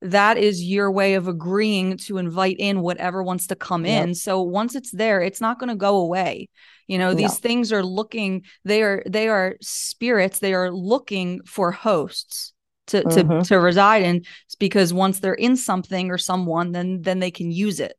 that 0.01 0.37
is 0.37 0.63
your 0.63 0.91
way 0.91 1.13
of 1.13 1.27
agreeing 1.27 1.97
to 1.97 2.17
invite 2.17 2.55
in 2.57 2.81
whatever 2.81 3.21
wants 3.21 3.47
to 3.47 3.55
come 3.55 3.85
yep. 3.85 4.03
in. 4.03 4.15
So 4.15 4.41
once 4.41 4.73
it's 4.73 4.91
there, 4.91 5.21
it's 5.21 5.41
not 5.41 5.59
going 5.59 5.69
to 5.69 5.75
go 5.75 5.97
away. 5.97 6.49
You 6.87 6.97
know, 6.97 7.13
these 7.13 7.31
no. 7.31 7.35
things 7.35 7.71
are 7.71 7.83
looking, 7.83 8.43
they 8.65 8.81
are 8.81 9.03
they 9.05 9.29
are 9.29 9.55
spirits, 9.61 10.39
they 10.39 10.53
are 10.53 10.71
looking 10.71 11.41
for 11.43 11.71
hosts 11.71 12.53
to 12.87 13.03
mm-hmm. 13.03 13.39
to 13.39 13.45
to 13.45 13.59
reside 13.59 14.01
in 14.01 14.23
because 14.59 14.93
once 14.93 15.19
they're 15.19 15.33
in 15.33 15.55
something 15.55 16.09
or 16.09 16.17
someone, 16.17 16.71
then 16.71 17.01
then 17.01 17.19
they 17.19 17.31
can 17.31 17.51
use 17.51 17.79
it. 17.79 17.95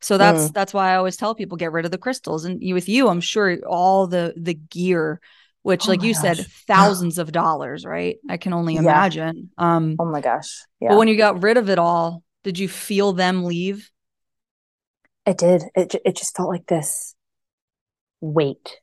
So 0.00 0.18
that's 0.18 0.48
mm. 0.48 0.52
that's 0.52 0.72
why 0.72 0.92
I 0.92 0.96
always 0.96 1.16
tell 1.16 1.34
people 1.34 1.56
get 1.56 1.72
rid 1.72 1.84
of 1.84 1.90
the 1.90 1.98
crystals. 1.98 2.44
And 2.44 2.62
you, 2.62 2.74
with 2.74 2.88
you, 2.88 3.08
I'm 3.08 3.20
sure 3.20 3.58
all 3.66 4.06
the 4.06 4.34
the 4.36 4.54
gear 4.54 5.20
which 5.62 5.86
oh 5.86 5.90
like 5.90 6.02
you 6.02 6.14
gosh. 6.14 6.22
said 6.22 6.46
thousands 6.66 7.18
of 7.18 7.32
dollars 7.32 7.84
right? 7.84 8.16
I 8.28 8.36
can 8.36 8.52
only 8.52 8.74
yeah. 8.74 8.80
imagine. 8.80 9.50
Um 9.58 9.96
oh 9.98 10.04
my 10.04 10.20
gosh. 10.20 10.62
yeah. 10.80 10.90
but 10.90 10.98
when 10.98 11.08
you 11.08 11.16
got 11.16 11.42
rid 11.42 11.56
of 11.56 11.68
it 11.68 11.78
all 11.78 12.22
did 12.42 12.58
you 12.58 12.68
feel 12.68 13.12
them 13.12 13.44
leave? 13.44 13.90
It 15.26 15.38
did. 15.38 15.64
It, 15.74 15.94
it 16.04 16.16
just 16.16 16.36
felt 16.36 16.48
like 16.48 16.66
this 16.66 17.14
weight 18.20 18.78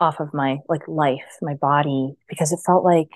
off 0.00 0.20
of 0.20 0.32
my 0.32 0.58
like 0.68 0.86
life 0.86 1.38
my 1.42 1.54
body 1.54 2.14
because 2.28 2.52
it 2.52 2.60
felt 2.64 2.84
like 2.84 3.08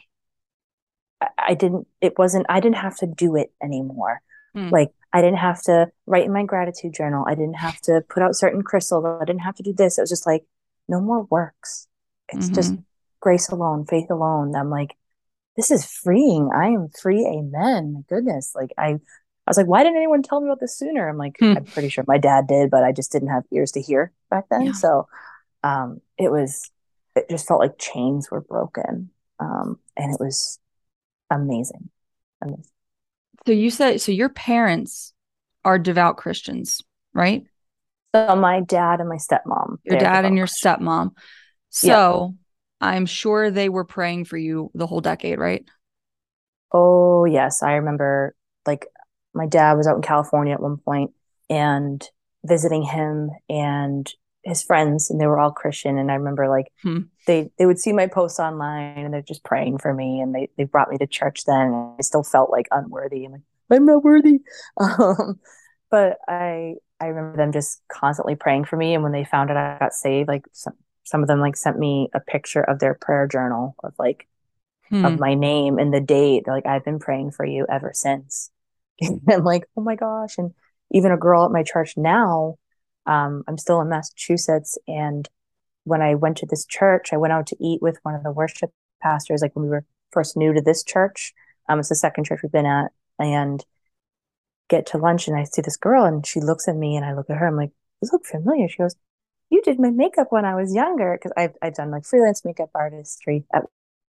I, 1.20 1.28
I 1.38 1.54
didn't 1.54 1.86
it 2.00 2.18
wasn't 2.18 2.46
i 2.48 2.58
didn't 2.58 2.78
have 2.78 2.96
to 2.98 3.06
do 3.06 3.36
it 3.36 3.52
anymore. 3.62 4.20
Hmm. 4.54 4.68
like 4.70 4.90
i 5.12 5.20
didn't 5.20 5.38
have 5.38 5.62
to 5.62 5.88
write 6.06 6.26
in 6.26 6.32
my 6.32 6.44
gratitude 6.44 6.94
journal. 6.94 7.24
I 7.26 7.34
didn't 7.34 7.54
have 7.54 7.80
to 7.82 8.02
put 8.08 8.22
out 8.22 8.34
certain 8.34 8.62
crystals. 8.62 9.04
I 9.04 9.24
didn't 9.24 9.42
have 9.42 9.54
to 9.56 9.62
do 9.62 9.72
this. 9.72 9.98
It 9.98 10.02
was 10.02 10.10
just 10.10 10.26
like 10.26 10.44
no 10.88 11.00
more 11.00 11.22
works 11.30 11.86
it's 12.32 12.46
mm-hmm. 12.46 12.54
just 12.54 12.74
grace 13.20 13.48
alone, 13.48 13.86
faith 13.86 14.10
alone. 14.10 14.54
I'm 14.54 14.70
like, 14.70 14.96
this 15.56 15.70
is 15.70 15.84
freeing. 15.84 16.50
I 16.54 16.68
am 16.68 16.88
free. 16.88 17.26
Amen. 17.26 17.94
My 17.94 18.00
goodness. 18.08 18.52
Like 18.54 18.72
I, 18.78 18.88
I 18.88 18.98
was 19.50 19.56
like, 19.56 19.66
why 19.66 19.82
didn't 19.82 19.98
anyone 19.98 20.22
tell 20.22 20.40
me 20.40 20.48
about 20.48 20.60
this 20.60 20.78
sooner? 20.78 21.08
I'm 21.08 21.18
like, 21.18 21.36
hmm. 21.38 21.54
I'm 21.56 21.64
pretty 21.64 21.88
sure 21.88 22.04
my 22.06 22.18
dad 22.18 22.46
did, 22.46 22.70
but 22.70 22.84
I 22.84 22.92
just 22.92 23.12
didn't 23.12 23.28
have 23.28 23.44
ears 23.52 23.72
to 23.72 23.82
hear 23.82 24.12
back 24.30 24.44
then. 24.50 24.66
Yeah. 24.66 24.72
So, 24.72 25.08
um, 25.62 26.00
it 26.18 26.30
was, 26.30 26.70
it 27.14 27.28
just 27.28 27.46
felt 27.46 27.60
like 27.60 27.78
chains 27.78 28.30
were 28.30 28.40
broken. 28.40 29.10
Um, 29.38 29.78
and 29.96 30.12
it 30.12 30.20
was 30.20 30.58
amazing. 31.30 31.90
amazing. 32.40 32.64
So 33.46 33.52
you 33.52 33.70
said, 33.70 34.00
so 34.00 34.12
your 34.12 34.28
parents 34.28 35.12
are 35.64 35.78
devout 35.78 36.16
Christians, 36.16 36.80
right? 37.12 37.44
So 38.14 38.36
my 38.36 38.60
dad 38.60 39.00
and 39.00 39.08
my 39.08 39.16
stepmom. 39.16 39.78
Your 39.84 39.98
dad 39.98 40.24
and 40.24 40.36
your 40.36 40.46
stepmom. 40.46 41.10
So 41.72 42.36
yeah. 42.80 42.86
I'm 42.86 43.06
sure 43.06 43.50
they 43.50 43.70
were 43.70 43.84
praying 43.84 44.26
for 44.26 44.36
you 44.36 44.70
the 44.74 44.86
whole 44.86 45.00
decade, 45.00 45.38
right? 45.38 45.64
Oh, 46.70 47.24
yes. 47.24 47.62
I 47.62 47.72
remember 47.72 48.36
like 48.66 48.86
my 49.34 49.46
dad 49.46 49.72
was 49.72 49.86
out 49.86 49.96
in 49.96 50.02
California 50.02 50.52
at 50.52 50.60
one 50.60 50.76
point 50.76 51.12
and 51.48 52.06
visiting 52.44 52.82
him 52.82 53.30
and 53.48 54.12
his 54.44 54.62
friends 54.62 55.10
and 55.10 55.20
they 55.20 55.26
were 55.26 55.38
all 55.38 55.52
Christian 55.52 55.96
and 55.96 56.10
I 56.10 56.14
remember 56.16 56.48
like 56.48 56.66
hmm. 56.82 57.02
they 57.26 57.50
they 57.58 57.64
would 57.66 57.78
see 57.78 57.92
my 57.92 58.08
posts 58.08 58.40
online 58.40 58.98
and 58.98 59.14
they're 59.14 59.22
just 59.22 59.44
praying 59.44 59.78
for 59.78 59.94
me 59.94 60.20
and 60.20 60.34
they 60.34 60.48
they 60.58 60.64
brought 60.64 60.90
me 60.90 60.98
to 60.98 61.06
church 61.06 61.44
then 61.44 61.68
and 61.68 61.94
I 61.98 62.02
still 62.02 62.24
felt 62.24 62.50
like 62.50 62.66
unworthy. 62.70 63.24
I'm 63.24 63.32
like, 63.32 63.42
I'm 63.70 63.86
not 63.86 64.04
worthy. 64.04 64.40
Um, 64.80 65.40
but 65.90 66.18
I 66.28 66.74
I 67.00 67.06
remember 67.06 67.36
them 67.36 67.52
just 67.52 67.80
constantly 67.88 68.34
praying 68.34 68.64
for 68.64 68.76
me 68.76 68.94
and 68.94 69.02
when 69.02 69.12
they 69.12 69.24
found 69.24 69.50
out 69.50 69.56
I 69.56 69.78
got 69.78 69.94
saved, 69.94 70.28
like 70.28 70.44
some, 70.52 70.74
some 71.04 71.22
of 71.22 71.28
them 71.28 71.40
like 71.40 71.56
sent 71.56 71.78
me 71.78 72.08
a 72.14 72.20
picture 72.20 72.62
of 72.62 72.78
their 72.78 72.94
prayer 72.94 73.26
journal 73.26 73.74
of 73.82 73.94
like 73.98 74.28
hmm. 74.88 75.04
of 75.04 75.18
my 75.18 75.34
name 75.34 75.78
and 75.78 75.92
the 75.92 76.00
date. 76.00 76.44
They're 76.44 76.54
like, 76.54 76.66
I've 76.66 76.84
been 76.84 76.98
praying 76.98 77.32
for 77.32 77.44
you 77.44 77.66
ever 77.68 77.92
since. 77.94 78.50
and 79.00 79.44
like, 79.44 79.64
oh 79.76 79.82
my 79.82 79.96
gosh. 79.96 80.38
And 80.38 80.52
even 80.90 81.12
a 81.12 81.16
girl 81.16 81.44
at 81.44 81.50
my 81.50 81.62
church 81.62 81.94
now, 81.96 82.56
um, 83.06 83.42
I'm 83.48 83.58
still 83.58 83.80
in 83.80 83.88
Massachusetts. 83.88 84.78
And 84.86 85.28
when 85.84 86.02
I 86.02 86.14
went 86.14 86.36
to 86.38 86.46
this 86.46 86.64
church, 86.64 87.12
I 87.12 87.16
went 87.16 87.32
out 87.32 87.46
to 87.48 87.56
eat 87.60 87.82
with 87.82 87.98
one 88.02 88.14
of 88.14 88.22
the 88.22 88.30
worship 88.30 88.70
pastors, 89.02 89.42
like 89.42 89.56
when 89.56 89.64
we 89.64 89.70
were 89.70 89.84
first 90.12 90.36
new 90.36 90.52
to 90.52 90.60
this 90.60 90.84
church. 90.84 91.32
Um, 91.68 91.80
it's 91.80 91.88
the 91.88 91.96
second 91.96 92.24
church 92.24 92.40
we've 92.42 92.52
been 92.52 92.66
at. 92.66 92.92
And 93.18 93.64
get 94.68 94.86
to 94.86 94.98
lunch 94.98 95.28
and 95.28 95.36
I 95.36 95.44
see 95.44 95.60
this 95.62 95.76
girl 95.76 96.04
and 96.04 96.26
she 96.26 96.40
looks 96.40 96.66
at 96.66 96.74
me 96.74 96.96
and 96.96 97.04
I 97.04 97.12
look 97.14 97.28
at 97.28 97.36
her. 97.36 97.46
I'm 97.46 97.56
like, 97.56 97.72
this 98.00 98.12
look 98.12 98.24
familiar. 98.24 98.68
She 98.68 98.78
goes, 98.78 98.96
you 99.52 99.62
did 99.62 99.78
my 99.78 99.90
makeup 99.90 100.28
when 100.30 100.44
I 100.44 100.54
was 100.54 100.74
younger 100.74 101.16
because 101.16 101.32
I've 101.36 101.54
I've 101.60 101.74
done 101.74 101.90
like 101.90 102.04
freelance 102.04 102.44
makeup 102.44 102.70
artistry 102.74 103.44
at 103.52 103.64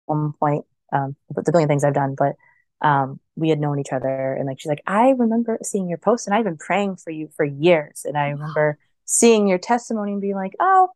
one 0.06 0.32
point. 0.32 0.64
Um, 0.92 1.14
but 1.30 1.44
the 1.44 1.52
billion 1.52 1.68
things 1.68 1.84
I've 1.84 1.94
done, 1.94 2.16
but 2.16 2.36
um, 2.80 3.20
we 3.36 3.50
had 3.50 3.60
known 3.60 3.78
each 3.78 3.92
other, 3.92 4.32
and 4.34 4.46
like 4.46 4.58
she's 4.58 4.70
like, 4.70 4.82
I 4.86 5.10
remember 5.10 5.58
seeing 5.62 5.88
your 5.88 5.98
post, 5.98 6.26
and 6.26 6.34
I've 6.34 6.44
been 6.44 6.56
praying 6.56 6.96
for 6.96 7.10
you 7.10 7.28
for 7.36 7.44
years, 7.44 8.02
and 8.04 8.16
I 8.16 8.28
remember 8.28 8.78
seeing 9.04 9.46
your 9.46 9.58
testimony 9.58 10.12
and 10.12 10.20
being 10.20 10.34
like, 10.34 10.54
oh, 10.58 10.88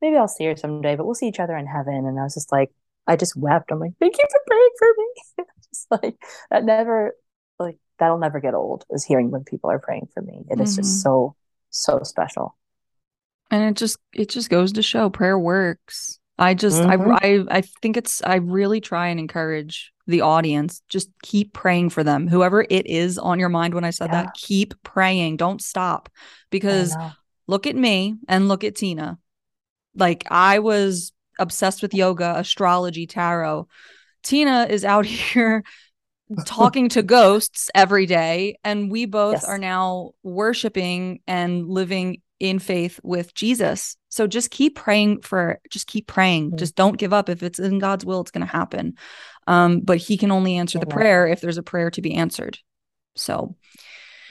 maybe 0.00 0.16
I'll 0.16 0.28
see 0.28 0.46
her 0.46 0.56
someday, 0.56 0.96
but 0.96 1.04
we'll 1.04 1.14
see 1.14 1.28
each 1.28 1.40
other 1.40 1.56
in 1.56 1.66
heaven. 1.66 1.94
And 1.94 2.18
I 2.18 2.24
was 2.24 2.34
just 2.34 2.50
like, 2.50 2.70
I 3.06 3.16
just 3.16 3.36
wept. 3.36 3.70
I'm 3.70 3.78
like, 3.78 3.92
thank 4.00 4.16
you 4.16 4.24
for 4.30 4.40
praying 4.46 4.70
for 4.78 4.88
me. 4.96 5.44
just 5.70 5.86
like 5.90 6.16
that 6.50 6.64
never 6.64 7.14
like 7.58 7.78
that'll 7.98 8.18
never 8.18 8.40
get 8.40 8.54
old 8.54 8.84
is 8.90 9.04
hearing 9.04 9.30
when 9.30 9.44
people 9.44 9.70
are 9.70 9.78
praying 9.78 10.08
for 10.14 10.22
me. 10.22 10.44
It 10.50 10.60
is 10.60 10.72
mm-hmm. 10.72 10.82
just 10.82 11.02
so, 11.02 11.36
so 11.70 12.00
special. 12.02 12.56
And 13.52 13.62
it 13.64 13.76
just 13.76 13.98
it 14.14 14.30
just 14.30 14.48
goes 14.48 14.72
to 14.72 14.82
show 14.82 15.10
prayer 15.10 15.38
works. 15.38 16.18
I 16.38 16.54
just 16.54 16.80
mm-hmm. 16.80 17.12
I 17.12 17.28
I 17.28 17.58
I 17.58 17.60
think 17.60 17.98
it's 17.98 18.22
I 18.22 18.36
really 18.36 18.80
try 18.80 19.08
and 19.08 19.20
encourage 19.20 19.92
the 20.06 20.22
audience 20.22 20.82
just 20.88 21.10
keep 21.22 21.52
praying 21.52 21.90
for 21.90 22.02
them. 22.02 22.26
Whoever 22.26 22.66
it 22.68 22.86
is 22.86 23.18
on 23.18 23.38
your 23.38 23.50
mind 23.50 23.74
when 23.74 23.84
I 23.84 23.90
said 23.90 24.08
yeah. 24.10 24.24
that, 24.24 24.34
keep 24.34 24.74
praying. 24.82 25.36
Don't 25.36 25.62
stop. 25.62 26.08
Because 26.50 26.96
look 27.46 27.66
at 27.66 27.76
me 27.76 28.16
and 28.26 28.48
look 28.48 28.64
at 28.64 28.74
Tina. 28.74 29.18
Like 29.94 30.24
I 30.30 30.58
was 30.58 31.12
obsessed 31.38 31.82
with 31.82 31.94
yoga, 31.94 32.34
astrology, 32.38 33.06
tarot. 33.06 33.68
Tina 34.22 34.66
is 34.68 34.84
out 34.84 35.04
here 35.06 35.62
talking 36.46 36.88
to 36.88 37.02
ghosts 37.02 37.70
every 37.74 38.06
day 38.06 38.56
and 38.64 38.90
we 38.90 39.04
both 39.04 39.34
yes. 39.34 39.44
are 39.44 39.58
now 39.58 40.12
worshiping 40.22 41.20
and 41.26 41.68
living 41.68 42.22
in 42.42 42.58
faith 42.58 42.98
with 43.04 43.34
Jesus. 43.34 43.96
So 44.08 44.26
just 44.26 44.50
keep 44.50 44.74
praying 44.74 45.22
for 45.22 45.60
just 45.70 45.86
keep 45.86 46.08
praying. 46.08 46.48
Mm-hmm. 46.48 46.56
Just 46.56 46.74
don't 46.74 46.98
give 46.98 47.12
up. 47.12 47.28
If 47.28 47.44
it's 47.44 47.60
in 47.60 47.78
God's 47.78 48.04
will, 48.04 48.20
it's 48.20 48.32
going 48.32 48.44
to 48.44 48.52
happen. 48.52 48.96
Um, 49.46 49.80
but 49.80 49.98
he 49.98 50.16
can 50.16 50.32
only 50.32 50.56
answer 50.56 50.78
Amen. 50.78 50.88
the 50.88 50.94
prayer 50.94 51.26
if 51.28 51.40
there's 51.40 51.56
a 51.56 51.62
prayer 51.62 51.90
to 51.92 52.02
be 52.02 52.14
answered. 52.14 52.58
So 53.14 53.54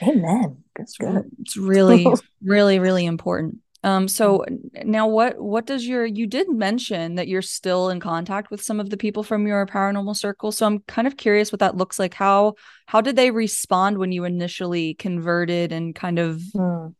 Amen. 0.02 0.62
That's 0.76 0.98
good. 0.98 1.24
It's 1.40 1.56
really, 1.56 2.06
really, 2.44 2.78
really 2.78 3.06
important. 3.06 3.58
Um, 3.84 4.08
so 4.08 4.44
mm-hmm. 4.48 4.90
now 4.90 5.08
what 5.08 5.40
what 5.40 5.66
does 5.66 5.86
your 5.86 6.04
you 6.04 6.26
did 6.26 6.48
mention 6.48 7.16
that 7.16 7.28
you're 7.28 7.42
still 7.42 7.88
in 7.88 7.98
contact 7.98 8.50
with 8.50 8.62
some 8.62 8.78
of 8.78 8.90
the 8.90 8.96
people 8.96 9.22
from 9.22 9.46
your 9.46 9.66
paranormal 9.66 10.16
circle. 10.16 10.52
So 10.52 10.66
I'm 10.66 10.80
kind 10.80 11.08
of 11.08 11.16
curious 11.16 11.50
what 11.50 11.60
that 11.60 11.76
looks 11.76 11.98
like. 11.98 12.14
How 12.14 12.54
how 12.86 13.00
did 13.00 13.16
they 13.16 13.30
respond 13.30 13.98
when 13.98 14.12
you 14.12 14.24
initially 14.24 14.94
converted 14.94 15.72
and 15.72 15.94
kind 15.94 16.18
of 16.18 16.42
mm. 16.54 16.94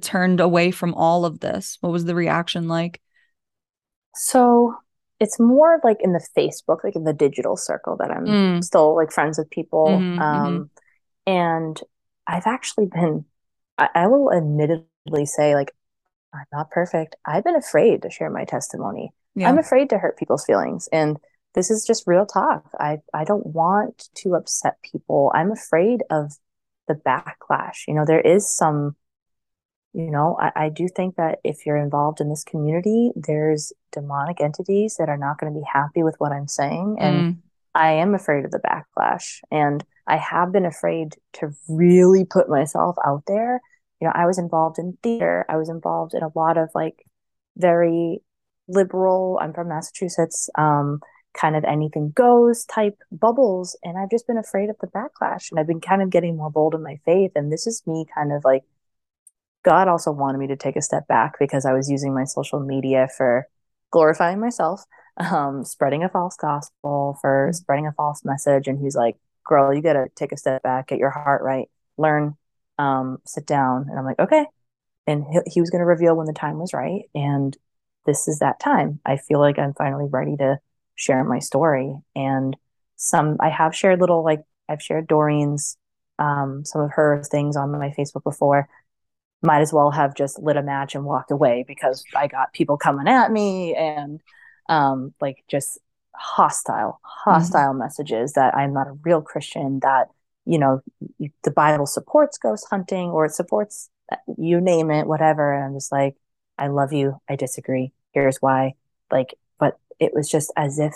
Turned 0.00 0.40
away 0.40 0.70
from 0.70 0.94
all 0.94 1.24
of 1.24 1.40
this? 1.40 1.78
What 1.80 1.92
was 1.92 2.04
the 2.04 2.14
reaction 2.14 2.68
like? 2.68 3.00
So 4.14 4.74
it's 5.20 5.38
more 5.38 5.80
like 5.84 5.98
in 6.00 6.12
the 6.12 6.26
Facebook, 6.36 6.84
like 6.84 6.96
in 6.96 7.04
the 7.04 7.12
digital 7.12 7.56
circle 7.56 7.96
that 7.98 8.10
I'm 8.10 8.26
mm. 8.26 8.64
still 8.64 8.94
like 8.94 9.12
friends 9.12 9.38
with 9.38 9.50
people. 9.50 9.86
Mm-hmm, 9.86 10.20
um, 10.20 10.54
mm-hmm. 10.54 11.32
and 11.32 11.80
I've 12.26 12.46
actually 12.46 12.86
been 12.86 13.24
I, 13.78 13.88
I 13.94 14.06
will 14.06 14.32
admittedly 14.32 15.26
say 15.26 15.54
like 15.54 15.72
I'm 16.34 16.46
not 16.52 16.70
perfect. 16.70 17.16
I've 17.24 17.44
been 17.44 17.56
afraid 17.56 18.02
to 18.02 18.10
share 18.10 18.30
my 18.30 18.44
testimony. 18.44 19.12
Yeah. 19.34 19.48
I'm 19.48 19.58
afraid 19.58 19.90
to 19.90 19.98
hurt 19.98 20.18
people's 20.18 20.44
feelings. 20.44 20.88
And 20.92 21.16
this 21.54 21.70
is 21.70 21.84
just 21.86 22.06
real 22.06 22.26
talk. 22.26 22.68
I, 22.78 22.98
I 23.14 23.24
don't 23.24 23.46
want 23.46 24.08
to 24.16 24.34
upset 24.34 24.76
people. 24.82 25.32
I'm 25.34 25.50
afraid 25.50 26.02
of 26.10 26.32
the 26.88 26.94
backlash. 26.94 27.86
You 27.88 27.94
know, 27.94 28.04
there 28.04 28.20
is 28.20 28.54
some, 28.54 28.96
you 29.96 30.10
know, 30.10 30.36
I, 30.40 30.66
I 30.66 30.68
do 30.68 30.88
think 30.88 31.16
that 31.16 31.38
if 31.42 31.64
you're 31.64 31.76
involved 31.76 32.20
in 32.20 32.28
this 32.28 32.44
community, 32.44 33.12
there's 33.16 33.72
demonic 33.92 34.40
entities 34.40 34.96
that 34.98 35.08
are 35.08 35.16
not 35.16 35.38
going 35.38 35.52
to 35.52 35.58
be 35.58 35.66
happy 35.70 36.02
with 36.02 36.14
what 36.18 36.32
I'm 36.32 36.48
saying. 36.48 36.96
And 37.00 37.16
mm. 37.16 37.38
I 37.74 37.92
am 37.92 38.14
afraid 38.14 38.44
of 38.44 38.50
the 38.50 38.60
backlash. 38.60 39.40
And 39.50 39.84
I 40.06 40.16
have 40.18 40.52
been 40.52 40.66
afraid 40.66 41.16
to 41.34 41.50
really 41.68 42.24
put 42.24 42.48
myself 42.48 42.96
out 43.04 43.22
there 43.26 43.60
you 44.00 44.06
know, 44.06 44.12
I 44.14 44.26
was 44.26 44.38
involved 44.38 44.78
in 44.78 44.98
theater. 45.02 45.44
I 45.48 45.56
was 45.56 45.68
involved 45.68 46.14
in 46.14 46.22
a 46.22 46.30
lot 46.34 46.58
of 46.58 46.70
like 46.74 47.04
very 47.56 48.20
liberal, 48.68 49.38
I'm 49.40 49.54
from 49.54 49.68
Massachusetts, 49.68 50.50
um, 50.56 51.00
kind 51.34 51.56
of 51.56 51.64
anything 51.64 52.12
goes 52.14 52.64
type 52.64 52.98
bubbles. 53.10 53.76
And 53.82 53.96
I've 53.98 54.10
just 54.10 54.26
been 54.26 54.38
afraid 54.38 54.70
of 54.70 54.76
the 54.80 54.88
backlash. 54.88 55.50
And 55.50 55.58
I've 55.58 55.66
been 55.66 55.80
kind 55.80 56.02
of 56.02 56.10
getting 56.10 56.36
more 56.36 56.50
bold 56.50 56.74
in 56.74 56.82
my 56.82 56.98
faith. 57.04 57.32
And 57.34 57.52
this 57.52 57.66
is 57.66 57.82
me 57.86 58.06
kind 58.14 58.32
of 58.32 58.44
like, 58.44 58.64
God 59.66 59.88
also 59.88 60.12
wanted 60.12 60.38
me 60.38 60.46
to 60.46 60.56
take 60.56 60.76
a 60.76 60.82
step 60.82 61.08
back 61.08 61.40
because 61.40 61.66
I 61.66 61.72
was 61.72 61.90
using 61.90 62.14
my 62.14 62.22
social 62.22 62.60
media 62.60 63.08
for 63.16 63.48
glorifying 63.90 64.38
myself, 64.38 64.84
um, 65.16 65.64
spreading 65.64 66.04
a 66.04 66.08
false 66.08 66.36
gospel, 66.36 67.18
for 67.20 67.50
spreading 67.52 67.88
a 67.88 67.92
false 67.92 68.24
message. 68.24 68.68
And 68.68 68.78
he's 68.78 68.94
like, 68.94 69.16
girl, 69.44 69.74
you 69.74 69.82
got 69.82 69.94
to 69.94 70.06
take 70.14 70.30
a 70.30 70.36
step 70.36 70.62
back, 70.62 70.86
get 70.88 71.00
your 71.00 71.10
heart 71.10 71.42
right, 71.42 71.68
learn 71.98 72.36
um, 72.78 73.18
sit 73.26 73.44
down. 73.44 73.86
And 73.90 73.98
I'm 73.98 74.04
like, 74.04 74.20
okay. 74.20 74.46
And 75.08 75.24
he, 75.32 75.40
he 75.54 75.60
was 75.60 75.70
going 75.70 75.80
to 75.80 75.86
reveal 75.86 76.14
when 76.14 76.28
the 76.28 76.32
time 76.32 76.58
was 76.58 76.72
right. 76.72 77.02
And 77.12 77.56
this 78.04 78.28
is 78.28 78.38
that 78.38 78.60
time. 78.60 79.00
I 79.04 79.16
feel 79.16 79.40
like 79.40 79.58
I'm 79.58 79.74
finally 79.74 80.06
ready 80.08 80.36
to 80.36 80.60
share 80.94 81.24
my 81.24 81.40
story. 81.40 81.92
And 82.14 82.56
some, 82.94 83.36
I 83.40 83.48
have 83.48 83.74
shared 83.74 84.00
little, 84.00 84.22
like, 84.22 84.42
I've 84.68 84.82
shared 84.82 85.08
Doreen's, 85.08 85.76
um, 86.20 86.64
some 86.64 86.82
of 86.82 86.92
her 86.92 87.22
things 87.24 87.56
on 87.56 87.72
my 87.72 87.92
Facebook 87.98 88.22
before. 88.22 88.68
Might 89.42 89.60
as 89.60 89.72
well 89.72 89.90
have 89.90 90.14
just 90.14 90.38
lit 90.38 90.56
a 90.56 90.62
match 90.62 90.94
and 90.94 91.04
walked 91.04 91.30
away 91.30 91.64
because 91.66 92.04
I 92.14 92.26
got 92.26 92.52
people 92.52 92.76
coming 92.76 93.06
at 93.06 93.30
me 93.30 93.74
and, 93.74 94.20
um, 94.68 95.14
like, 95.20 95.44
just 95.48 95.78
hostile, 96.14 97.00
hostile 97.02 97.70
mm-hmm. 97.70 97.80
messages 97.80 98.32
that 98.32 98.56
I'm 98.56 98.72
not 98.72 98.88
a 98.88 98.98
real 99.04 99.20
Christian, 99.20 99.80
that 99.80 100.08
you 100.46 100.58
know 100.58 100.80
the 101.42 101.50
bible 101.50 101.86
supports 101.86 102.38
ghost 102.38 102.66
hunting 102.70 103.10
or 103.10 103.26
it 103.26 103.32
supports 103.32 103.90
you 104.38 104.60
name 104.60 104.90
it 104.90 105.06
whatever. 105.06 105.52
And 105.52 105.64
i'm 105.64 105.74
just 105.74 105.92
like 105.92 106.14
i 106.56 106.68
love 106.68 106.92
you. 106.92 107.20
I 107.28 107.36
disagree. 107.36 107.92
Here's 108.12 108.38
why. 108.38 108.74
Like 109.10 109.34
but 109.58 109.78
it 109.98 110.14
was 110.14 110.30
just 110.30 110.52
as 110.56 110.78
if 110.78 110.94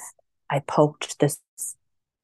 i 0.48 0.60
poked 0.60 1.18
this 1.18 1.38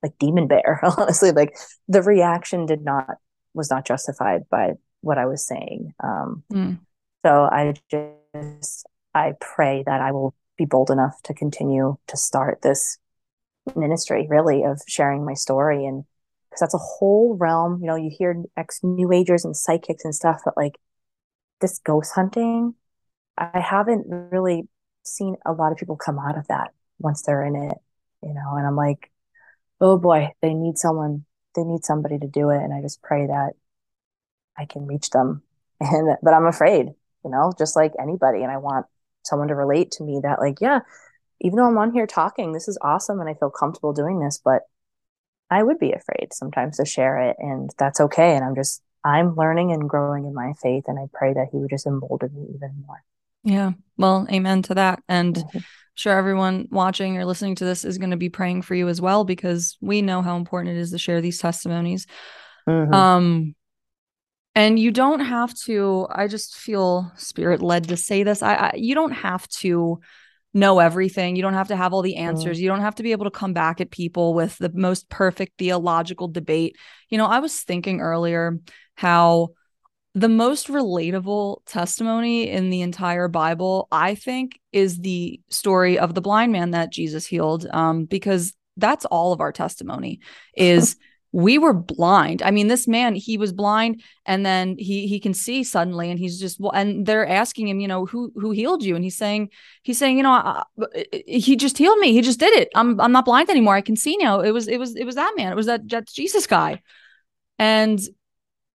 like 0.02 0.16
demon 0.18 0.46
bear 0.46 0.80
honestly. 0.98 1.32
Like 1.32 1.56
the 1.88 2.02
reaction 2.02 2.64
did 2.64 2.82
not 2.82 3.16
was 3.52 3.70
not 3.70 3.84
justified 3.84 4.48
by 4.48 4.74
what 5.00 5.18
i 5.18 5.26
was 5.26 5.46
saying 5.46 5.92
um 6.02 6.42
mm. 6.52 6.78
so 7.24 7.48
i 7.50 7.74
just 7.90 8.86
i 9.14 9.32
pray 9.40 9.82
that 9.86 10.00
i 10.00 10.12
will 10.12 10.34
be 10.56 10.64
bold 10.64 10.90
enough 10.90 11.20
to 11.22 11.34
continue 11.34 11.96
to 12.06 12.16
start 12.16 12.62
this 12.62 12.98
ministry 13.74 14.26
really 14.28 14.62
of 14.62 14.80
sharing 14.86 15.24
my 15.24 15.34
story 15.34 15.84
and 15.84 16.04
because 16.56 16.60
that's 16.60 16.74
a 16.74 16.78
whole 16.78 17.36
realm. 17.36 17.80
You 17.80 17.86
know, 17.88 17.96
you 17.96 18.10
hear 18.10 18.42
ex 18.56 18.80
New 18.82 19.12
Agers 19.12 19.44
and 19.44 19.56
psychics 19.56 20.04
and 20.04 20.14
stuff, 20.14 20.40
but 20.44 20.56
like 20.56 20.78
this 21.60 21.78
ghost 21.78 22.12
hunting, 22.14 22.74
I 23.36 23.60
haven't 23.60 24.06
really 24.08 24.68
seen 25.02 25.36
a 25.44 25.52
lot 25.52 25.72
of 25.72 25.78
people 25.78 25.96
come 25.96 26.18
out 26.18 26.38
of 26.38 26.48
that 26.48 26.72
once 26.98 27.22
they're 27.22 27.44
in 27.44 27.56
it, 27.56 27.78
you 28.22 28.32
know, 28.32 28.56
and 28.56 28.66
I'm 28.66 28.76
like, 28.76 29.10
oh 29.80 29.98
boy, 29.98 30.30
they 30.40 30.54
need 30.54 30.78
someone, 30.78 31.26
they 31.54 31.62
need 31.62 31.84
somebody 31.84 32.18
to 32.18 32.26
do 32.26 32.48
it. 32.50 32.62
And 32.62 32.72
I 32.72 32.80
just 32.80 33.02
pray 33.02 33.26
that 33.26 33.52
I 34.58 34.64
can 34.64 34.86
reach 34.86 35.10
them. 35.10 35.42
And, 35.78 36.16
but 36.22 36.32
I'm 36.32 36.46
afraid, 36.46 36.86
you 37.22 37.30
know, 37.30 37.52
just 37.58 37.76
like 37.76 37.92
anybody. 38.00 38.42
And 38.42 38.50
I 38.50 38.56
want 38.56 38.86
someone 39.26 39.48
to 39.48 39.54
relate 39.54 39.90
to 39.92 40.04
me 40.04 40.20
that, 40.22 40.40
like, 40.40 40.58
yeah, 40.58 40.80
even 41.42 41.58
though 41.58 41.66
I'm 41.66 41.76
on 41.76 41.92
here 41.92 42.06
talking, 42.06 42.52
this 42.52 42.66
is 42.66 42.78
awesome 42.80 43.20
and 43.20 43.28
I 43.28 43.34
feel 43.34 43.50
comfortable 43.50 43.92
doing 43.92 44.18
this, 44.18 44.40
but 44.42 44.62
I 45.50 45.62
would 45.62 45.78
be 45.78 45.92
afraid 45.92 46.32
sometimes 46.32 46.78
to 46.78 46.86
share 46.86 47.20
it, 47.20 47.36
and 47.38 47.70
that's 47.78 48.00
okay. 48.00 48.34
And 48.34 48.44
I'm 48.44 48.54
just, 48.54 48.82
I'm 49.04 49.36
learning 49.36 49.72
and 49.72 49.88
growing 49.88 50.24
in 50.24 50.34
my 50.34 50.54
faith, 50.62 50.84
and 50.86 50.98
I 50.98 51.06
pray 51.12 51.34
that 51.34 51.48
He 51.52 51.58
would 51.58 51.70
just 51.70 51.86
embolden 51.86 52.34
me 52.34 52.46
even 52.54 52.82
more. 52.86 53.02
Yeah. 53.44 53.72
Well, 53.96 54.26
amen 54.30 54.62
to 54.62 54.74
that. 54.74 55.02
And 55.08 55.36
mm-hmm. 55.36 55.58
sure 55.94 56.18
everyone 56.18 56.66
watching 56.70 57.16
or 57.16 57.24
listening 57.24 57.54
to 57.56 57.64
this 57.64 57.84
is 57.84 57.96
going 57.96 58.10
to 58.10 58.16
be 58.16 58.28
praying 58.28 58.62
for 58.62 58.74
you 58.74 58.88
as 58.88 59.00
well 59.00 59.24
because 59.24 59.78
we 59.80 60.02
know 60.02 60.20
how 60.20 60.36
important 60.36 60.76
it 60.76 60.80
is 60.80 60.90
to 60.90 60.98
share 60.98 61.20
these 61.20 61.38
testimonies. 61.38 62.08
Mm-hmm. 62.68 62.92
Um 62.92 63.54
and 64.56 64.78
you 64.78 64.90
don't 64.90 65.20
have 65.20 65.54
to 65.54 66.08
I 66.10 66.26
just 66.26 66.56
feel 66.56 67.12
spirit 67.16 67.62
led 67.62 67.88
to 67.88 67.96
say 67.96 68.24
this. 68.24 68.42
I, 68.42 68.54
I 68.54 68.72
you 68.74 68.96
don't 68.96 69.12
have 69.12 69.46
to 69.60 70.00
know 70.54 70.78
everything. 70.78 71.36
You 71.36 71.42
don't 71.42 71.52
have 71.52 71.68
to 71.68 71.76
have 71.76 71.92
all 71.92 72.02
the 72.02 72.14
mm-hmm. 72.14 72.28
answers. 72.28 72.58
Mm. 72.58 72.62
You 72.62 72.68
don't 72.68 72.80
have 72.80 72.94
to 72.96 73.02
be 73.02 73.12
able 73.12 73.26
to 73.26 73.30
come 73.30 73.52
back 73.52 73.80
at 73.80 73.90
people 73.90 74.34
with 74.34 74.56
the 74.56 74.72
most 74.72 75.08
perfect 75.10 75.58
theological 75.58 76.26
debate. 76.26 76.76
You 77.10 77.18
know, 77.18 77.26
I 77.26 77.38
was 77.38 77.60
thinking 77.60 78.00
earlier 78.00 78.58
how 78.94 79.50
the 80.14 80.30
most 80.30 80.68
relatable 80.68 81.58
testimony 81.66 82.48
in 82.48 82.70
the 82.70 82.80
entire 82.80 83.28
Bible, 83.28 83.86
I 83.92 84.14
think, 84.14 84.58
is 84.72 84.98
the 84.98 85.38
story 85.50 85.98
of 85.98 86.14
the 86.14 86.22
blind 86.22 86.52
man 86.52 86.70
that 86.70 86.90
Jesus 86.90 87.26
healed. 87.26 87.66
Um, 87.70 88.06
because 88.06 88.54
that's 88.78 89.04
all 89.04 89.34
of 89.34 89.42
our 89.42 89.52
testimony 89.52 90.20
is 90.56 90.96
we 91.32 91.58
were 91.58 91.72
blind. 91.74 92.42
I 92.42 92.50
mean, 92.50 92.68
this 92.68 92.88
man, 92.88 93.14
he 93.14 93.36
was 93.36 93.52
blind 93.52 94.02
and 94.24 94.46
then 94.46 94.76
he 94.78 95.06
he 95.06 95.20
can 95.20 95.34
see 95.34 95.64
suddenly 95.64 96.10
and 96.10 96.18
he's 96.18 96.40
just 96.40 96.58
well 96.58 96.72
and 96.72 97.04
they're 97.04 97.26
asking 97.28 97.68
him, 97.68 97.80
you 97.80 97.88
know, 97.88 98.06
who 98.06 98.32
who 98.36 98.52
healed 98.52 98.82
you? 98.82 98.94
And 98.94 99.04
he's 99.04 99.16
saying 99.16 99.50
he's 99.82 99.98
saying, 99.98 100.16
you 100.16 100.22
know, 100.22 100.32
uh, 100.32 100.64
he 101.26 101.56
just 101.56 101.78
healed 101.78 101.98
me. 101.98 102.12
He 102.12 102.22
just 102.22 102.40
did 102.40 102.54
it. 102.54 102.68
I'm 102.74 103.00
I'm 103.00 103.12
not 103.12 103.24
blind 103.26 103.50
anymore. 103.50 103.74
I 103.74 103.80
can 103.82 103.96
see 103.96 104.16
now. 104.16 104.40
It 104.40 104.52
was 104.52 104.66
it 104.68 104.78
was 104.78 104.96
it 104.96 105.04
was 105.04 105.16
that 105.16 105.34
man. 105.36 105.52
It 105.52 105.56
was 105.56 105.66
that 105.66 105.88
that 105.90 106.06
Jesus 106.08 106.46
guy. 106.46 106.80
And 107.58 108.00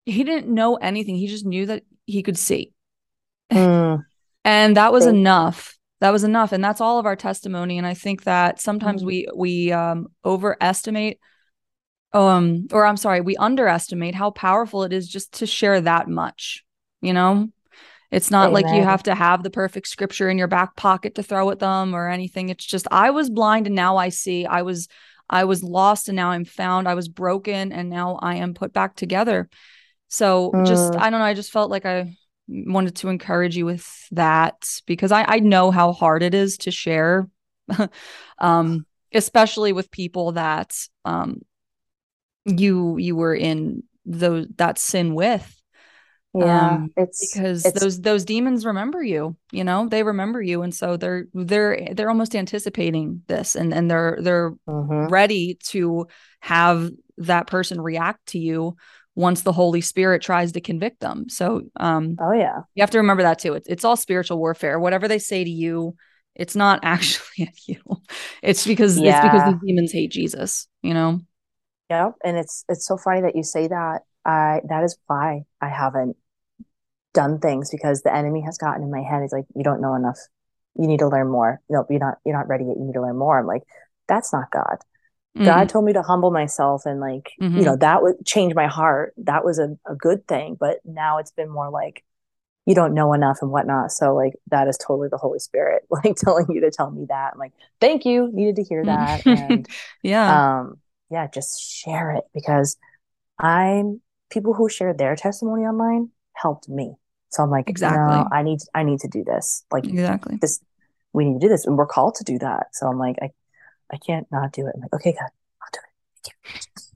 he 0.06 0.24
didn't 0.24 0.48
know 0.54 0.76
anything. 0.76 1.16
He 1.16 1.28
just 1.28 1.46
knew 1.46 1.66
that 1.68 1.84
he 2.06 2.22
could 2.24 2.38
see. 2.38 2.74
Mm. 3.52 4.04
and 4.46 4.78
that 4.78 4.92
was 4.92 5.06
enough 5.06 5.78
that 6.00 6.12
was 6.12 6.24
enough 6.24 6.52
and 6.52 6.64
that's 6.64 6.82
all 6.82 6.98
of 6.98 7.06
our 7.06 7.16
testimony 7.16 7.78
and 7.78 7.86
i 7.86 7.94
think 7.94 8.24
that 8.24 8.60
sometimes 8.60 9.04
Mhm. 9.04 9.06
we 9.06 9.28
we 9.36 9.72
um 9.72 10.08
overestimate 10.26 11.20
um 12.14 12.68
or 12.72 12.86
i'm 12.86 12.98
sorry 12.98 13.22
we 13.22 13.36
underestimate 13.38 14.16
how 14.16 14.32
powerful 14.32 14.84
it 14.84 14.92
is 14.94 15.08
just 15.08 15.32
to 15.34 15.46
share 15.46 15.80
that 15.82 16.08
much 16.10 16.64
you 17.02 17.14
know? 17.14 17.50
It's 18.12 18.30
not 18.30 18.52
like 18.52 18.72
you 18.72 18.84
have 18.84 19.04
to 19.04 19.16
have 19.16 19.42
the 19.42 19.50
perfect 19.50 19.88
scripture 19.88 20.30
in 20.30 20.38
your 20.38 20.48
back 20.48 20.76
pocket 20.76 21.16
to 21.16 21.24
throw 21.24 21.50
at 21.50 21.60
them 21.60 21.96
or 21.96 22.10
anything. 22.10 22.50
It's 22.50 22.66
just 22.66 22.88
i 22.92 23.10
was 23.10 23.30
blind 23.30 23.68
and 23.68 23.76
now 23.76 23.98
i 23.98 24.10
see. 24.10 24.46
I 24.46 24.64
was 24.64 24.88
i 25.30 25.46
was 25.46 25.64
lost 25.64 26.10
and 26.10 26.16
now 26.16 26.32
i'm 26.32 26.46
found. 26.46 26.88
I 26.88 26.94
was 26.94 27.08
broken 27.08 27.72
and 27.72 27.90
now 27.90 28.20
i 28.22 28.36
am 28.36 28.54
put 28.54 28.74
back 28.74 28.96
together. 28.96 29.50
So 30.10 30.58
just 30.62 30.94
Mm. 30.94 31.02
i 31.02 31.10
don't 31.10 31.20
know 31.20 31.26
i 31.26 31.34
just 31.34 31.52
felt 31.52 31.72
like 31.72 31.86
i 31.86 32.16
wanted 32.48 32.96
to 32.98 33.08
encourage 33.08 33.56
you 33.56 33.66
with 33.66 33.88
that 34.12 34.82
because 34.86 35.12
i 35.14 35.24
i 35.24 35.40
know 35.40 35.72
how 35.72 35.94
hard 35.94 36.22
it 36.22 36.34
is 36.34 36.58
to 36.58 36.72
share 36.72 37.30
um 38.40 38.86
especially 39.14 39.72
with 39.72 39.90
people 39.90 40.34
that 40.34 40.76
um 41.06 41.42
you 42.46 42.98
you 42.98 43.16
were 43.16 43.36
in 43.36 43.84
those 44.06 44.48
that 44.58 44.78
sin 44.78 45.14
with. 45.14 45.58
Yeah, 46.34 46.76
um, 46.76 46.92
it's 46.96 47.34
because 47.34 47.66
it's 47.66 47.80
those 47.80 48.00
those 48.00 48.24
demons 48.24 48.66
remember 48.66 49.04
you 49.04 49.36
you 49.52 49.64
know 49.64 49.88
they 49.88 50.04
remember 50.04 50.42
you. 50.42 50.62
And 50.62 50.74
so 50.74 50.98
they're 50.98 51.26
they're 51.34 51.90
they're 51.94 52.10
almost 52.10 52.36
anticipating 52.36 53.24
this 53.28 53.56
and 53.56 53.74
and 53.74 53.92
they're 53.92 54.18
they're 54.22 54.52
mhm. 54.68 55.12
ready 55.12 55.58
to 55.66 56.08
have 56.40 56.90
that 57.18 57.48
person 57.48 57.82
react 57.82 58.28
to 58.28 58.40
you 58.40 58.76
once 59.14 59.42
the 59.42 59.52
holy 59.52 59.82
spirit 59.82 60.22
tries 60.22 60.54
to 60.54 60.62
convict 60.62 61.02
them. 61.02 61.28
So 61.28 61.64
um 61.76 62.16
Oh 62.20 62.32
yeah. 62.32 62.62
you 62.76 62.82
have 62.82 62.92
to 62.92 63.00
remember 63.00 63.24
that 63.24 63.40
too. 63.40 63.54
It's, 63.54 63.68
it's 63.68 63.84
all 63.84 63.98
spiritual 63.98 64.38
warfare. 64.38 64.80
Whatever 64.80 65.08
they 65.08 65.20
say 65.20 65.44
to 65.44 65.50
you 65.50 65.96
it's 66.34 66.56
not 66.56 66.80
actually 66.84 67.46
at 67.46 67.68
you. 67.68 67.82
It's 68.42 68.66
because 68.66 68.98
it's 68.98 69.20
because 69.20 69.44
the 69.44 69.60
demons 69.66 69.92
hate 69.92 70.12
jesus 70.12 70.68
you 70.82 70.94
know 70.94 71.20
Yep. 71.92 72.16
And 72.24 72.38
it's 72.38 72.64
it's 72.70 72.86
so 72.88 72.98
funny 72.98 73.22
that 73.22 73.36
you 73.36 73.44
say 73.44 73.68
that. 73.68 74.04
I 74.26 74.62
that 74.70 74.84
is 74.84 74.98
why 75.08 75.44
I 75.60 75.68
haven't 75.70 76.16
done 77.14 77.40
things 77.40 77.70
because 77.70 78.02
the 78.02 78.16
enemy 78.16 78.42
has 78.42 78.58
gotten 78.58 78.84
in 78.84 78.92
my 78.92 79.02
head. 79.02 79.22
He's 79.22 79.34
like, 79.34 79.46
you 79.56 79.64
don't 79.64 79.82
know 79.82 79.96
enough. 79.96 80.18
You 80.80 80.88
need 80.88 81.00
to 81.00 81.08
learn 81.08 81.30
more. 81.30 81.60
Nope, 81.70 81.88
you're 81.90 82.00
not 82.00 82.20
you're 82.26 82.38
not 82.38 82.48
ready 82.48 82.66
yet. 82.66 82.78
You 82.78 82.86
need 82.86 82.94
to 82.94 83.02
learn 83.02 83.18
more. 83.18 83.38
I'm 83.38 83.46
like, 83.48 83.64
that's 84.08 84.32
not 84.32 84.52
God. 84.52 84.78
God 85.44 85.70
told 85.70 85.86
me 85.86 85.94
to 85.94 86.02
humble 86.02 86.30
myself 86.32 86.86
and 86.86 87.00
like, 87.00 87.32
Mhm. 87.42 87.58
you 87.58 87.66
know, 87.66 87.78
that 87.78 88.04
would 88.04 88.26
change 88.26 88.54
my 88.54 88.68
heart. 88.68 89.14
That 89.18 89.44
was 89.46 89.60
a, 89.60 89.78
a 89.88 89.96
good 89.96 90.28
thing. 90.28 90.56
But 90.60 90.80
now 90.86 91.18
it's 91.20 91.32
been 91.32 91.50
more 91.50 91.70
like 91.70 92.04
you 92.66 92.76
don't 92.76 92.94
know 92.94 93.14
enough 93.14 93.40
and 93.42 93.50
whatnot. 93.50 93.92
So 93.92 94.14
like 94.14 94.34
that 94.52 94.68
is 94.68 94.78
totally 94.78 95.08
the 95.10 95.18
Holy 95.18 95.40
Spirit, 95.40 95.84
like 95.90 96.16
telling 96.16 96.46
you 96.50 96.62
to 96.62 96.72
tell 96.72 96.92
me 96.92 97.06
that. 97.10 97.32
I'm 97.34 97.40
like, 97.40 97.54
thank 97.80 98.06
you. 98.06 98.30
Needed 98.32 98.58
to 98.58 98.64
hear 98.64 98.86
that. 98.86 99.26
And 99.26 99.68
yeah 100.04 100.60
um 100.60 100.81
yeah 101.12 101.28
just 101.28 101.62
share 101.62 102.12
it 102.12 102.24
because 102.34 102.78
i'm 103.40 104.02
people 104.32 104.54
who 104.54 104.70
share 104.70 104.94
their 104.94 105.16
testimony 105.16 105.64
online 105.64 106.10
helped 106.34 106.68
me. 106.68 106.96
So 107.30 107.44
i'm 107.44 107.52
like 107.52 107.70
Exactly. 107.70 108.00
no 108.00 108.28
i 108.32 108.42
need 108.42 108.60
i 108.74 108.84
need 108.84 109.00
to 109.02 109.08
do 109.08 109.24
this. 109.24 109.64
Like 109.72 109.86
exactly. 109.86 110.38
this 110.42 110.62
we 111.14 111.26
need 111.26 111.40
to 111.40 111.46
do 111.46 111.50
this 111.50 111.66
and 111.68 111.78
we're 111.78 111.86
called 111.86 112.16
to 112.16 112.24
do 112.24 112.40
that. 112.40 112.68
So 112.74 112.88
i'm 112.88 112.98
like 112.98 113.18
i 113.22 113.30
i 113.92 113.98
can't 113.98 114.28
not 114.32 114.54
do 114.54 114.66
it. 114.66 114.74
I'm 114.76 114.82
like 114.82 114.94
okay 114.94 115.14
god 115.14 115.30
i'll 115.62 115.70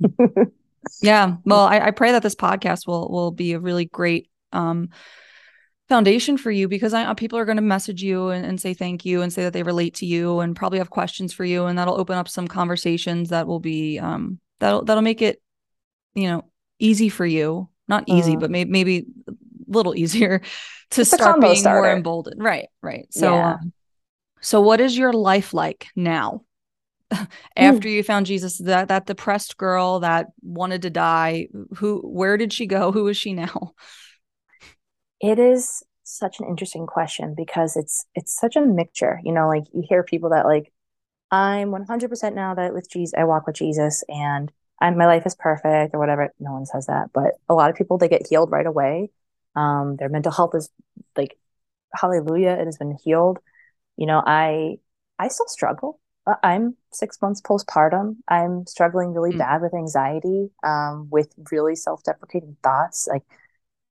do 0.08 0.34
it. 0.40 0.54
Yeah. 1.02 1.36
Well, 1.46 1.66
I, 1.66 1.80
I 1.80 1.92
pray 1.92 2.12
that 2.14 2.24
this 2.24 2.36
podcast 2.36 2.88
will 2.88 3.10
will 3.10 3.32
be 3.32 3.54
a 3.54 3.60
really 3.60 3.86
great 3.86 4.30
um 4.54 4.90
foundation 5.88 6.38
for 6.38 6.50
you 6.52 6.68
because 6.68 6.94
I 6.94 7.14
people 7.14 7.38
are 7.38 7.46
going 7.46 7.58
to 7.58 7.62
message 7.62 8.02
you 8.02 8.30
and, 8.30 8.46
and 8.46 8.60
say 8.60 8.74
thank 8.74 9.06
you 9.06 9.22
and 9.22 9.32
say 9.32 9.44
that 9.44 9.54
they 9.54 9.64
relate 9.64 9.96
to 9.96 10.06
you 10.06 10.40
and 10.40 10.56
probably 10.56 10.80
have 10.80 10.90
questions 10.90 11.32
for 11.34 11.46
you 11.46 11.66
and 11.66 11.78
that'll 11.78 12.00
open 12.00 12.18
up 12.18 12.28
some 12.28 12.48
conversations 12.48 13.30
that 13.30 13.46
will 13.48 13.60
be 13.60 14.00
um 14.00 14.40
that'll 14.60 14.84
that'll 14.84 15.04
make 15.04 15.22
it 15.22 15.42
you 16.16 16.28
know 16.28 16.44
easy 16.80 17.10
for 17.10 17.26
you. 17.26 17.70
Not 17.88 18.04
easy 18.08 18.36
Mm. 18.36 18.40
but 18.40 18.52
maybe 18.52 18.72
maybe 18.72 19.06
a 19.28 19.34
little 19.68 19.96
easier 19.96 20.42
to 20.92 21.02
It's 21.02 21.14
start 21.14 21.40
being 21.40 21.64
more 21.64 21.88
emboldened. 21.88 22.42
Right 22.44 22.68
right. 22.82 23.08
So 23.12 23.34
Yeah. 23.34 23.54
um, 23.54 23.74
so 24.42 24.62
what 24.62 24.82
is 24.82 24.98
your 24.98 25.14
life 25.14 25.54
like 25.54 25.88
now? 25.96 26.42
After 27.56 27.88
you 27.88 28.02
found 28.02 28.26
jesus 28.26 28.58
that 28.58 28.88
that 28.88 29.06
depressed 29.06 29.58
girl 29.58 30.00
that 30.00 30.28
wanted 30.42 30.82
to 30.82 30.90
die 30.90 31.48
who 31.76 32.00
where 32.00 32.38
did 32.38 32.52
she 32.52 32.66
go? 32.66 32.92
Who 32.96 33.08
is 33.08 33.18
she 33.18 33.34
now 33.34 33.74
It 35.22 35.40
is 35.40 35.84
such 36.04 36.40
an 36.40 36.48
interesting 36.48 36.86
question 36.86 37.34
because 37.36 37.76
it's 37.76 38.06
it's 38.16 38.38
such 38.40 38.56
a 38.56 38.62
mixture. 38.66 39.20
You 39.24 39.34
know, 39.34 39.48
like 39.48 39.64
you 39.74 39.84
hear 39.88 40.04
people 40.04 40.30
that 40.32 40.46
like 40.46 40.72
I'm 41.32 41.72
100% 41.72 42.36
now 42.36 42.56
that 42.56 42.74
with 42.74 42.90
Jesus 42.90 43.14
I 43.18 43.24
walk 43.26 43.48
with 43.48 43.56
Jesus 43.56 44.04
and 44.10 44.52
I'm, 44.82 44.98
my 44.98 45.06
life 45.08 45.26
is 45.26 45.36
perfect 45.36 45.94
or 45.96 46.00
whatever. 46.00 46.30
No 46.40 46.54
one 46.54 46.66
says 46.66 46.88
that, 46.88 47.12
but 47.14 47.34
a 47.50 47.54
lot 47.54 47.70
of 47.70 47.76
people 47.76 47.98
they 47.98 48.10
get 48.10 48.28
healed 48.28 48.52
right 48.52 48.66
away. 48.66 49.10
Um, 49.56 49.96
their 49.98 50.10
mental 50.10 50.32
health 50.32 50.54
is 50.56 50.70
like 51.18 51.38
hallelujah, 51.94 52.52
it 52.60 52.66
has 52.66 52.78
been 52.78 52.98
healed. 53.04 53.40
You 53.98 54.08
know, 54.08 54.22
I 54.26 54.78
I 55.20 55.30
still 55.30 55.48
struggle. 55.48 56.00
I'm 56.44 56.76
six 56.92 57.22
months 57.22 57.42
postpartum. 57.42 58.18
I'm 58.28 58.66
struggling 58.68 59.14
really 59.14 59.32
Mm. 59.34 59.38
bad 59.40 59.62
with 59.62 59.74
anxiety, 59.76 60.52
um, 60.64 61.08
with 61.12 61.34
really 61.52 61.76
self-deprecating 61.76 62.58
thoughts. 62.64 63.08
Like 63.10 63.24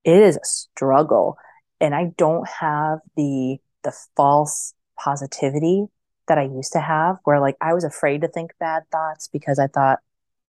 it 0.05 0.21
is 0.21 0.37
a 0.37 0.45
struggle. 0.45 1.37
And 1.81 1.93
i 1.93 2.05
don't 2.17 2.47
have 2.47 2.99
the 3.17 3.57
the 3.83 3.93
false 4.15 4.73
positivity 4.97 5.85
that 6.27 6.37
i 6.37 6.43
used 6.43 6.71
to 6.71 6.79
have 6.79 7.17
where 7.25 7.41
like 7.41 7.57
i 7.59 7.73
was 7.73 7.83
afraid 7.83 8.21
to 8.21 8.29
think 8.29 8.51
bad 8.59 8.83
thoughts 8.91 9.27
because 9.27 9.59
i 9.59 9.67
thought 9.67 9.99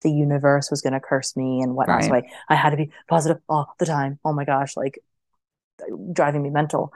the 0.05 0.13
universe 0.13 0.71
was 0.71 0.83
going 0.83 0.93
to 0.93 1.01
curse 1.01 1.35
me 1.35 1.63
and 1.63 1.75
whatnot. 1.75 2.05
So 2.05 2.15
I, 2.15 2.23
I 2.49 2.55
had 2.55 2.71
to 2.71 2.77
be 2.77 2.91
positive 3.09 3.43
all 3.49 3.75
the 3.79 3.87
time. 3.87 4.21
Oh 4.25 4.35
my 4.35 4.45
gosh 4.45 4.77
like 4.77 4.99
driving 6.13 6.43
me 6.43 6.51
mental. 6.51 6.93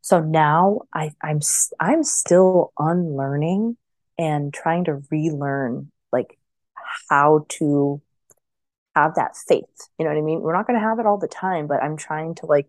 So 0.00 0.20
now 0.20 0.80
i 0.92 1.12
i'm 1.22 1.40
i'm 1.78 2.02
still 2.02 2.72
unlearning 2.78 3.76
and 4.18 4.52
trying 4.54 4.84
to 4.84 5.02
relearn 5.10 5.92
like 6.12 6.38
how 7.10 7.44
to 7.50 8.00
have 8.96 9.14
that 9.16 9.36
faith. 9.36 9.88
You 9.98 10.04
know 10.04 10.10
what 10.10 10.18
I 10.18 10.22
mean? 10.22 10.40
We're 10.40 10.54
not 10.54 10.66
going 10.66 10.78
to 10.80 10.84
have 10.84 10.98
it 10.98 11.06
all 11.06 11.18
the 11.18 11.28
time, 11.28 11.66
but 11.66 11.82
I'm 11.82 11.96
trying 11.96 12.34
to 12.36 12.46
like 12.46 12.66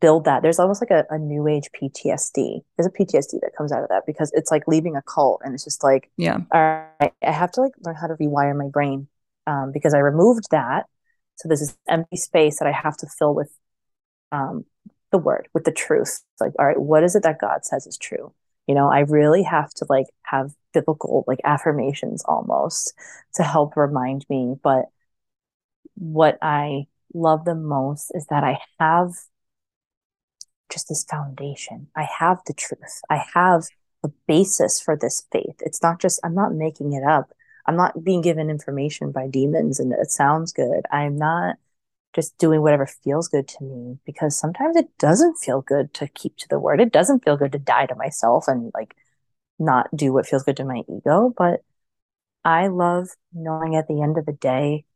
build 0.00 0.24
that. 0.24 0.42
There's 0.42 0.58
almost 0.58 0.82
like 0.82 0.90
a, 0.90 1.06
a 1.08 1.18
new 1.18 1.46
age 1.46 1.70
PTSD. 1.80 2.60
There's 2.76 2.86
a 2.86 2.90
PTSD 2.90 3.40
that 3.40 3.52
comes 3.56 3.72
out 3.72 3.82
of 3.82 3.88
that 3.88 4.02
because 4.06 4.30
it's 4.34 4.50
like 4.50 4.66
leaving 4.66 4.96
a 4.96 5.02
cult 5.02 5.40
and 5.44 5.54
it's 5.54 5.64
just 5.64 5.84
like, 5.84 6.10
yeah 6.16 6.38
all 6.52 6.84
right, 7.00 7.12
I 7.22 7.30
have 7.30 7.52
to 7.52 7.60
like 7.60 7.72
learn 7.84 7.94
how 7.94 8.08
to 8.08 8.14
rewire 8.14 8.56
my 8.56 8.68
brain 8.68 9.06
um, 9.46 9.70
because 9.72 9.94
I 9.94 9.98
removed 9.98 10.48
that. 10.50 10.86
So 11.36 11.48
there's 11.48 11.60
this 11.60 11.76
empty 11.88 12.16
space 12.16 12.58
that 12.58 12.68
I 12.68 12.72
have 12.72 12.96
to 12.98 13.06
fill 13.18 13.34
with 13.34 13.50
um, 14.32 14.64
the 15.12 15.18
word, 15.18 15.48
with 15.54 15.64
the 15.64 15.72
truth. 15.72 16.22
It's 16.32 16.40
like, 16.40 16.52
all 16.58 16.66
right, 16.66 16.80
what 16.80 17.04
is 17.04 17.14
it 17.14 17.22
that 17.22 17.40
God 17.40 17.64
says 17.64 17.86
is 17.86 17.96
true? 17.96 18.34
You 18.66 18.74
know, 18.74 18.88
I 18.88 19.00
really 19.00 19.42
have 19.44 19.72
to 19.74 19.86
like 19.88 20.06
have 20.24 20.52
biblical 20.74 21.24
like 21.26 21.40
affirmations 21.44 22.22
almost 22.24 22.92
to 23.36 23.42
help 23.42 23.76
remind 23.76 24.26
me. 24.28 24.56
But 24.62 24.86
what 26.00 26.38
I 26.40 26.86
love 27.12 27.44
the 27.44 27.54
most 27.54 28.10
is 28.14 28.26
that 28.30 28.42
I 28.42 28.58
have 28.78 29.12
just 30.70 30.88
this 30.88 31.04
foundation. 31.04 31.88
I 31.94 32.08
have 32.18 32.38
the 32.46 32.54
truth. 32.54 33.02
I 33.10 33.22
have 33.34 33.64
a 34.02 34.08
basis 34.26 34.80
for 34.80 34.96
this 34.96 35.26
faith. 35.30 35.56
It's 35.60 35.82
not 35.82 36.00
just, 36.00 36.20
I'm 36.24 36.34
not 36.34 36.54
making 36.54 36.94
it 36.94 37.04
up. 37.04 37.32
I'm 37.66 37.76
not 37.76 38.02
being 38.02 38.22
given 38.22 38.48
information 38.48 39.12
by 39.12 39.28
demons 39.28 39.78
and 39.78 39.92
it 39.92 40.10
sounds 40.10 40.52
good. 40.52 40.86
I'm 40.90 41.16
not 41.18 41.56
just 42.14 42.36
doing 42.38 42.62
whatever 42.62 42.86
feels 42.86 43.28
good 43.28 43.46
to 43.46 43.64
me 43.64 43.98
because 44.06 44.36
sometimes 44.36 44.76
it 44.76 44.88
doesn't 44.98 45.36
feel 45.36 45.60
good 45.60 45.92
to 45.94 46.08
keep 46.08 46.36
to 46.38 46.48
the 46.48 46.58
word. 46.58 46.80
It 46.80 46.92
doesn't 46.92 47.24
feel 47.24 47.36
good 47.36 47.52
to 47.52 47.58
die 47.58 47.86
to 47.86 47.94
myself 47.94 48.48
and 48.48 48.72
like 48.74 48.96
not 49.58 49.94
do 49.94 50.12
what 50.12 50.26
feels 50.26 50.44
good 50.44 50.56
to 50.56 50.64
my 50.64 50.82
ego. 50.88 51.32
But 51.36 51.62
I 52.42 52.68
love 52.68 53.08
knowing 53.34 53.76
at 53.76 53.86
the 53.86 54.00
end 54.00 54.16
of 54.16 54.24
the 54.24 54.32
day, 54.32 54.86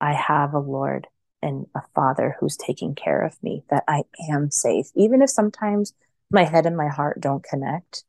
I 0.00 0.12
have 0.12 0.54
a 0.54 0.58
Lord 0.58 1.06
and 1.42 1.66
a 1.74 1.80
Father 1.94 2.36
who's 2.40 2.56
taking 2.56 2.94
care 2.94 3.22
of 3.22 3.40
me, 3.42 3.62
that 3.70 3.84
I 3.88 4.02
am 4.30 4.50
safe. 4.50 4.86
Even 4.94 5.22
if 5.22 5.30
sometimes 5.30 5.92
my 6.30 6.44
head 6.44 6.66
and 6.66 6.76
my 6.76 6.88
heart 6.88 7.20
don't 7.20 7.42
connect, 7.44 8.04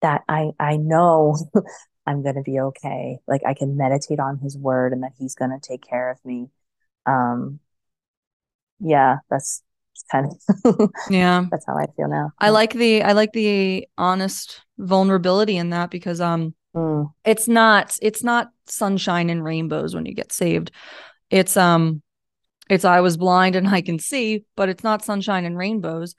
that 0.00 0.22
I, 0.28 0.50
I 0.58 0.76
know 0.76 1.36
I'm 2.06 2.22
going 2.22 2.34
to 2.34 2.42
be 2.42 2.58
okay. 2.60 3.18
Like 3.28 3.42
I 3.46 3.54
can 3.54 3.76
meditate 3.76 4.20
on 4.20 4.38
his 4.38 4.56
word 4.56 4.92
and 4.92 5.02
that 5.02 5.12
he's 5.18 5.34
going 5.34 5.50
to 5.50 5.60
take 5.60 5.82
care 5.82 6.10
of 6.10 6.18
me. 6.24 6.48
Um, 7.06 7.60
yeah, 8.80 9.18
that's 9.30 9.62
kind 10.10 10.26
of, 10.26 10.90
yeah 11.10 11.44
that's 11.50 11.64
how 11.66 11.76
I 11.76 11.86
feel 11.96 12.08
now. 12.08 12.32
i 12.38 12.50
like 12.50 12.72
the 12.72 13.02
i 13.02 13.12
like 13.12 13.32
the 13.32 13.86
honest 13.98 14.62
vulnerability 14.78 15.56
in 15.56 15.70
that 15.70 15.90
because 15.90 16.20
um 16.20 16.54
Mm, 16.74 17.12
it's 17.24 17.48
not 17.48 17.98
it's 18.00 18.24
not 18.24 18.50
sunshine 18.66 19.28
and 19.28 19.44
rainbows 19.44 19.94
when 19.94 20.06
you 20.06 20.14
get 20.14 20.32
saved 20.32 20.70
it's 21.32 21.56
um 21.56 22.02
it's 22.70 22.84
i 22.84 23.00
was 23.00 23.16
blind 23.16 23.56
and 23.56 23.66
i 23.66 23.80
can 23.80 23.98
see 23.98 24.44
but 24.54 24.68
it's 24.68 24.84
not 24.84 25.04
sunshine 25.04 25.44
and 25.44 25.58
rainbows 25.58 26.14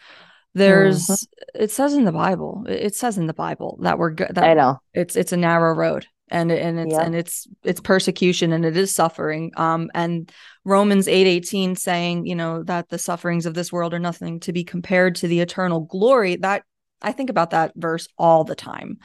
there's 0.55 1.07
mm-hmm. 1.07 1.64
it 1.64 1.72
says 1.72 1.93
in 1.93 2.03
the 2.03 2.11
bible 2.11 2.66
it 2.68 2.95
says 2.95 3.18
in 3.18 3.28
the 3.28 3.34
bible 3.34 3.78
that 3.82 3.97
we're 3.97 4.11
good 4.11 4.38
i 4.38 4.53
know 4.53 4.78
it's 4.93 5.16
it's 5.16 5.32
a 5.32 5.38
narrow 5.38 5.74
road 5.74 6.05
and 6.30 6.51
and 6.51 6.80
it's 6.80 6.91
yep. 6.91 7.05
and 7.05 7.16
it's 7.16 7.47
it's 7.64 7.80
persecution 7.80 8.51
and 8.51 8.66
it 8.66 8.76
is 8.76 8.93
suffering 8.93 9.51
um 9.55 9.89
and 9.93 10.32
romans 10.66 11.07
8 11.07 11.28
18 11.28 11.76
saying 11.76 12.26
you 12.26 12.36
know 12.36 12.64
that 12.64 12.89
the 12.89 12.97
sufferings 12.97 13.45
of 13.45 13.53
this 13.53 13.72
world 13.72 13.93
are 13.93 13.99
nothing 13.99 14.39
to 14.41 14.51
be 14.51 14.64
compared 14.64 15.16
to 15.16 15.28
the 15.28 15.39
eternal 15.39 15.82
glory 15.82 16.36
that 16.38 16.64
i 17.04 17.12
think 17.12 17.30
about 17.30 17.51
that 17.51 17.72
verse 17.76 18.08
all 18.18 18.43
the 18.43 18.56
time 18.56 18.97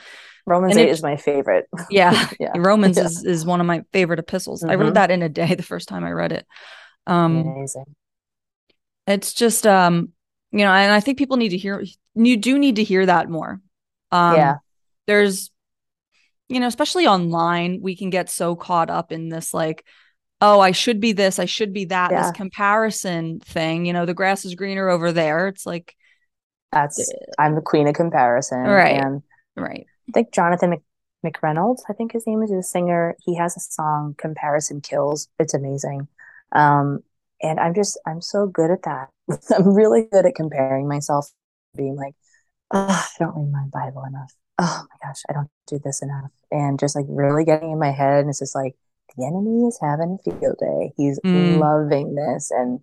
romans 0.46 0.72
and 0.72 0.80
8 0.80 0.88
it, 0.88 0.90
is 0.90 1.02
my 1.02 1.16
favorite 1.16 1.66
yeah, 1.90 2.28
yeah. 2.40 2.52
romans 2.56 2.96
yeah. 2.96 3.04
is 3.04 3.24
is 3.24 3.44
one 3.44 3.60
of 3.60 3.66
my 3.66 3.82
favorite 3.92 4.18
epistles 4.18 4.62
mm-hmm. 4.62 4.70
i 4.70 4.74
read 4.74 4.86
mm-hmm. 4.86 4.94
that 4.94 5.10
in 5.10 5.22
a 5.22 5.28
day 5.28 5.54
the 5.54 5.62
first 5.62 5.88
time 5.88 6.04
i 6.04 6.10
read 6.10 6.32
it 6.32 6.46
um 7.06 7.36
amazing 7.36 7.84
it's 9.06 9.32
just 9.34 9.66
um 9.66 10.12
you 10.52 10.60
know 10.60 10.72
and 10.72 10.92
i 10.92 11.00
think 11.00 11.18
people 11.18 11.36
need 11.36 11.50
to 11.50 11.58
hear 11.58 11.82
you 12.14 12.36
do 12.36 12.58
need 12.58 12.76
to 12.76 12.84
hear 12.84 13.04
that 13.04 13.28
more 13.28 13.60
um 14.12 14.36
yeah 14.36 14.54
there's 15.06 15.50
you 16.48 16.60
know 16.60 16.66
especially 16.66 17.06
online 17.06 17.80
we 17.82 17.96
can 17.96 18.10
get 18.10 18.30
so 18.30 18.54
caught 18.54 18.90
up 18.90 19.12
in 19.12 19.28
this 19.28 19.52
like 19.52 19.84
oh 20.40 20.60
i 20.60 20.70
should 20.70 21.00
be 21.00 21.12
this 21.12 21.38
i 21.38 21.44
should 21.44 21.72
be 21.72 21.86
that 21.86 22.10
yeah. 22.10 22.22
this 22.22 22.32
comparison 22.32 23.40
thing 23.40 23.84
you 23.84 23.92
know 23.92 24.06
the 24.06 24.14
grass 24.14 24.44
is 24.44 24.54
greener 24.54 24.88
over 24.88 25.12
there 25.12 25.48
it's 25.48 25.66
like 25.66 25.96
that's 26.72 27.12
i'm 27.38 27.54
the 27.54 27.60
queen 27.60 27.88
of 27.88 27.94
comparison. 27.94 28.60
Right. 28.60 29.02
And 29.02 29.22
right. 29.56 29.86
I 30.08 30.12
think 30.12 30.32
jonathan 30.32 30.70
Mc, 30.70 30.82
mcreynolds 31.24 31.80
i 31.88 31.92
think 31.92 32.12
his 32.12 32.26
name 32.26 32.42
is 32.42 32.50
a 32.50 32.62
singer. 32.62 33.16
He 33.24 33.36
has 33.36 33.56
a 33.56 33.60
song 33.60 34.14
comparison 34.18 34.80
kills. 34.80 35.28
It's 35.38 35.54
amazing. 35.54 36.08
Um 36.52 37.00
and 37.42 37.58
i'm 37.60 37.74
just 37.74 37.98
i'm 38.06 38.20
so 38.20 38.46
good 38.46 38.70
at 38.70 38.82
that. 38.82 39.08
I'm 39.56 39.74
really 39.74 40.06
good 40.10 40.26
at 40.26 40.34
comparing 40.34 40.88
myself 40.88 41.30
being 41.76 41.96
like 41.96 42.14
oh, 42.72 42.86
i 42.88 43.08
don't 43.18 43.34
read 43.36 43.52
my 43.52 43.64
bible 43.72 44.04
enough. 44.04 44.32
Oh 44.58 44.84
my 44.90 45.08
gosh 45.08 45.22
i 45.28 45.32
don't 45.32 45.50
do 45.66 45.78
this 45.82 46.02
enough. 46.02 46.30
And 46.50 46.78
just 46.78 46.96
like 46.96 47.06
really 47.08 47.44
getting 47.44 47.72
in 47.72 47.78
my 47.78 47.90
head 47.90 48.20
and 48.20 48.30
it's 48.30 48.40
just 48.40 48.54
like 48.54 48.76
the 49.16 49.26
enemy 49.26 49.66
is 49.66 49.78
having 49.80 50.18
a 50.20 50.22
field 50.22 50.56
day. 50.60 50.92
He's 50.96 51.18
mm. 51.20 51.58
loving 51.58 52.14
this. 52.14 52.50
And 52.50 52.80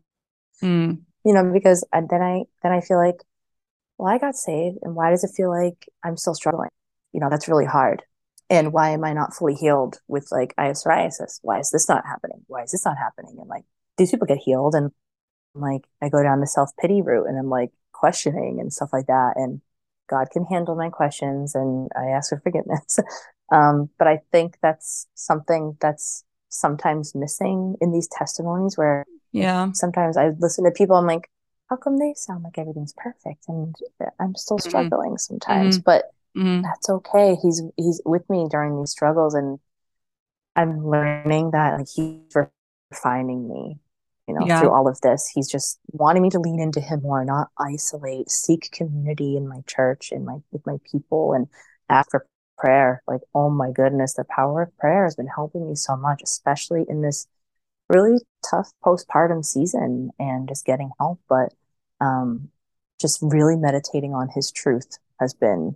mm. 0.62 1.00
you 1.24 1.34
know 1.34 1.52
because 1.54 1.86
then 1.94 2.22
i 2.22 2.44
then 2.64 2.72
i 2.72 2.82
feel 2.82 2.98
like 2.98 3.24
well 3.98 4.14
i 4.14 4.18
got 4.18 4.36
saved 4.36 4.78
and 4.82 4.96
why 4.96 5.10
does 5.10 5.24
it 5.24 5.32
feel 5.36 5.50
like 5.50 5.88
i'm 6.04 6.18
still 6.18 6.36
struggling? 6.36 6.70
You 7.14 7.20
know 7.20 7.30
that's 7.30 7.48
really 7.48 7.66
hard. 7.66 8.04
And 8.50 8.74
why 8.74 8.90
am 8.90 9.04
i 9.04 9.14
not 9.14 9.34
fully 9.34 9.56
healed 9.56 10.00
with 10.08 10.28
like 10.32 10.54
i 10.58 10.66
have 10.66 10.76
psoriasis? 10.76 11.40
Why 11.42 11.60
is 11.60 11.72
this 11.72 11.90
not 11.90 12.06
happening? 12.06 12.44
Why 12.48 12.64
is 12.64 12.72
this 12.72 12.86
not 12.86 12.98
happening? 12.98 13.36
And 13.40 13.50
like 13.50 13.66
these 13.98 14.12
people 14.12 14.28
get 14.28 14.38
healed 14.38 14.76
and 14.76 14.92
like 15.56 15.86
i 16.02 16.10
go 16.10 16.22
down 16.22 16.42
the 16.42 16.48
self-pity 16.48 17.02
route 17.02 17.28
and 17.28 17.40
i'm 17.40 17.50
like 17.50 17.72
questioning 17.94 18.60
and 18.60 18.74
stuff 18.74 18.90
like 18.92 19.08
that 19.08 19.34
and 19.36 19.62
god 20.10 20.28
can 20.32 20.46
handle 20.46 20.76
my 20.76 20.90
questions 20.90 21.56
and 21.56 21.90
i 21.96 22.08
ask 22.08 22.30
for 22.30 22.40
forgiveness. 22.40 23.00
Um, 23.52 23.92
but 24.00 24.08
i 24.08 24.22
think 24.32 24.58
that's 24.64 25.06
something 25.14 25.78
that's 25.80 26.24
sometimes 26.50 27.14
missing 27.14 27.76
in 27.80 27.92
these 27.92 28.08
testimonies 28.08 28.76
where 28.76 29.06
yeah. 29.34 29.72
sometimes 29.74 30.18
i 30.18 30.30
listen 30.40 30.64
to 30.64 30.72
people 30.72 30.96
i'm 30.96 31.06
like 31.06 31.30
how 31.70 31.76
come 31.76 31.98
they 31.98 32.14
sound 32.16 32.44
like 32.44 32.58
everything's 32.58 32.94
perfect 32.98 33.46
and 33.48 33.76
i'm 34.20 34.36
still 34.36 34.58
mm-hmm. 34.58 34.70
struggling 34.70 35.12
mm-hmm. 35.12 35.18
sometimes 35.18 35.78
mm-hmm. 35.78 35.84
but 35.86 36.12
mm-hmm. 36.38 36.62
that's 36.62 36.90
okay 36.90 37.36
he's 37.42 37.62
he's 37.78 38.02
with 38.06 38.30
me 38.30 38.48
during 38.50 38.78
these 38.78 38.92
struggles 38.92 39.34
and 39.34 39.60
i'm 40.56 40.86
learning 40.86 41.52
that 41.52 41.78
like 41.78 41.88
he's 41.96 42.20
refining 42.92 43.48
me 43.48 43.80
you 44.28 44.34
know, 44.34 44.46
yeah. 44.46 44.60
through 44.60 44.72
all 44.72 44.88
of 44.88 45.00
this. 45.02 45.30
He's 45.34 45.48
just 45.48 45.80
wanting 45.92 46.24
me 46.24 46.30
to 46.32 46.40
lean 46.40 46.60
into 46.60 46.80
him 46.80 47.02
more, 47.02 47.24
not 47.24 47.50
isolate, 47.60 48.32
seek 48.32 48.72
community 48.72 49.38
in 49.38 49.48
my 49.48 49.62
church 49.68 50.12
and 50.12 50.26
my 50.26 50.38
with 50.52 50.66
my 50.66 50.78
people 50.92 51.34
and 51.34 51.48
ask 51.90 52.10
for 52.10 52.26
prayer. 52.58 53.04
Like, 53.08 53.22
oh 53.34 53.50
my 53.50 53.72
goodness, 53.72 54.14
the 54.14 54.24
power 54.24 54.64
of 54.64 54.78
prayer 54.78 55.04
has 55.04 55.16
been 55.16 55.28
helping 55.28 55.68
me 55.68 55.76
so 55.76 55.96
much, 55.96 56.22
especially 56.24 56.86
in 56.90 57.02
this 57.02 57.28
really 57.90 58.20
tough 58.50 58.72
postpartum 58.84 59.44
season 59.44 60.12
and 60.20 60.48
just 60.48 60.66
getting 60.66 60.92
help. 61.00 61.20
But 61.30 61.54
um 62.02 62.50
just 63.00 63.20
really 63.22 63.56
meditating 63.56 64.14
on 64.14 64.30
his 64.34 64.52
truth 64.52 64.98
has 65.20 65.34
been 65.34 65.76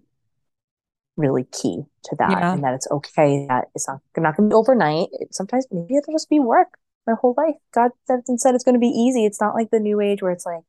really 1.18 1.44
key 1.52 1.84
to 2.04 2.16
that 2.18 2.32
yeah. 2.32 2.54
and 2.54 2.64
that 2.64 2.74
it's 2.74 2.88
okay 2.90 3.46
that 3.50 3.66
it's 3.76 3.90
not, 3.90 4.00
not 4.16 4.38
going 4.38 4.50
to 4.50 4.54
be 4.54 4.58
overnight 4.58 5.10
it, 5.12 5.36
sometimes 5.36 5.68
maybe 5.70 5.98
it'll 5.98 6.14
just 6.14 6.30
be 6.30 6.40
work 6.40 6.78
my 7.10 7.16
whole 7.20 7.34
life. 7.38 7.56
God 7.74 7.92
said 8.06 8.22
it's 8.28 8.64
going 8.64 8.76
to 8.76 8.80
be 8.80 8.88
easy. 8.88 9.26
It's 9.26 9.42
not 9.42 9.56
like 9.56 9.72
the 9.72 9.80
new 9.80 10.00
age 10.00 10.22
where 10.22 10.32
it's 10.32 10.46
like 10.46 10.64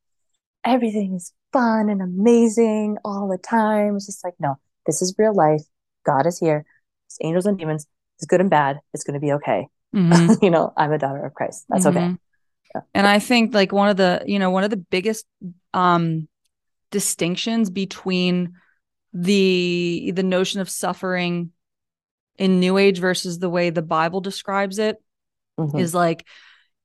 everything 0.64 1.14
is 1.14 1.32
fun 1.53 1.88
and 1.88 2.03
amazing 2.03 2.99
all 3.05 3.28
the 3.28 3.38
time. 3.38 3.97
It's 3.97 4.07
just 4.07 4.24
like, 4.24 4.34
no, 4.38 4.59
this 4.86 5.03
is 5.03 5.14
real 5.18 5.34
life. 5.34 5.62
God 6.05 6.26
is 6.26 6.38
here. 6.38 6.64
It's 7.07 7.18
angels 7.22 7.47
and 7.47 7.59
demons. 7.59 7.86
It's 8.16 8.26
good 8.26 8.41
and 8.41 8.51
bad. 8.51 8.80
It's 8.95 9.05
going 9.05 9.14
to 9.14 9.20
be 9.20 9.32
okay. 9.32 9.68
Mm-hmm. 9.95 10.34
you 10.45 10.51
know, 10.51 10.72
I'm 10.76 10.93
a 10.93 10.99
daughter 10.99 11.24
of 11.24 11.34
Christ. 11.34 11.64
That's 11.68 11.86
mm-hmm. 11.86 11.99
okay. 11.99 12.16
Yeah. 12.74 12.80
And 12.95 13.07
I 13.07 13.18
think 13.18 13.55
like 13.55 13.72
one 13.72 13.88
of 13.88 13.97
the, 13.97 14.22
you 14.26 14.38
know, 14.38 14.51
one 14.51 14.64
of 14.64 14.70
the 14.70 14.76
biggest 14.76 15.26
um 15.72 16.28
distinctions 16.91 17.70
between 17.70 18.55
the 19.12 20.12
the 20.14 20.22
notion 20.22 20.61
of 20.61 20.68
suffering 20.68 21.51
in 22.38 22.61
new 22.61 22.78
age 22.78 22.99
versus 22.99 23.38
the 23.38 23.51
way 23.51 23.70
the 23.70 23.82
bible 23.82 24.20
describes 24.20 24.78
it 24.78 24.97
mm-hmm. 25.59 25.78
is 25.78 25.95
like 25.95 26.26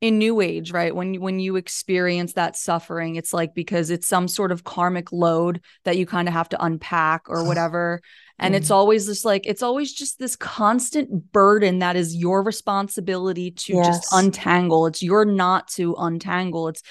in 0.01 0.17
new 0.17 0.41
age 0.41 0.71
right 0.71 0.95
when 0.95 1.13
you 1.13 1.21
when 1.21 1.39
you 1.39 1.55
experience 1.55 2.33
that 2.33 2.55
suffering 2.55 3.15
it's 3.15 3.33
like 3.33 3.53
because 3.53 3.89
it's 3.89 4.07
some 4.07 4.27
sort 4.27 4.51
of 4.51 4.63
karmic 4.63 5.11
load 5.11 5.61
that 5.83 5.97
you 5.97 6.05
kind 6.05 6.27
of 6.27 6.33
have 6.33 6.49
to 6.49 6.63
unpack 6.63 7.23
or 7.27 7.43
whatever 7.47 8.01
and 8.39 8.53
mm. 8.53 8.57
it's 8.57 8.71
always 8.71 9.07
this 9.07 9.25
like 9.25 9.45
it's 9.45 9.63
always 9.63 9.93
just 9.93 10.19
this 10.19 10.35
constant 10.35 11.31
burden 11.31 11.79
that 11.79 11.95
is 11.95 12.15
your 12.15 12.43
responsibility 12.43 13.51
to 13.51 13.75
yes. 13.75 13.87
just 13.87 14.07
untangle. 14.13 14.87
It's 14.87 15.01
your 15.01 15.25
not 15.25 15.67
to 15.69 15.95
untangle. 15.97 16.67
It's 16.67 16.81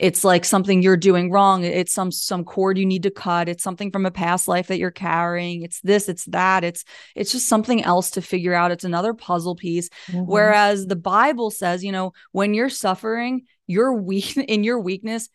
it's 0.00 0.24
like 0.24 0.44
something 0.44 0.82
you're 0.82 0.96
doing 0.96 1.30
wrong. 1.30 1.62
It's 1.62 1.92
some 1.92 2.10
some 2.10 2.44
cord 2.44 2.78
you 2.78 2.86
need 2.86 3.04
to 3.04 3.10
cut. 3.10 3.48
It's 3.48 3.62
something 3.62 3.90
from 3.90 4.06
a 4.06 4.10
past 4.10 4.48
life 4.48 4.66
that 4.66 4.78
you're 4.78 4.90
carrying. 4.90 5.62
It's 5.62 5.80
this 5.80 6.08
it's 6.08 6.24
that. 6.26 6.64
It's 6.64 6.84
it's 7.14 7.32
just 7.32 7.48
something 7.48 7.82
else 7.82 8.10
to 8.12 8.22
figure 8.22 8.54
out. 8.54 8.72
It's 8.72 8.84
another 8.84 9.14
puzzle 9.14 9.54
piece. 9.54 9.88
Mm-hmm. 10.08 10.20
whereas 10.20 10.86
the 10.86 10.96
bible 10.96 11.50
says 11.50 11.84
you 11.84 11.92
know 11.92 12.12
when 12.32 12.54
you're 12.54 12.68
suffering 12.68 13.42
you're 13.66 13.92
weak 13.92 14.36
in 14.36 14.64
your 14.64 14.80
weakness 14.80 15.28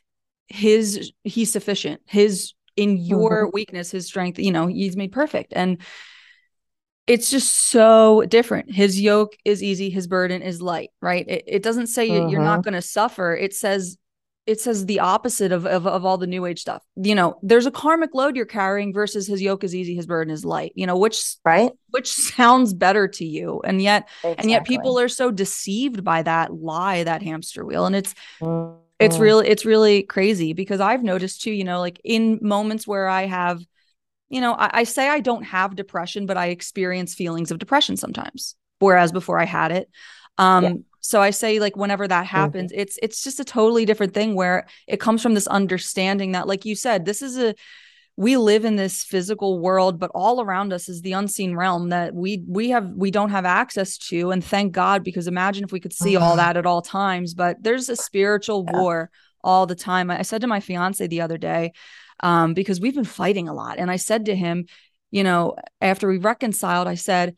his 0.49 1.11
he's 1.23 1.51
sufficient. 1.51 2.01
His 2.05 2.53
in 2.79 2.97
your 2.97 3.45
mm-hmm. 3.45 3.53
weakness 3.53 3.91
his 3.91 4.07
strength 4.07 4.39
you 4.39 4.51
know 4.51 4.67
he's 4.67 4.95
made 4.95 5.11
perfect 5.11 5.53
and 5.55 5.77
it's 7.09 7.31
just 7.31 7.71
so 7.71 8.23
different. 8.27 8.71
His 8.71 9.01
yoke 9.01 9.35
is 9.43 9.63
easy, 9.63 9.89
his 9.89 10.05
burden 10.05 10.43
is 10.43 10.61
light, 10.61 10.91
right? 11.01 11.27
It, 11.27 11.43
it 11.47 11.63
doesn't 11.63 11.87
say 11.87 12.05
you're 12.05 12.39
not 12.39 12.59
mm-hmm. 12.59 12.61
going 12.61 12.73
to 12.75 12.83
suffer. 12.83 13.35
It 13.35 13.55
says 13.55 13.97
it 14.45 14.61
says 14.61 14.85
the 14.85 14.99
opposite 14.99 15.51
of, 15.51 15.65
of 15.65 15.87
of 15.87 16.05
all 16.05 16.19
the 16.19 16.27
new 16.27 16.45
age 16.45 16.61
stuff. 16.61 16.83
You 16.95 17.15
know, 17.15 17.39
there's 17.41 17.65
a 17.65 17.71
karmic 17.71 18.13
load 18.13 18.35
you're 18.35 18.45
carrying 18.45 18.93
versus 18.93 19.25
his 19.25 19.41
yoke 19.41 19.63
is 19.63 19.73
easy, 19.73 19.95
his 19.95 20.05
burden 20.05 20.31
is 20.31 20.45
light. 20.45 20.71
You 20.75 20.85
know, 20.85 20.97
which 20.97 21.35
right, 21.43 21.71
which 21.89 22.11
sounds 22.11 22.75
better 22.75 23.07
to 23.07 23.25
you, 23.25 23.59
and 23.63 23.81
yet 23.81 24.07
exactly. 24.23 24.35
and 24.43 24.51
yet 24.51 24.65
people 24.65 24.99
are 24.99 25.09
so 25.09 25.31
deceived 25.31 26.03
by 26.03 26.21
that 26.21 26.53
lie, 26.53 27.03
that 27.03 27.23
hamster 27.23 27.65
wheel, 27.65 27.87
and 27.87 27.95
it's 27.95 28.13
mm-hmm. 28.39 28.79
It's 28.99 29.17
really 29.17 29.47
it's 29.47 29.65
really 29.65 30.03
crazy 30.03 30.53
because 30.53 30.79
I've 30.79 31.03
noticed 31.03 31.41
too. 31.41 31.51
You 31.51 31.63
know, 31.63 31.79
like 31.79 31.99
in 32.03 32.39
moments 32.41 32.85
where 32.85 33.07
I 33.07 33.25
have, 33.25 33.61
you 34.29 34.41
know, 34.41 34.53
I, 34.53 34.69
I 34.79 34.83
say 34.83 35.07
I 35.07 35.19
don't 35.19 35.43
have 35.43 35.75
depression, 35.75 36.25
but 36.25 36.37
I 36.37 36.47
experience 36.47 37.15
feelings 37.15 37.51
of 37.51 37.59
depression 37.59 37.97
sometimes, 37.97 38.55
whereas 38.79 39.11
before 39.11 39.39
I 39.39 39.45
had 39.45 39.71
it. 39.71 39.89
Um, 40.37 40.63
yeah 40.63 40.73
so 41.01 41.21
i 41.21 41.29
say 41.29 41.59
like 41.59 41.75
whenever 41.75 42.07
that 42.07 42.25
mm-hmm. 42.25 42.35
happens 42.35 42.71
mm-hmm. 42.71 42.81
it's 42.81 42.99
it's 43.01 43.23
just 43.23 43.39
a 43.39 43.45
totally 43.45 43.85
different 43.85 44.13
thing 44.13 44.35
where 44.35 44.67
it 44.87 44.99
comes 44.99 45.21
from 45.21 45.33
this 45.33 45.47
understanding 45.47 46.33
that 46.33 46.47
like 46.47 46.65
you 46.65 46.75
said 46.75 47.05
this 47.05 47.21
is 47.21 47.37
a 47.37 47.55
we 48.19 48.35
live 48.35 48.65
in 48.65 48.75
this 48.75 49.05
physical 49.05 49.59
world 49.59 49.97
but 49.97 50.11
all 50.13 50.41
around 50.41 50.73
us 50.73 50.89
is 50.89 51.01
the 51.01 51.13
unseen 51.13 51.55
realm 51.55 51.87
that 51.87 52.13
we 52.13 52.43
we 52.49 52.71
have 52.71 52.91
we 52.91 53.11
don't 53.11 53.29
have 53.29 53.45
access 53.45 53.97
to. 53.97 54.31
And 54.31 54.43
thank 54.43 54.73
god 54.73 55.05
because 55.05 55.25
imagine 55.27 55.63
if 55.63 55.71
we 55.71 55.79
could 55.79 55.93
see 55.93 56.17
all 56.17 56.35
that 56.35 56.57
at 56.57 56.65
all 56.65 56.81
times. 56.81 57.33
But 57.33 57.63
there's 57.63 57.87
a 57.87 57.95
spiritual 57.95 58.65
yeah. 58.67 58.77
war 58.77 59.09
all 59.41 59.65
the 59.65 59.75
time. 59.75 60.11
I, 60.11 60.19
I 60.19 60.21
said 60.23 60.41
to 60.41 60.47
my 60.47 60.59
fiance 60.59 61.07
the 61.07 61.21
other 61.21 61.37
day 61.37 61.71
um, 62.19 62.53
because 62.53 62.81
we've 62.81 62.93
been 62.93 63.05
fighting 63.05 63.47
a 63.47 63.53
lot. 63.53 63.79
And 63.79 63.89
i 63.89 63.95
said 63.95 64.25
to 64.25 64.35
him 64.35 64.65
you 65.11 65.23
know 65.23 65.55
after 65.79 66.07
we 66.07 66.17
reconciled 66.17 66.87
i 66.87 66.95
said 66.95 67.35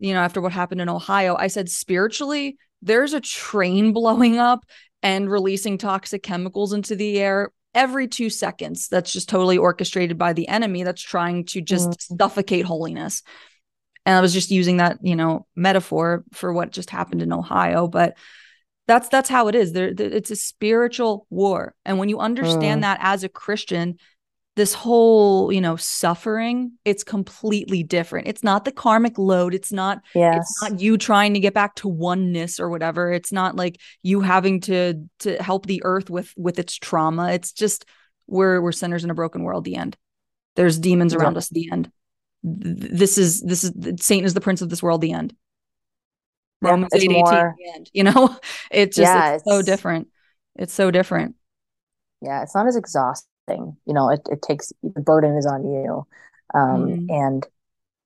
you 0.00 0.12
know 0.12 0.20
after 0.20 0.40
what 0.40 0.52
happened 0.52 0.80
in 0.80 0.88
ohio 0.88 1.36
i 1.36 1.46
said 1.46 1.68
spiritually 1.68 2.58
there's 2.82 3.14
a 3.14 3.20
train 3.20 3.92
blowing 3.92 4.38
up 4.38 4.64
and 5.02 5.30
releasing 5.30 5.78
toxic 5.78 6.22
chemicals 6.22 6.72
into 6.72 6.96
the 6.96 7.18
air 7.18 7.52
every 7.76 8.08
two 8.08 8.30
seconds 8.30 8.88
that's 8.88 9.12
just 9.12 9.28
totally 9.28 9.58
orchestrated 9.58 10.16
by 10.18 10.32
the 10.32 10.48
enemy 10.48 10.82
that's 10.82 11.02
trying 11.02 11.44
to 11.44 11.60
just 11.60 11.90
mm. 11.90 12.18
suffocate 12.18 12.64
holiness 12.64 13.22
and 14.06 14.16
i 14.16 14.20
was 14.20 14.32
just 14.32 14.50
using 14.50 14.78
that 14.78 14.98
you 15.02 15.14
know 15.14 15.46
metaphor 15.54 16.24
for 16.32 16.52
what 16.52 16.72
just 16.72 16.90
happened 16.90 17.22
in 17.22 17.32
ohio 17.32 17.86
but 17.86 18.16
that's 18.88 19.08
that's 19.08 19.28
how 19.28 19.48
it 19.48 19.54
is 19.54 19.72
there 19.72 19.92
it's 19.96 20.30
a 20.30 20.36
spiritual 20.36 21.26
war 21.28 21.74
and 21.84 21.98
when 21.98 22.08
you 22.08 22.18
understand 22.18 22.78
mm. 22.78 22.82
that 22.82 22.98
as 23.02 23.22
a 23.22 23.28
christian 23.28 23.98
this 24.56 24.72
whole 24.72 25.52
you 25.52 25.60
know 25.60 25.76
suffering 25.76 26.72
it's 26.84 27.04
completely 27.04 27.82
different. 27.82 28.26
It's 28.26 28.42
not 28.42 28.64
the 28.64 28.72
karmic 28.72 29.18
load. 29.18 29.54
It's 29.54 29.70
not 29.70 30.02
yes. 30.14 30.38
it's 30.38 30.62
not 30.62 30.80
you 30.80 30.98
trying 30.98 31.34
to 31.34 31.40
get 31.40 31.54
back 31.54 31.74
to 31.76 31.88
oneness 31.88 32.58
or 32.58 32.70
whatever. 32.70 33.12
It's 33.12 33.30
not 33.30 33.54
like 33.54 33.78
you 34.02 34.22
having 34.22 34.60
to 34.62 34.94
to 35.20 35.42
help 35.42 35.66
the 35.66 35.82
earth 35.84 36.10
with 36.10 36.32
with 36.36 36.58
its 36.58 36.74
trauma. 36.74 37.32
It's 37.32 37.52
just 37.52 37.84
we're 38.26 38.60
we're 38.60 38.72
sinners 38.72 39.04
in 39.04 39.10
a 39.10 39.14
broken 39.14 39.42
world 39.42 39.64
the 39.64 39.76
end. 39.76 39.96
There's 40.56 40.78
demons 40.78 41.14
around 41.14 41.34
yeah. 41.34 41.38
us 41.38 41.48
the 41.50 41.68
end. 41.70 41.90
This 42.42 43.18
is 43.18 43.42
this 43.42 43.62
is 43.62 43.72
satan 44.00 44.24
is 44.24 44.34
the 44.34 44.40
prince 44.40 44.62
of 44.62 44.70
this 44.70 44.82
world 44.82 45.02
the 45.02 45.12
end. 45.12 45.34
Yeah, 46.62 46.70
romans 46.70 46.94
8 46.94 47.02
18 47.02 47.24
the 47.24 47.54
end 47.74 47.90
you 47.92 48.04
know? 48.04 48.34
It's 48.70 48.96
just 48.96 49.06
yeah, 49.06 49.34
it's, 49.34 49.42
it's 49.42 49.52
so 49.52 49.60
different. 49.60 50.08
It's 50.54 50.72
so 50.72 50.90
different. 50.90 51.34
Yeah 52.22 52.42
it's 52.42 52.54
not 52.54 52.66
as 52.66 52.76
exhausting 52.76 53.28
thing 53.46 53.76
you 53.86 53.94
know 53.94 54.10
it, 54.10 54.20
it 54.30 54.42
takes 54.42 54.72
the 54.82 55.00
burden 55.00 55.36
is 55.36 55.46
on 55.46 55.64
you 55.64 56.06
um, 56.54 56.86
mm. 56.86 57.06
and 57.08 57.46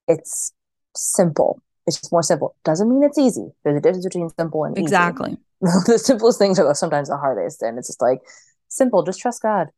it's 0.08 0.52
simple 0.94 1.60
it's 1.86 1.98
just 1.98 2.12
more 2.12 2.22
simple 2.22 2.54
doesn't 2.64 2.88
mean 2.88 3.02
it's 3.02 3.18
easy 3.18 3.48
there's 3.64 3.76
a 3.76 3.80
difference 3.80 4.04
between 4.04 4.28
simple 4.38 4.64
and 4.64 4.76
exactly 4.76 5.36
the 5.60 5.98
simplest 5.98 6.38
things 6.38 6.58
are 6.58 6.74
sometimes 6.74 7.08
the 7.08 7.16
hardest 7.16 7.62
and 7.62 7.78
it's 7.78 7.88
just 7.88 8.02
like 8.02 8.20
simple 8.68 9.02
just 9.02 9.20
trust 9.20 9.42
god 9.42 9.68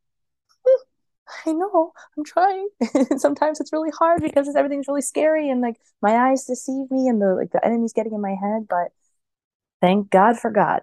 I 1.45 1.51
know 1.51 1.93
I'm 2.17 2.23
trying. 2.23 2.67
Sometimes 3.17 3.59
it's 3.59 3.73
really 3.73 3.91
hard 3.97 4.21
because 4.21 4.53
everything's 4.55 4.87
really 4.87 5.01
scary 5.01 5.49
and 5.49 5.61
like 5.61 5.77
my 6.01 6.29
eyes 6.29 6.45
deceive 6.45 6.89
me 6.91 7.07
and 7.07 7.21
the 7.21 7.33
like 7.35 7.51
the 7.51 7.63
enemy's 7.65 7.93
getting 7.93 8.13
in 8.13 8.21
my 8.21 8.35
head. 8.35 8.67
But 8.69 8.91
thank 9.81 10.09
God 10.09 10.37
for 10.37 10.51
God. 10.51 10.81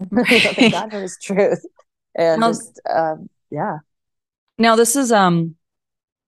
thank 0.14 0.72
God 0.72 0.90
for 0.90 1.00
His 1.00 1.18
truth. 1.22 1.64
And 2.14 2.42
just 2.42 2.80
um, 2.88 3.28
yeah, 3.50 3.78
now 4.58 4.76
this 4.76 4.96
is 4.96 5.12
um 5.12 5.56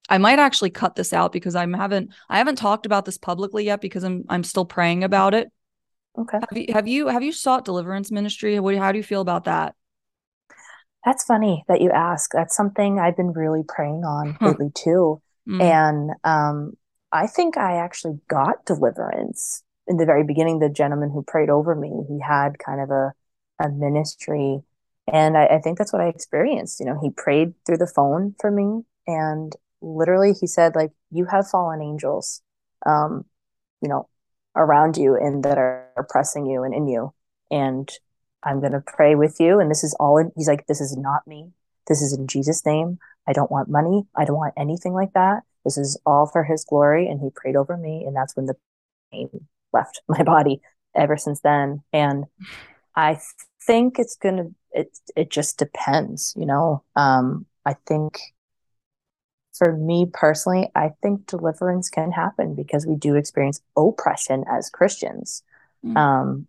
I 0.09 0.18
might 0.18 0.39
actually 0.39 0.70
cut 0.70 0.97
this 0.97 1.12
out 1.12 1.33
because 1.33 1.55
I 1.55 1.66
haven't 1.66 2.11
I 2.29 2.39
haven't 2.39 2.57
talked 2.57 2.87
about 2.87 3.05
this 3.05 3.18
publicly 3.18 3.64
yet 3.64 3.81
because 3.81 4.05
I'm 4.05 4.24
I'm 4.29 4.45
still 4.45 4.64
praying 4.64 5.05
about 5.05 5.35
it. 5.35 5.53
Okay. 6.18 6.39
Have 6.41 6.59
you 6.59 6.72
have 6.72 6.89
you, 6.89 7.07
have 7.09 7.22
you 7.22 7.33
sought 7.33 7.64
deliverance 7.64 8.11
ministry? 8.11 8.59
What 8.59 8.76
how 8.76 8.93
do 8.93 8.99
you 8.99 9.05
feel 9.05 9.20
about 9.20 9.45
that? 9.45 9.74
That's 11.05 11.24
funny 11.24 11.64
that 11.68 11.81
you 11.81 11.91
ask. 11.91 12.31
That's 12.33 12.57
something 12.57 12.99
I've 12.99 13.16
been 13.16 13.33
really 13.33 13.62
praying 13.66 14.05
on 14.05 14.37
lately 14.41 14.70
too. 14.74 15.20
Mm. 15.49 15.62
And 15.62 16.11
um 16.24 16.72
I 17.12 17.26
think 17.26 17.57
I 17.57 17.76
actually 17.76 18.18
got 18.29 18.66
deliverance 18.66 19.62
in 19.87 19.97
the 19.97 20.07
very 20.07 20.24
beginning. 20.24 20.59
The 20.59 20.68
gentleman 20.68 21.11
who 21.11 21.22
prayed 21.22 21.51
over 21.51 21.74
me, 21.74 22.05
he 22.09 22.18
had 22.20 22.59
kind 22.59 22.81
of 22.81 22.91
a 22.91 23.12
a 23.61 23.68
ministry 23.68 24.61
and 25.13 25.37
I, 25.37 25.47
I 25.47 25.59
think 25.59 25.79
that's 25.79 25.93
what 25.93 26.03
I 26.03 26.09
experienced. 26.09 26.81
You 26.81 26.87
know, 26.87 26.99
he 27.01 27.11
prayed 27.11 27.55
through 27.65 27.79
the 27.79 27.87
phone 27.87 28.35
for 28.41 28.51
me 28.51 28.83
and 29.07 29.55
literally 29.81 30.35
he 30.39 30.47
said, 30.47 30.75
like, 30.75 30.91
you 31.11 31.25
have 31.27 31.49
fallen 31.49 31.83
angels, 31.83 32.43
um, 32.87 33.25
you 33.81 33.89
know, 33.89 34.09
around 34.57 34.97
you 34.97 35.15
and 35.17 35.45
that 35.45 35.59
are 35.59 35.87
oppressing 35.97 36.47
you 36.47 36.63
and 36.63 36.75
in 36.75 36.89
you. 36.89 37.13
And 37.51 37.91
I'm 38.43 38.61
going 38.61 38.73
to 38.73 38.83
pray 38.87 39.15
with 39.15 39.37
you. 39.41 39.61
And 39.61 39.71
this 39.71 39.85
is 39.85 39.95
all, 39.99 40.19
in, 40.19 40.33
he's 40.37 40.49
like, 40.49 40.67
this 40.67 40.81
is 40.81 40.97
not 40.97 41.27
me. 41.27 41.51
This 41.87 42.03
is 42.03 42.13
in 42.13 42.27
Jesus' 42.27 42.65
name. 42.67 42.99
I 43.27 43.33
don't 43.33 43.51
want 43.51 43.69
money. 43.69 44.03
I 44.17 44.25
don't 44.25 44.37
want 44.37 44.55
anything 44.57 44.93
like 44.93 45.13
that. 45.15 45.43
This 45.65 45.79
is 45.79 45.99
all 46.05 46.27
for 46.27 46.45
his 46.45 46.65
glory. 46.65 47.09
And 47.09 47.21
he 47.21 47.31
prayed 47.35 47.57
over 47.57 47.77
me. 47.77 48.05
And 48.07 48.15
that's 48.15 48.37
when 48.37 48.47
the 48.47 48.57
pain 49.13 49.29
left 49.73 50.03
my 50.09 50.23
body 50.23 50.61
ever 50.95 51.17
since 51.17 51.41
then. 51.41 51.83
And 51.93 52.25
I 52.95 53.19
think 53.67 53.99
it's 53.99 54.17
going 54.17 54.37
to 54.37 54.55
it 54.73 54.99
it 55.16 55.31
just 55.31 55.59
depends, 55.59 56.35
you 56.37 56.47
know. 56.47 56.83
Um, 56.97 57.47
I 57.64 57.75
think 57.87 58.19
for 59.57 59.77
me 59.77 60.07
personally, 60.12 60.71
I 60.75 60.91
think 61.03 61.27
deliverance 61.27 61.91
can 61.91 62.12
happen 62.12 62.55
because 62.55 62.87
we 62.87 62.95
do 62.95 63.16
experience 63.16 63.61
oppression 63.77 64.45
as 64.51 64.71
Christians. 64.71 65.43
Mm-hmm. 65.85 65.97
Um, 65.97 66.47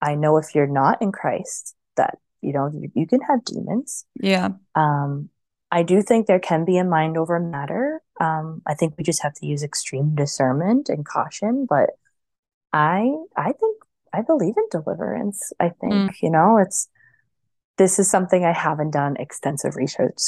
I 0.00 0.14
know 0.14 0.36
if 0.36 0.54
you're 0.54 0.66
not 0.66 1.02
in 1.02 1.12
Christ, 1.12 1.74
that 1.96 2.18
you 2.40 2.52
know 2.52 2.70
you, 2.72 2.90
you 2.94 3.06
can 3.06 3.20
have 3.22 3.44
demons. 3.44 4.04
Yeah. 4.20 4.50
Um, 4.74 5.30
I 5.70 5.82
do 5.82 6.00
think 6.00 6.26
there 6.26 6.40
can 6.40 6.64
be 6.64 6.78
a 6.78 6.84
mind 6.84 7.18
over 7.18 7.38
matter. 7.38 8.00
Um, 8.20 8.62
I 8.66 8.74
think 8.74 8.94
we 8.96 9.04
just 9.04 9.22
have 9.22 9.34
to 9.34 9.46
use 9.46 9.62
extreme 9.62 10.14
discernment 10.14 10.88
and 10.88 11.04
caution. 11.04 11.66
But 11.68 11.90
I, 12.72 13.12
I 13.36 13.52
think 13.52 13.76
I 14.12 14.22
believe 14.22 14.54
in 14.56 14.64
deliverance. 14.70 15.52
I 15.60 15.70
think 15.70 15.92
mm. 15.92 16.22
you 16.22 16.30
know 16.30 16.58
it's 16.58 16.88
this 17.78 17.98
is 18.00 18.10
something 18.10 18.44
I 18.44 18.52
haven't 18.52 18.90
done 18.90 19.16
extensive 19.16 19.76
research 19.76 20.18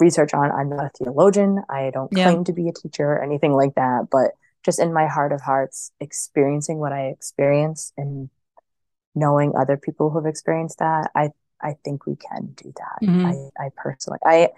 research 0.00 0.34
on. 0.34 0.50
I'm 0.50 0.70
not 0.70 0.86
a 0.86 0.90
theologian. 0.98 1.62
I 1.68 1.90
don't 1.92 2.10
yeah. 2.12 2.24
claim 2.24 2.44
to 2.44 2.52
be 2.52 2.68
a 2.68 2.72
teacher 2.72 3.04
or 3.04 3.22
anything 3.22 3.52
like 3.52 3.74
that, 3.76 4.08
but 4.10 4.32
just 4.64 4.80
in 4.80 4.92
my 4.92 5.06
heart 5.06 5.32
of 5.32 5.42
hearts, 5.42 5.92
experiencing 6.00 6.78
what 6.78 6.92
I 6.92 7.06
experienced 7.08 7.92
and 7.98 8.30
knowing 9.14 9.52
other 9.54 9.76
people 9.76 10.10
who 10.10 10.18
have 10.18 10.26
experienced 10.26 10.78
that, 10.78 11.10
I 11.14 11.30
I 11.60 11.76
think 11.84 12.06
we 12.06 12.16
can 12.16 12.54
do 12.56 12.72
that. 12.76 13.06
Mm-hmm. 13.06 13.26
I, 13.26 13.66
I 13.66 13.68
personally, 13.76 14.18
I 14.24 14.48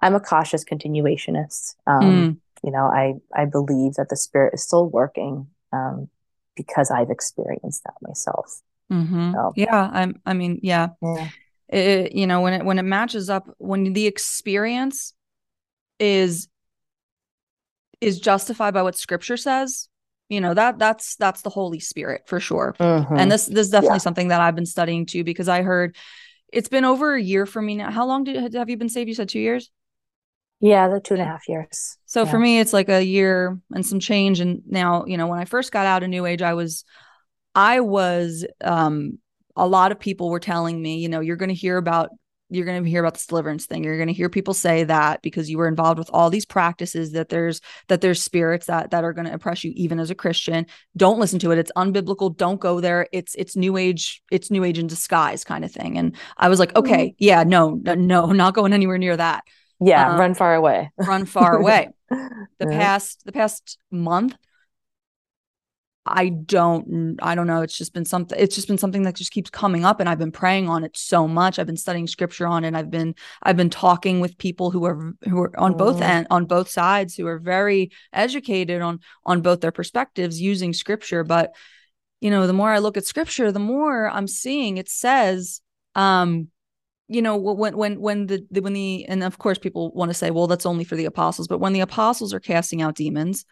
I'm 0.00 0.14
a 0.14 0.20
cautious 0.20 0.64
continuationist. 0.64 1.74
Um, 1.86 2.02
mm. 2.02 2.36
You 2.62 2.70
know, 2.70 2.86
I 2.86 3.14
I 3.34 3.46
believe 3.46 3.94
that 3.94 4.08
the 4.10 4.16
spirit 4.16 4.54
is 4.54 4.62
still 4.62 4.88
working 4.88 5.48
um, 5.72 6.08
because 6.54 6.92
I've 6.92 7.10
experienced 7.10 7.82
that 7.84 7.94
myself. 8.00 8.62
Mm-hmm. 8.92 9.32
So, 9.32 9.52
yeah, 9.56 9.90
I'm. 9.92 10.20
I 10.24 10.34
mean, 10.34 10.60
yeah. 10.62 10.90
yeah 11.02 11.28
it, 11.68 12.12
you 12.12 12.26
know 12.26 12.40
when 12.40 12.54
it 12.54 12.64
when 12.64 12.78
it 12.78 12.84
matches 12.84 13.28
up 13.28 13.48
when 13.58 13.92
the 13.92 14.06
experience 14.06 15.12
is 15.98 16.48
is 18.00 18.20
justified 18.20 18.74
by 18.74 18.82
what 18.82 18.96
scripture 18.96 19.36
says 19.36 19.88
you 20.28 20.40
know 20.40 20.54
that 20.54 20.78
that's 20.78 21.16
that's 21.16 21.42
the 21.42 21.50
holy 21.50 21.80
spirit 21.80 22.22
for 22.26 22.40
sure 22.40 22.74
mm-hmm. 22.78 23.16
and 23.16 23.30
this 23.30 23.46
this 23.46 23.66
is 23.66 23.70
definitely 23.70 23.96
yeah. 23.96 23.98
something 23.98 24.28
that 24.28 24.40
i've 24.40 24.54
been 24.54 24.66
studying 24.66 25.06
too 25.06 25.24
because 25.24 25.48
i 25.48 25.62
heard 25.62 25.96
it's 26.52 26.68
been 26.68 26.84
over 26.84 27.14
a 27.14 27.22
year 27.22 27.46
for 27.46 27.60
me 27.60 27.76
now 27.76 27.90
how 27.90 28.06
long 28.06 28.24
did 28.24 28.54
have 28.54 28.70
you 28.70 28.76
been 28.76 28.88
saved 28.88 29.08
you 29.08 29.14
said 29.14 29.28
two 29.28 29.40
years 29.40 29.70
yeah 30.60 30.88
the 30.88 31.00
two 31.00 31.14
and 31.14 31.22
a 31.22 31.26
half 31.26 31.48
years 31.48 31.98
so 32.06 32.22
yeah. 32.22 32.30
for 32.30 32.38
me 32.38 32.60
it's 32.60 32.72
like 32.72 32.88
a 32.88 33.02
year 33.02 33.58
and 33.74 33.84
some 33.84 34.00
change 34.00 34.40
and 34.40 34.62
now 34.66 35.04
you 35.06 35.16
know 35.16 35.26
when 35.26 35.38
i 35.38 35.44
first 35.44 35.72
got 35.72 35.86
out 35.86 36.02
of 36.02 36.08
new 36.08 36.26
age 36.26 36.42
i 36.42 36.54
was 36.54 36.84
i 37.54 37.80
was 37.80 38.46
um 38.62 39.18
a 39.56 39.66
lot 39.66 39.92
of 39.92 39.98
people 39.98 40.30
were 40.30 40.40
telling 40.40 40.80
me, 40.80 40.98
you 40.98 41.08
know, 41.08 41.20
you're 41.20 41.36
going 41.36 41.48
to 41.48 41.54
hear 41.54 41.76
about 41.76 42.10
you're 42.48 42.64
going 42.64 42.82
to 42.82 42.88
hear 42.88 43.00
about 43.00 43.14
this 43.14 43.26
deliverance 43.26 43.66
thing. 43.66 43.82
You're 43.82 43.96
going 43.96 44.06
to 44.06 44.14
hear 44.14 44.28
people 44.28 44.54
say 44.54 44.84
that 44.84 45.20
because 45.20 45.50
you 45.50 45.58
were 45.58 45.66
involved 45.66 45.98
with 45.98 46.10
all 46.12 46.30
these 46.30 46.44
practices 46.44 47.12
that 47.12 47.28
there's 47.28 47.60
that 47.88 48.00
there's 48.00 48.22
spirits 48.22 48.66
that 48.66 48.90
that 48.90 49.02
are 49.02 49.12
going 49.12 49.26
to 49.26 49.34
oppress 49.34 49.64
you 49.64 49.72
even 49.74 49.98
as 49.98 50.10
a 50.10 50.14
christian. 50.14 50.66
Don't 50.96 51.18
listen 51.18 51.38
to 51.40 51.50
it. 51.50 51.58
It's 51.58 51.72
unbiblical. 51.76 52.36
Don't 52.36 52.60
go 52.60 52.80
there. 52.80 53.08
It's 53.12 53.34
it's 53.34 53.56
new 53.56 53.76
age 53.76 54.22
it's 54.30 54.50
new 54.50 54.62
age 54.62 54.78
in 54.78 54.86
disguise 54.86 55.42
kind 55.44 55.64
of 55.64 55.72
thing. 55.72 55.98
And 55.98 56.14
i 56.36 56.48
was 56.48 56.58
like 56.60 56.70
mm-hmm. 56.70 56.86
okay 56.86 57.14
yeah 57.18 57.42
no 57.42 57.80
no, 57.82 57.94
no 57.94 58.26
not 58.26 58.54
going 58.54 58.72
anywhere 58.72 58.98
near 58.98 59.16
that. 59.16 59.44
Yeah 59.80 60.12
um, 60.12 60.20
run 60.20 60.34
far 60.34 60.54
away. 60.54 60.90
run 60.96 61.26
far 61.26 61.56
away. 61.56 61.90
The 62.58 62.68
yeah. 62.70 62.78
past 62.78 63.22
the 63.26 63.32
past 63.32 63.78
month 63.90 64.36
I 66.06 66.28
don't 66.28 67.16
I 67.20 67.34
don't 67.34 67.46
know 67.46 67.62
it's 67.62 67.76
just 67.76 67.92
been 67.92 68.04
something 68.04 68.38
it's 68.38 68.54
just 68.54 68.68
been 68.68 68.78
something 68.78 69.02
that 69.02 69.16
just 69.16 69.32
keeps 69.32 69.50
coming 69.50 69.84
up 69.84 69.98
and 69.98 70.08
I've 70.08 70.18
been 70.18 70.32
praying 70.32 70.68
on 70.68 70.84
it 70.84 70.96
so 70.96 71.26
much. 71.26 71.58
I've 71.58 71.66
been 71.66 71.76
studying 71.76 72.06
scripture 72.06 72.46
on 72.46 72.64
it 72.64 72.74
I've 72.74 72.90
been 72.90 73.14
I've 73.42 73.56
been 73.56 73.70
talking 73.70 74.20
with 74.20 74.38
people 74.38 74.70
who 74.70 74.84
are 74.84 75.14
who 75.28 75.42
are 75.42 75.58
on 75.58 75.76
both 75.76 76.00
end 76.00 76.28
on 76.30 76.46
both 76.46 76.68
sides 76.70 77.16
who 77.16 77.26
are 77.26 77.38
very 77.38 77.90
educated 78.12 78.80
on 78.82 79.00
on 79.24 79.42
both 79.42 79.60
their 79.60 79.72
perspectives 79.72 80.40
using 80.40 80.72
scripture. 80.72 81.24
But 81.24 81.54
you 82.20 82.30
know 82.30 82.46
the 82.46 82.52
more 82.52 82.70
I 82.70 82.78
look 82.78 82.96
at 82.96 83.06
scripture 83.06 83.50
the 83.52 83.58
more 83.58 84.08
I'm 84.08 84.28
seeing 84.28 84.78
it 84.78 84.88
says 84.88 85.60
um 85.94 86.48
you 87.08 87.22
know 87.22 87.36
when 87.36 87.76
when 87.76 88.00
when 88.00 88.26
the, 88.26 88.46
the 88.50 88.60
when 88.60 88.72
the 88.72 89.04
and 89.06 89.22
of 89.22 89.38
course 89.38 89.58
people 89.58 89.92
want 89.92 90.10
to 90.10 90.14
say 90.14 90.30
well 90.30 90.46
that's 90.46 90.66
only 90.66 90.84
for 90.84 90.96
the 90.96 91.04
apostles 91.04 91.48
but 91.48 91.58
when 91.58 91.72
the 91.72 91.80
apostles 91.80 92.32
are 92.34 92.40
casting 92.40 92.82
out 92.82 92.96
demons 92.96 93.44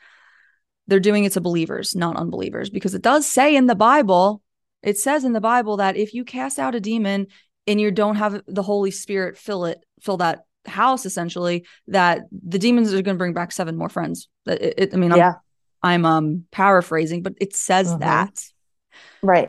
they're 0.87 1.01
doing 1.01 1.24
it 1.24 1.32
to 1.32 1.41
believers, 1.41 1.95
not 1.95 2.16
unbelievers, 2.16 2.70
because 2.70 2.95
it 2.95 3.03
does 3.03 3.26
say 3.26 3.57
in 3.57 3.66
the 3.66 3.74
Bible, 3.74 4.43
it 4.82 4.99
says 4.99 5.24
in 5.24 5.32
the 5.32 5.41
Bible 5.41 5.78
that 5.78 5.97
if 5.97 6.14
you 6.14 6.24
cast 6.24 6.59
out 6.59 6.74
a 6.74 6.80
demon 6.80 7.28
and 7.66 7.80
you 7.80 7.91
don't 7.91 8.16
have 8.16 8.43
the 8.47 8.62
Holy 8.62 8.91
Spirit 8.91 9.39
fill 9.39 9.64
it, 9.64 9.85
fill 10.01 10.18
that 10.18 10.45
house 10.66 11.07
essentially, 11.07 11.66
that 11.89 12.22
the 12.30 12.59
demons 12.59 12.93
are 12.93 13.03
going 13.03 13.16
to 13.16 13.18
bring 13.18 13.32
back 13.32 13.53
seven 13.53 13.76
more 13.76 13.89
friends. 13.89 14.28
It, 14.47 14.74
it, 14.76 14.95
I 14.95 14.97
mean, 14.97 15.12
I'm, 15.12 15.18
yeah. 15.18 15.35
I'm 15.82 16.05
um 16.05 16.45
paraphrasing, 16.51 17.22
but 17.22 17.35
it 17.41 17.55
says 17.55 17.89
mm-hmm. 17.89 18.01
that. 18.01 18.45
Right. 19.22 19.49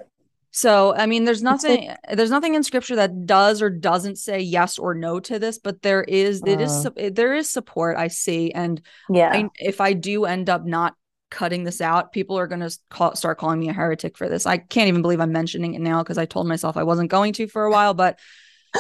So, 0.52 0.96
I 0.96 1.06
mean, 1.06 1.26
there's 1.26 1.44
nothing 1.44 1.94
there's 2.14 2.30
nothing 2.30 2.56
in 2.56 2.64
scripture 2.64 2.96
that 2.96 3.26
does 3.26 3.62
or 3.62 3.70
doesn't 3.70 4.18
say 4.18 4.40
yes 4.40 4.80
or 4.80 4.96
no 4.96 5.20
to 5.20 5.38
this, 5.38 5.58
but 5.58 5.82
there 5.82 6.02
is 6.02 6.42
it 6.46 6.62
is 6.62 6.86
uh-huh. 6.86 7.10
there 7.12 7.34
is 7.34 7.50
support 7.50 7.98
I 7.98 8.08
see 8.08 8.54
and 8.54 8.82
yeah. 9.10 9.32
I, 9.34 9.50
if 9.60 9.82
I 9.82 9.92
do 9.92 10.24
end 10.24 10.50
up 10.50 10.66
not 10.66 10.96
cutting 11.36 11.66
this 11.66 11.82
out, 11.82 12.14
people 12.14 12.40
are 12.40 12.48
going 12.48 12.62
to 12.62 12.76
call, 12.90 13.14
start 13.16 13.38
calling 13.38 13.60
me 13.60 13.68
a 13.68 13.74
heretic 13.74 14.18
for 14.18 14.30
this. 14.30 14.46
I 14.46 14.58
can't 14.58 14.88
even 14.88 15.02
believe 15.02 15.20
I'm 15.20 15.34
mentioning 15.34 15.76
it 15.76 15.82
now 15.82 16.02
because 16.02 16.18
I 16.18 16.26
told 16.26 16.48
myself 16.48 16.78
I 16.78 16.84
wasn't 16.84 17.12
going 17.12 17.34
to 17.34 17.48
for 17.48 17.66
a 17.66 17.72
while, 17.72 17.94
but 17.94 18.18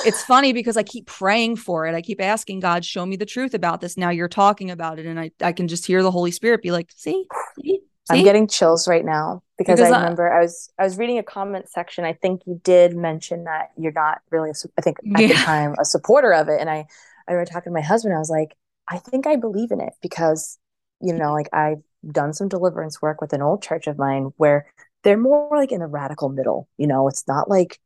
it's 0.05 0.23
funny 0.25 0.53
because 0.53 0.77
I 0.77 0.83
keep 0.83 1.05
praying 1.05 1.57
for 1.57 1.85
it. 1.85 1.93
I 1.93 2.01
keep 2.01 2.21
asking 2.21 2.61
God, 2.61 2.85
show 2.85 3.05
me 3.05 3.17
the 3.17 3.25
truth 3.25 3.53
about 3.53 3.81
this. 3.81 3.97
Now 3.97 4.09
you're 4.09 4.29
talking 4.29 4.71
about 4.71 4.99
it. 4.99 5.05
And 5.05 5.19
I, 5.19 5.31
I 5.41 5.51
can 5.51 5.67
just 5.67 5.85
hear 5.85 6.01
the 6.01 6.11
Holy 6.11 6.31
Spirit 6.31 6.61
be 6.61 6.71
like, 6.71 6.91
see, 6.95 7.25
see, 7.61 7.81
I'm 8.09 8.23
getting 8.23 8.47
chills 8.47 8.87
right 8.87 9.03
now 9.03 9.43
because, 9.57 9.77
because 9.77 9.91
I 9.91 9.99
remember 9.99 10.31
I, 10.31 10.37
I, 10.37 10.41
was 10.41 10.71
I 10.79 10.83
was 10.85 10.97
reading 10.97 11.17
a 11.17 11.23
comment 11.23 11.69
section. 11.69 12.05
I 12.05 12.13
think 12.13 12.43
you 12.45 12.61
did 12.63 12.95
mention 12.95 13.43
that 13.43 13.71
you're 13.77 13.91
not 13.91 14.21
really, 14.31 14.51
a, 14.51 14.53
I 14.77 14.81
think 14.81 14.97
at 15.13 15.21
yeah. 15.21 15.27
the 15.27 15.33
time, 15.33 15.75
a 15.77 15.83
supporter 15.83 16.31
of 16.31 16.47
it. 16.47 16.61
And 16.61 16.69
I 16.69 16.87
I 17.27 17.33
remember 17.33 17.51
talking 17.51 17.71
to 17.71 17.73
my 17.73 17.81
husband. 17.81 18.15
I 18.15 18.19
was 18.19 18.29
like, 18.29 18.55
I 18.87 18.99
think 18.99 19.27
I 19.27 19.35
believe 19.35 19.71
in 19.71 19.81
it 19.81 19.93
because 20.01 20.57
you 21.01 21.13
know, 21.13 21.33
like 21.33 21.49
I've 21.53 21.83
done 22.11 22.33
some 22.33 22.47
deliverance 22.47 23.01
work 23.01 23.21
with 23.21 23.33
an 23.33 23.41
old 23.41 23.61
church 23.61 23.87
of 23.87 23.97
mine 23.97 24.31
where 24.37 24.67
they're 25.03 25.17
more 25.17 25.55
like 25.55 25.71
in 25.71 25.79
the 25.79 25.87
radical 25.87 26.29
middle. 26.29 26.67
You 26.77 26.87
know, 26.87 27.07
it's 27.07 27.27
not 27.27 27.49
like 27.49 27.79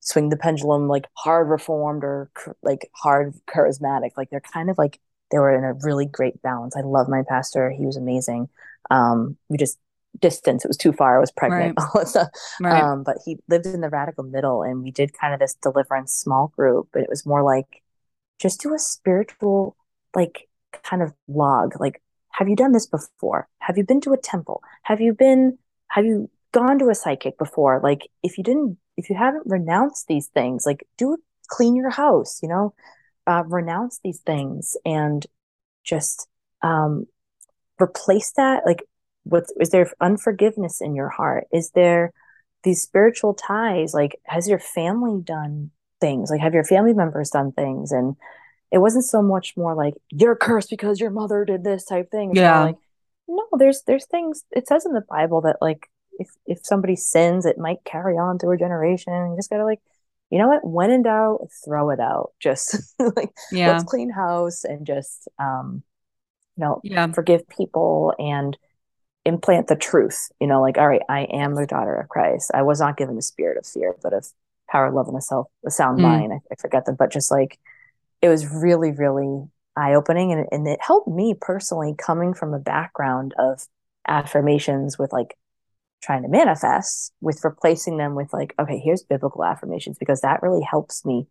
swing 0.00 0.28
the 0.28 0.36
pendulum 0.36 0.88
like 0.88 1.06
hard 1.14 1.48
reformed 1.48 2.04
or 2.04 2.30
like 2.62 2.90
hard 2.94 3.34
charismatic. 3.46 4.10
Like 4.16 4.30
they're 4.30 4.40
kind 4.40 4.68
of 4.68 4.76
like 4.76 5.00
they 5.30 5.38
were 5.38 5.54
in 5.54 5.64
a 5.64 5.72
really 5.72 6.04
great 6.04 6.42
balance. 6.42 6.76
I 6.76 6.80
love 6.80 7.08
my 7.08 7.22
pastor; 7.26 7.70
he 7.70 7.86
was 7.86 7.96
amazing. 7.96 8.48
Um, 8.90 9.36
we 9.48 9.56
just 9.56 9.78
distance; 10.20 10.64
it 10.64 10.68
was 10.68 10.76
too 10.76 10.92
far. 10.92 11.16
I 11.16 11.20
was 11.20 11.30
pregnant, 11.30 11.78
right. 11.78 11.86
all 11.94 12.00
that 12.00 12.08
stuff. 12.08 12.28
Right. 12.60 12.82
Um, 12.82 13.02
but 13.02 13.18
he 13.24 13.38
lived 13.48 13.66
in 13.66 13.80
the 13.80 13.88
radical 13.88 14.24
middle, 14.24 14.62
and 14.62 14.82
we 14.82 14.90
did 14.90 15.12
kind 15.18 15.32
of 15.32 15.40
this 15.40 15.54
deliverance 15.54 16.12
small 16.12 16.52
group. 16.56 16.88
But 16.92 17.02
it 17.02 17.08
was 17.08 17.24
more 17.24 17.42
like 17.42 17.82
just 18.40 18.60
do 18.60 18.74
a 18.74 18.78
spiritual 18.78 19.76
like 20.14 20.48
kind 20.82 21.02
of 21.02 21.14
log, 21.28 21.80
like 21.80 22.02
have 22.32 22.48
you 22.48 22.56
done 22.56 22.72
this 22.72 22.86
before? 22.86 23.48
Have 23.60 23.78
you 23.78 23.84
been 23.84 24.00
to 24.02 24.12
a 24.12 24.18
temple? 24.18 24.62
Have 24.82 25.00
you 25.00 25.14
been, 25.14 25.58
have 25.88 26.04
you 26.04 26.30
gone 26.52 26.78
to 26.78 26.88
a 26.88 26.94
psychic 26.94 27.38
before? 27.38 27.80
Like, 27.82 28.08
if 28.22 28.36
you 28.36 28.44
didn't, 28.44 28.78
if 28.96 29.08
you 29.08 29.16
haven't 29.16 29.44
renounced 29.46 30.06
these 30.08 30.26
things, 30.28 30.64
like, 30.66 30.86
do 30.98 31.16
clean 31.48 31.76
your 31.76 31.90
house, 31.90 32.40
you 32.42 32.48
know, 32.48 32.74
uh, 33.26 33.44
renounce 33.46 34.00
these 34.02 34.20
things 34.20 34.76
and 34.84 35.26
just 35.84 36.28
um, 36.62 37.06
replace 37.80 38.32
that. 38.32 38.64
Like, 38.66 38.82
what 39.24 39.44
is 39.60 39.70
there 39.70 39.90
unforgiveness 40.00 40.80
in 40.80 40.94
your 40.94 41.08
heart? 41.08 41.46
Is 41.52 41.70
there 41.70 42.12
these 42.64 42.82
spiritual 42.82 43.34
ties? 43.34 43.94
Like, 43.94 44.18
has 44.24 44.48
your 44.48 44.58
family 44.58 45.20
done 45.22 45.70
things? 46.00 46.30
Like, 46.30 46.40
have 46.40 46.54
your 46.54 46.64
family 46.64 46.94
members 46.94 47.30
done 47.30 47.52
things? 47.52 47.92
And 47.92 48.16
it 48.72 48.78
wasn't 48.78 49.04
so 49.04 49.20
much 49.22 49.54
more 49.56 49.74
like 49.74 49.94
you're 50.10 50.34
cursed 50.34 50.70
because 50.70 50.98
your 50.98 51.10
mother 51.10 51.44
did 51.44 51.62
this 51.62 51.84
type 51.84 52.10
thing. 52.10 52.30
It's 52.30 52.38
yeah. 52.38 52.64
Like, 52.64 52.76
no, 53.28 53.46
there's 53.58 53.82
there's 53.86 54.06
things 54.06 54.44
it 54.50 54.66
says 54.66 54.86
in 54.86 54.94
the 54.94 55.04
Bible 55.08 55.42
that 55.42 55.58
like 55.60 55.88
if 56.18 56.30
if 56.46 56.60
somebody 56.64 56.96
sins, 56.96 57.44
it 57.44 57.58
might 57.58 57.84
carry 57.84 58.16
on 58.16 58.38
to 58.38 58.48
a 58.48 58.56
generation. 58.56 59.12
You 59.12 59.36
just 59.36 59.50
gotta 59.50 59.64
like, 59.64 59.80
you 60.30 60.38
know 60.38 60.48
what? 60.48 60.66
When 60.66 60.90
in 60.90 61.02
doubt, 61.02 61.48
throw 61.64 61.90
it 61.90 62.00
out. 62.00 62.32
Just 62.40 62.94
like 62.98 63.30
yeah. 63.52 63.72
let's 63.72 63.84
clean 63.84 64.10
house 64.10 64.64
and 64.64 64.86
just 64.86 65.28
um, 65.38 65.82
you 66.56 66.64
know, 66.64 66.80
yeah. 66.82 67.12
forgive 67.12 67.48
people 67.48 68.14
and 68.18 68.56
implant 69.24 69.68
the 69.68 69.76
truth. 69.76 70.30
You 70.40 70.46
know, 70.46 70.62
like 70.62 70.78
all 70.78 70.88
right, 70.88 71.02
I 71.08 71.22
am 71.24 71.54
the 71.54 71.66
daughter 71.66 71.94
of 71.94 72.08
Christ. 72.08 72.50
I 72.54 72.62
was 72.62 72.80
not 72.80 72.96
given 72.96 73.16
the 73.16 73.22
spirit 73.22 73.58
of 73.58 73.66
fear, 73.66 73.94
but 74.02 74.14
of 74.14 74.26
power, 74.70 74.90
love, 74.90 75.08
and 75.08 75.16
a 75.16 75.20
self, 75.20 75.48
a 75.66 75.70
sound 75.70 75.98
mm. 75.98 76.02
mind. 76.02 76.32
I, 76.32 76.40
I 76.50 76.54
forget 76.58 76.86
them, 76.86 76.96
but 76.98 77.12
just 77.12 77.30
like 77.30 77.58
it 78.22 78.28
was 78.28 78.46
really, 78.46 78.92
really 78.92 79.44
eye 79.76 79.94
opening. 79.94 80.32
And, 80.32 80.46
and 80.50 80.66
it 80.66 80.78
helped 80.80 81.08
me 81.08 81.34
personally 81.38 81.94
coming 81.98 82.32
from 82.32 82.54
a 82.54 82.58
background 82.58 83.34
of 83.38 83.66
affirmations 84.06 84.98
with 84.98 85.12
like 85.12 85.36
trying 86.02 86.22
to 86.22 86.28
manifest 86.28 87.12
with 87.20 87.40
replacing 87.44 87.96
them 87.96 88.14
with 88.14 88.32
like, 88.32 88.54
okay, 88.58 88.78
here's 88.78 89.02
biblical 89.02 89.44
affirmations 89.44 89.98
because 89.98 90.20
that 90.20 90.42
really 90.42 90.62
helps 90.62 91.04
me 91.04 91.26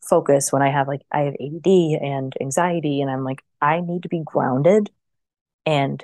focus 0.00 0.52
when 0.52 0.62
I 0.62 0.70
have 0.70 0.88
like, 0.88 1.02
I 1.10 1.20
have 1.20 1.34
ADD 1.34 1.66
and 2.00 2.32
anxiety. 2.40 3.00
And 3.00 3.10
I'm 3.10 3.24
like, 3.24 3.42
I 3.60 3.80
need 3.80 4.04
to 4.04 4.08
be 4.08 4.22
grounded 4.24 4.90
and 5.66 6.02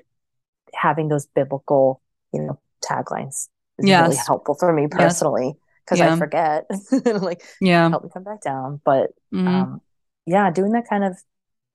having 0.74 1.08
those 1.08 1.26
biblical, 1.26 2.00
you 2.32 2.42
know, 2.42 2.60
taglines 2.84 3.48
is 3.78 3.88
yes. 3.88 4.02
really 4.02 4.20
helpful 4.26 4.54
for 4.54 4.72
me 4.72 4.88
personally 4.88 5.54
because 5.84 5.98
yes. 5.98 6.08
yeah. 6.08 6.14
I 6.14 6.18
forget 6.18 6.66
like, 7.22 7.42
yeah, 7.60 7.88
help 7.88 8.04
me 8.04 8.10
come 8.12 8.24
back 8.24 8.42
down. 8.42 8.80
But, 8.84 9.10
mm-hmm. 9.32 9.46
um, 9.46 9.80
yeah, 10.26 10.50
doing 10.50 10.72
that 10.72 10.88
kind 10.88 11.04
of 11.04 11.18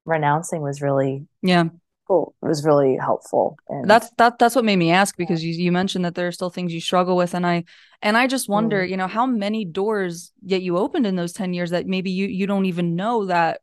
renouncing 0.05 0.61
was 0.61 0.81
really 0.81 1.27
yeah 1.41 1.65
cool. 2.09 2.33
It 2.41 2.47
was 2.47 2.65
really 2.65 2.97
helpful. 2.97 3.57
And 3.69 3.89
that's 3.89 4.09
that 4.17 4.39
that's 4.39 4.55
what 4.55 4.65
made 4.65 4.75
me 4.75 4.91
ask 4.91 5.15
because 5.15 5.43
you 5.43 5.53
you 5.53 5.71
mentioned 5.71 6.03
that 6.03 6.15
there 6.15 6.27
are 6.27 6.31
still 6.31 6.49
things 6.49 6.73
you 6.73 6.81
struggle 6.81 7.15
with, 7.15 7.33
and 7.33 7.45
I 7.45 7.63
and 8.01 8.17
I 8.17 8.27
just 8.27 8.49
wonder, 8.49 8.83
mm. 8.83 8.89
you 8.89 8.97
know, 8.97 9.07
how 9.07 9.25
many 9.25 9.63
doors 9.63 10.31
yet 10.41 10.61
you 10.61 10.77
opened 10.77 11.05
in 11.05 11.15
those 11.15 11.31
ten 11.31 11.53
years 11.53 11.69
that 11.69 11.85
maybe 11.87 12.11
you 12.11 12.27
you 12.27 12.47
don't 12.47 12.65
even 12.65 12.95
know 12.95 13.25
that 13.25 13.61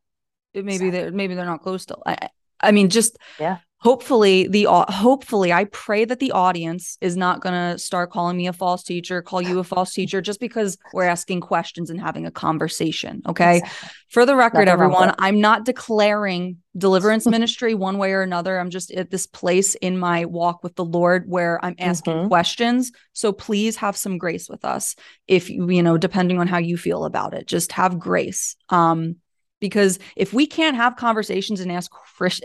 maybe 0.54 0.90
they 0.90 1.10
maybe 1.10 1.34
they're 1.34 1.44
not 1.44 1.62
closed 1.62 1.82
still. 1.82 2.02
I 2.06 2.30
I 2.60 2.70
mean, 2.70 2.88
just 2.88 3.18
yeah 3.38 3.58
hopefully 3.86 4.48
the 4.48 4.66
hopefully 4.88 5.52
i 5.52 5.64
pray 5.64 6.04
that 6.04 6.18
the 6.18 6.32
audience 6.32 6.98
is 7.00 7.16
not 7.16 7.40
going 7.40 7.54
to 7.54 7.78
start 7.78 8.10
calling 8.10 8.36
me 8.36 8.46
a 8.46 8.52
false 8.52 8.82
teacher 8.82 9.22
call 9.22 9.40
you 9.40 9.58
a 9.58 9.64
false 9.64 9.92
teacher 9.92 10.20
just 10.20 10.40
because 10.40 10.76
we're 10.92 11.04
asking 11.04 11.40
questions 11.40 11.88
and 11.90 12.00
having 12.00 12.26
a 12.26 12.30
conversation 12.30 13.22
okay? 13.28 13.58
Exactly. 13.58 13.88
for 14.08 14.26
the 14.26 14.34
record 14.36 14.66
Nothing 14.66 14.72
everyone 14.72 15.14
i'm 15.18 15.40
not 15.40 15.64
declaring 15.64 16.58
deliverance 16.76 17.26
ministry 17.36 17.74
one 17.74 17.98
way 17.98 18.12
or 18.12 18.22
another. 18.22 18.58
I'm 18.58 18.70
just 18.70 18.90
at 18.92 19.10
this 19.10 19.26
place 19.26 19.74
in 19.76 19.98
my 19.98 20.24
walk 20.24 20.62
with 20.62 20.74
the 20.76 20.84
lord 20.84 21.24
where 21.26 21.64
i'm 21.64 21.74
asking 21.78 22.14
mm-hmm. 22.14 22.28
questions. 22.28 22.92
So 23.12 23.32
please 23.32 23.76
have 23.76 23.96
some 23.96 24.18
grace 24.18 24.48
with 24.48 24.64
us 24.64 24.94
if 25.26 25.48
you 25.50 25.68
you 25.70 25.82
know 25.82 25.96
depending 25.96 26.38
on 26.38 26.46
how 26.46 26.58
you 26.58 26.76
feel 26.76 27.04
about 27.04 27.34
it. 27.34 27.46
Just 27.46 27.72
have 27.72 27.98
grace. 27.98 28.56
Um 28.68 29.16
because 29.60 29.98
if 30.16 30.32
we 30.32 30.46
can't 30.46 30.76
have 30.76 30.96
conversations 30.96 31.60
and 31.60 31.72
ask 31.72 31.90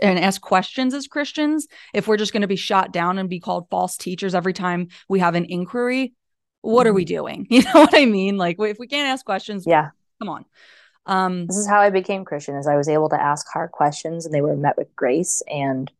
and 0.00 0.18
ask 0.18 0.40
questions 0.40 0.94
as 0.94 1.06
Christians, 1.06 1.66
if 1.92 2.08
we're 2.08 2.16
just 2.16 2.32
going 2.32 2.42
to 2.42 2.48
be 2.48 2.56
shot 2.56 2.92
down 2.92 3.18
and 3.18 3.28
be 3.28 3.40
called 3.40 3.68
false 3.70 3.96
teachers 3.96 4.34
every 4.34 4.52
time 4.52 4.88
we 5.08 5.20
have 5.20 5.34
an 5.34 5.44
inquiry, 5.44 6.14
what 6.62 6.86
are 6.86 6.92
we 6.92 7.04
mm-hmm. 7.04 7.14
doing? 7.14 7.46
You 7.50 7.62
know 7.62 7.80
what 7.80 7.94
I 7.94 8.06
mean? 8.06 8.38
Like 8.38 8.56
if 8.60 8.78
we 8.78 8.86
can't 8.86 9.08
ask 9.08 9.24
questions, 9.24 9.64
yeah, 9.66 9.90
come 10.20 10.28
on. 10.28 10.44
Um, 11.04 11.46
this 11.46 11.56
is 11.56 11.68
how 11.68 11.80
I 11.80 11.90
became 11.90 12.24
Christian. 12.24 12.56
Is 12.56 12.66
I 12.66 12.76
was 12.76 12.88
able 12.88 13.08
to 13.10 13.20
ask 13.20 13.46
hard 13.52 13.72
questions, 13.72 14.24
and 14.24 14.34
they 14.34 14.40
were 14.40 14.56
met 14.56 14.76
with 14.76 14.94
grace. 14.94 15.42
And 15.48 15.90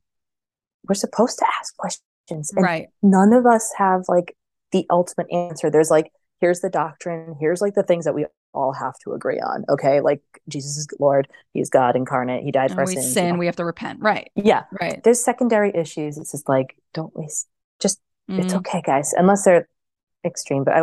we're 0.88 0.94
supposed 0.94 1.38
to 1.38 1.46
ask 1.58 1.76
questions, 1.76 2.52
and 2.52 2.64
right? 2.64 2.88
None 3.02 3.32
of 3.32 3.46
us 3.46 3.72
have 3.76 4.04
like 4.08 4.36
the 4.70 4.86
ultimate 4.90 5.26
answer. 5.32 5.70
There's 5.70 5.90
like 5.90 6.12
here's 6.40 6.60
the 6.60 6.70
doctrine. 6.70 7.36
Here's 7.38 7.60
like 7.60 7.74
the 7.74 7.82
things 7.82 8.04
that 8.04 8.14
we 8.14 8.26
all 8.54 8.72
have 8.72 8.98
to 9.04 9.12
agree 9.12 9.40
on. 9.40 9.64
Okay. 9.68 10.00
Like 10.00 10.22
Jesus 10.48 10.76
is 10.76 10.88
Lord. 11.00 11.28
He's 11.52 11.70
God 11.70 11.96
incarnate. 11.96 12.44
He 12.44 12.50
died 12.50 12.70
and 12.70 12.78
for 12.78 12.84
we 12.84 12.94
sins. 12.94 13.12
sin. 13.12 13.38
We 13.38 13.46
have 13.46 13.56
to 13.56 13.64
repent. 13.64 14.00
Right. 14.00 14.30
Yeah. 14.34 14.64
Right. 14.80 15.02
There's 15.02 15.24
secondary 15.24 15.72
issues. 15.74 16.18
It's 16.18 16.32
just 16.32 16.48
like, 16.48 16.76
don't 16.94 17.14
waste, 17.16 17.48
just, 17.80 18.00
mm-hmm. 18.30 18.40
it's 18.40 18.54
okay, 18.54 18.82
guys, 18.84 19.14
unless 19.16 19.44
they're 19.44 19.68
extreme. 20.24 20.64
But 20.64 20.74
I, 20.74 20.82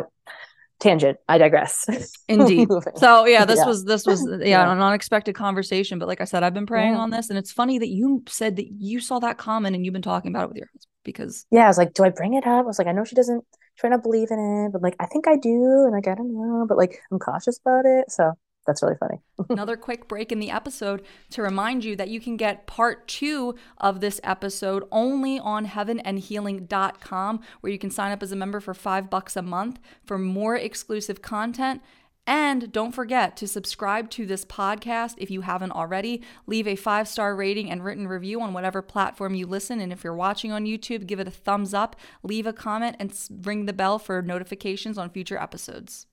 tangent 0.79 1.17
i 1.27 1.37
digress 1.37 1.85
indeed 2.27 2.67
so 2.95 3.25
yeah 3.25 3.43
this 3.43 3.59
yeah. 3.59 3.65
was 3.65 3.83
this 3.83 4.05
was 4.05 4.25
yeah, 4.39 4.45
yeah, 4.45 4.71
an 4.71 4.79
unexpected 4.79 5.35
conversation 5.35 5.99
but 5.99 6.07
like 6.07 6.21
i 6.21 6.23
said 6.23 6.41
i've 6.41 6.53
been 6.53 6.65
praying 6.65 6.93
yeah. 6.93 6.99
on 6.99 7.09
this 7.09 7.29
and 7.29 7.37
it's 7.37 7.51
funny 7.51 7.77
that 7.77 7.89
you 7.89 8.23
said 8.27 8.55
that 8.55 8.67
you 8.71 8.99
saw 8.99 9.19
that 9.19 9.37
comment 9.37 9.75
and 9.75 9.85
you've 9.85 9.93
been 9.93 10.01
talking 10.01 10.31
about 10.31 10.45
it 10.45 10.47
with 10.49 10.57
your 10.57 10.67
husband 10.67 10.89
because 11.03 11.45
yeah 11.51 11.65
i 11.65 11.67
was 11.67 11.77
like 11.77 11.93
do 11.93 12.03
i 12.03 12.09
bring 12.09 12.33
it 12.33 12.47
up 12.47 12.63
i 12.63 12.67
was 12.67 12.79
like 12.79 12.87
i 12.87 12.93
know 12.93 13.03
she 13.03 13.15
doesn't 13.15 13.43
trying 13.79 13.93
to 13.93 13.97
believe 13.97 14.29
in 14.31 14.39
it, 14.39 14.71
but 14.71 14.81
like 14.81 14.95
I 14.99 15.05
think 15.05 15.27
I 15.27 15.37
do, 15.37 15.83
and 15.85 15.91
like 15.91 16.07
I 16.07 16.15
don't 16.15 16.33
know, 16.33 16.65
but 16.67 16.77
like 16.77 16.99
I'm 17.11 17.19
cautious 17.19 17.59
about 17.59 17.85
it. 17.85 18.11
So 18.11 18.33
that's 18.65 18.83
really 18.83 18.95
funny. 18.99 19.19
Another 19.49 19.77
quick 19.77 20.07
break 20.07 20.31
in 20.31 20.39
the 20.39 20.51
episode 20.51 21.03
to 21.31 21.41
remind 21.41 21.83
you 21.83 21.95
that 21.95 22.09
you 22.09 22.19
can 22.19 22.37
get 22.37 22.67
part 22.67 23.07
two 23.07 23.55
of 23.77 23.99
this 23.99 24.19
episode 24.23 24.83
only 24.91 25.39
on 25.39 25.65
heavenandhealing.com, 25.65 27.41
where 27.61 27.71
you 27.71 27.79
can 27.79 27.91
sign 27.91 28.11
up 28.11 28.21
as 28.21 28.31
a 28.31 28.35
member 28.35 28.59
for 28.59 28.73
five 28.73 29.09
bucks 29.09 29.35
a 29.35 29.41
month 29.41 29.79
for 30.05 30.17
more 30.17 30.55
exclusive 30.55 31.21
content 31.21 31.81
and 32.29 32.71
don't 32.71 32.91
forget 32.91 33.35
to 33.37 33.47
subscribe 33.47 34.11
to 34.11 34.27
this 34.27 34.45
podcast 34.45 35.15
if 35.17 35.31
you 35.31 35.41
haven't 35.41 35.71
already. 35.71 36.21
Leave 36.45 36.67
a 36.67 36.75
five 36.75 37.07
star 37.07 37.35
rating 37.35 37.71
and 37.71 37.83
written 37.83 38.07
review 38.07 38.39
on 38.39 38.53
whatever 38.53 38.83
platform 38.83 39.33
you 39.33 39.47
listen. 39.47 39.79
And 39.79 39.91
if 39.91 40.03
you're 40.03 40.13
watching 40.13 40.51
on 40.51 40.65
YouTube, 40.65 41.07
give 41.07 41.19
it 41.19 41.27
a 41.27 41.31
thumbs 41.31 41.73
up, 41.73 41.95
leave 42.21 42.45
a 42.45 42.53
comment, 42.53 42.97
and 42.99 43.11
ring 43.47 43.65
the 43.65 43.73
bell 43.73 43.97
for 43.97 44.21
notifications 44.21 44.95
on 44.95 45.09
future 45.09 45.39
episodes. 45.39 46.05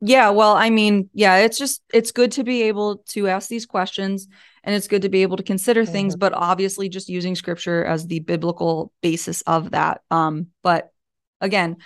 Yeah, 0.00 0.30
well, 0.30 0.52
I 0.52 0.70
mean, 0.70 1.10
yeah, 1.12 1.38
it's 1.38 1.58
just 1.58 1.82
it's 1.92 2.12
good 2.12 2.32
to 2.32 2.44
be 2.44 2.62
able 2.64 2.98
to 3.08 3.26
ask 3.26 3.48
these 3.48 3.66
questions 3.66 4.28
and 4.62 4.74
it's 4.74 4.86
good 4.86 5.02
to 5.02 5.08
be 5.08 5.22
able 5.22 5.36
to 5.38 5.42
consider 5.42 5.82
mm-hmm. 5.82 5.92
things, 5.92 6.16
but 6.16 6.32
obviously 6.32 6.88
just 6.88 7.08
using 7.08 7.34
scripture 7.34 7.84
as 7.84 8.06
the 8.06 8.20
biblical 8.20 8.92
basis 9.02 9.40
of 9.42 9.72
that. 9.72 10.02
Um, 10.10 10.48
but 10.62 10.92
again, 11.40 11.78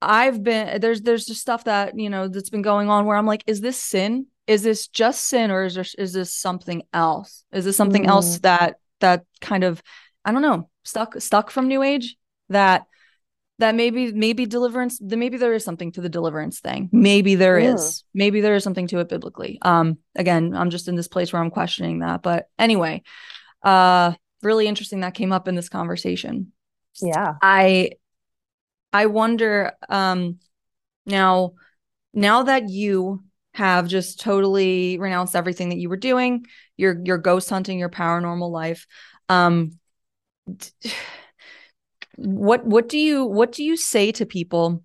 I've 0.00 0.42
been 0.42 0.80
there's 0.80 1.02
there's 1.02 1.26
just 1.26 1.40
stuff 1.40 1.64
that 1.64 1.98
you 1.98 2.08
know 2.08 2.28
that's 2.28 2.50
been 2.50 2.62
going 2.62 2.88
on 2.88 3.04
where 3.04 3.16
I'm 3.16 3.26
like, 3.26 3.44
is 3.46 3.60
this 3.60 3.80
sin? 3.80 4.26
Is 4.46 4.62
this 4.62 4.88
just 4.88 5.26
sin, 5.26 5.50
or 5.50 5.64
is 5.64 5.74
there 5.74 5.84
is 5.98 6.12
this 6.12 6.32
something 6.32 6.82
else? 6.94 7.44
Is 7.52 7.64
this 7.64 7.76
something 7.76 8.04
mm. 8.04 8.08
else 8.08 8.38
that 8.38 8.76
that 9.00 9.24
kind 9.40 9.64
of 9.64 9.82
I 10.24 10.32
don't 10.32 10.42
know 10.42 10.70
stuck 10.84 11.20
stuck 11.20 11.50
from 11.50 11.68
New 11.68 11.82
Age 11.82 12.16
that 12.48 12.86
that 13.58 13.74
maybe 13.74 14.12
maybe 14.12 14.46
deliverance 14.46 15.00
maybe 15.00 15.36
there 15.36 15.52
is 15.52 15.64
something 15.64 15.92
to 15.92 16.00
the 16.00 16.08
deliverance 16.08 16.60
thing. 16.60 16.88
Maybe 16.92 17.34
there 17.34 17.58
yeah. 17.58 17.74
is. 17.74 18.04
Maybe 18.14 18.40
there 18.40 18.54
is 18.54 18.64
something 18.64 18.86
to 18.88 19.00
it 19.00 19.08
biblically. 19.08 19.58
Um 19.62 19.98
again 20.16 20.54
i'm 20.54 20.70
just 20.70 20.88
in 20.88 20.94
this 20.96 21.08
place 21.08 21.32
where 21.32 21.42
i'm 21.42 21.50
questioning 21.50 22.00
that 22.00 22.22
but 22.22 22.48
anyway 22.58 23.02
uh 23.62 24.12
really 24.42 24.66
interesting 24.68 25.00
that 25.00 25.14
came 25.14 25.32
up 25.32 25.48
in 25.48 25.54
this 25.54 25.68
conversation. 25.68 26.52
Yeah. 27.00 27.34
I 27.42 27.92
i 28.92 29.06
wonder 29.06 29.72
um 29.88 30.38
now 31.04 31.52
now 32.14 32.44
that 32.44 32.68
you 32.68 33.22
have 33.54 33.88
just 33.88 34.20
totally 34.20 34.98
renounced 34.98 35.34
everything 35.34 35.70
that 35.70 35.78
you 35.78 35.88
were 35.88 35.96
doing 35.96 36.46
your 36.76 36.96
your 37.04 37.18
ghost 37.18 37.50
hunting 37.50 37.78
your 37.78 37.90
paranormal 37.90 38.50
life 38.50 38.86
um 39.28 39.72
what 42.18 42.66
what 42.66 42.88
do 42.88 42.98
you 42.98 43.24
what 43.24 43.52
do 43.52 43.62
you 43.62 43.76
say 43.76 44.10
to 44.10 44.26
people 44.26 44.82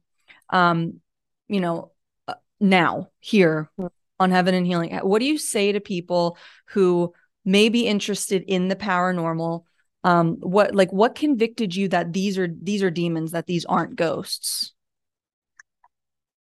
um 0.52 1.00
you 1.48 1.60
know 1.60 1.92
uh, 2.28 2.36
now 2.60 3.10
here 3.20 3.72
on 4.20 4.30
heaven 4.30 4.54
and 4.54 4.68
healing? 4.68 4.96
What 4.98 5.20
do 5.20 5.26
you 5.26 5.38
say 5.40 5.72
to 5.72 5.80
people 5.80 6.38
who 6.68 7.14
may 7.44 7.70
be 7.70 7.88
interested 7.88 8.44
in 8.44 8.68
the 8.68 8.76
paranormal? 8.76 9.64
Um 10.04 10.38
what 10.42 10.76
like 10.76 10.94
what 10.94 11.16
convicted 11.16 11.76
you 11.76 11.88
that 11.90 12.14
these 12.14 12.38
are 12.38 12.48
these 12.48 12.84
are 12.84 12.92
demons 12.92 13.32
that 13.32 13.48
these 13.48 13.66
aren't 13.66 13.96
ghosts? 13.96 14.74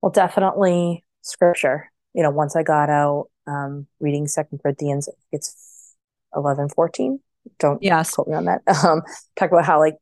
Well 0.03 0.12
definitely 0.12 1.05
scripture. 1.22 1.90
You 2.12 2.22
know 2.22 2.30
once 2.30 2.55
i 2.55 2.62
got 2.62 2.90
out 2.90 3.30
um 3.47 3.86
reading 3.99 4.28
second 4.28 4.59
corinthians 4.59 5.09
it's 5.32 5.95
11 6.36 6.68
14 6.68 7.18
don't 7.59 7.82
yes. 7.82 8.14
quote 8.14 8.28
me 8.28 8.34
on 8.34 8.45
that. 8.45 8.61
Um 8.84 9.01
talk 9.36 9.51
about 9.51 9.64
how 9.64 9.78
like 9.78 9.97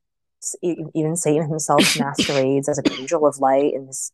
even 0.63 1.17
Satan 1.17 1.49
himself 1.49 1.83
masquerades 1.99 2.69
as 2.69 2.79
an 2.79 2.93
angel 2.93 3.27
of 3.27 3.39
light 3.39 3.75
and 3.75 3.89
his, 3.89 4.13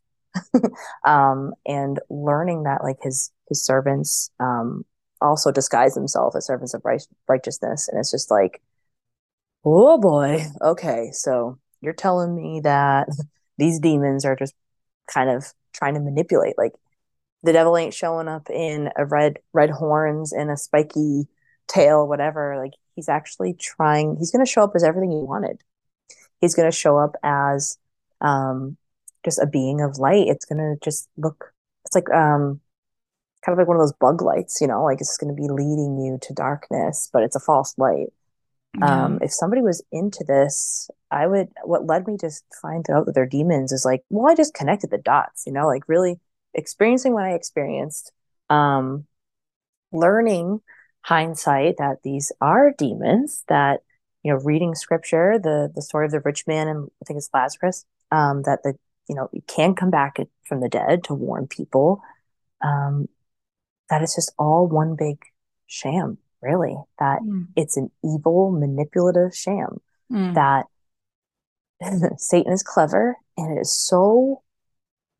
um, 1.06 1.54
and 1.66 2.00
learning 2.10 2.64
that 2.64 2.82
like 2.82 2.98
his 3.02 3.30
his 3.48 3.64
servants 3.64 4.30
um, 4.40 4.84
also 5.20 5.50
disguise 5.50 5.94
themselves 5.94 6.36
as 6.36 6.46
servants 6.46 6.74
of 6.74 6.82
right- 6.84 7.06
righteousness, 7.28 7.88
and 7.88 7.98
it's 7.98 8.10
just 8.10 8.30
like, 8.30 8.60
oh 9.64 9.98
boy, 9.98 10.44
okay, 10.60 11.10
so 11.12 11.58
you're 11.80 11.92
telling 11.92 12.34
me 12.34 12.60
that 12.60 13.08
these 13.58 13.80
demons 13.80 14.24
are 14.24 14.36
just 14.36 14.54
kind 15.06 15.30
of 15.30 15.52
trying 15.72 15.94
to 15.94 16.00
manipulate, 16.00 16.58
like 16.58 16.72
the 17.42 17.52
devil 17.52 17.76
ain't 17.76 17.94
showing 17.94 18.28
up 18.28 18.50
in 18.50 18.90
a 18.96 19.06
red 19.06 19.38
red 19.52 19.70
horns 19.70 20.32
and 20.32 20.50
a 20.50 20.56
spiky 20.56 21.28
tail, 21.68 22.06
whatever. 22.06 22.56
Like 22.58 22.72
he's 22.96 23.08
actually 23.08 23.54
trying. 23.54 24.16
He's 24.18 24.32
going 24.32 24.44
to 24.44 24.50
show 24.50 24.64
up 24.64 24.72
as 24.74 24.82
everything 24.82 25.12
he 25.12 25.18
wanted 25.18 25.62
he's 26.40 26.54
going 26.54 26.70
to 26.70 26.76
show 26.76 26.98
up 26.98 27.16
as 27.22 27.78
um, 28.20 28.76
just 29.24 29.38
a 29.38 29.46
being 29.46 29.80
of 29.80 29.98
light. 29.98 30.28
It's 30.28 30.44
going 30.44 30.58
to 30.58 30.76
just 30.84 31.08
look, 31.16 31.52
it's 31.84 31.94
like 31.94 32.10
um, 32.10 32.60
kind 33.44 33.54
of 33.54 33.58
like 33.58 33.68
one 33.68 33.76
of 33.76 33.82
those 33.82 33.92
bug 33.92 34.22
lights, 34.22 34.60
you 34.60 34.66
know, 34.66 34.84
like 34.84 35.00
it's 35.00 35.16
going 35.16 35.34
to 35.34 35.40
be 35.40 35.48
leading 35.48 35.98
you 35.98 36.18
to 36.22 36.34
darkness, 36.34 37.08
but 37.12 37.22
it's 37.22 37.36
a 37.36 37.40
false 37.40 37.74
light. 37.78 38.08
Um, 38.82 39.20
if 39.22 39.32
somebody 39.32 39.62
was 39.62 39.82
into 39.90 40.22
this, 40.22 40.90
I 41.10 41.26
would, 41.26 41.48
what 41.64 41.86
led 41.86 42.06
me 42.06 42.18
to 42.18 42.30
find 42.60 42.84
out 42.90 43.06
that 43.06 43.14
they're 43.14 43.24
demons 43.24 43.72
is 43.72 43.86
like, 43.86 44.02
well, 44.10 44.30
I 44.30 44.34
just 44.34 44.52
connected 44.52 44.90
the 44.90 44.98
dots, 44.98 45.44
you 45.46 45.52
know, 45.52 45.66
like 45.66 45.88
really 45.88 46.20
experiencing 46.52 47.14
what 47.14 47.24
I 47.24 47.32
experienced, 47.32 48.12
um, 48.50 49.06
learning 49.92 50.60
hindsight 51.00 51.76
that 51.78 52.02
these 52.02 52.32
are 52.40 52.74
demons 52.76 53.44
that 53.48 53.80
you 54.26 54.32
know, 54.32 54.40
reading 54.40 54.74
scripture, 54.74 55.38
the 55.38 55.70
the 55.72 55.80
story 55.80 56.04
of 56.04 56.10
the 56.10 56.18
rich 56.18 56.48
man 56.48 56.66
and 56.66 56.90
I 57.00 57.04
think 57.04 57.18
it's 57.18 57.30
Lazarus, 57.32 57.84
um, 58.10 58.42
that 58.42 58.64
the 58.64 58.74
you 59.08 59.14
know 59.14 59.28
you 59.32 59.40
can 59.46 59.76
come 59.76 59.90
back 59.90 60.16
from 60.48 60.60
the 60.60 60.68
dead 60.68 61.04
to 61.04 61.14
warn 61.14 61.46
people. 61.46 62.02
Um, 62.60 63.06
that 63.88 64.02
it's 64.02 64.16
just 64.16 64.32
all 64.36 64.66
one 64.66 64.96
big 64.96 65.22
sham, 65.68 66.18
really. 66.42 66.74
That 66.98 67.20
mm. 67.22 67.46
it's 67.54 67.76
an 67.76 67.92
evil, 68.04 68.50
manipulative 68.50 69.32
sham. 69.32 69.80
Mm. 70.10 70.34
That 70.34 70.66
Satan 72.18 72.52
is 72.52 72.64
clever 72.64 73.16
and 73.36 73.56
it 73.56 73.60
is 73.60 73.72
so 73.72 74.42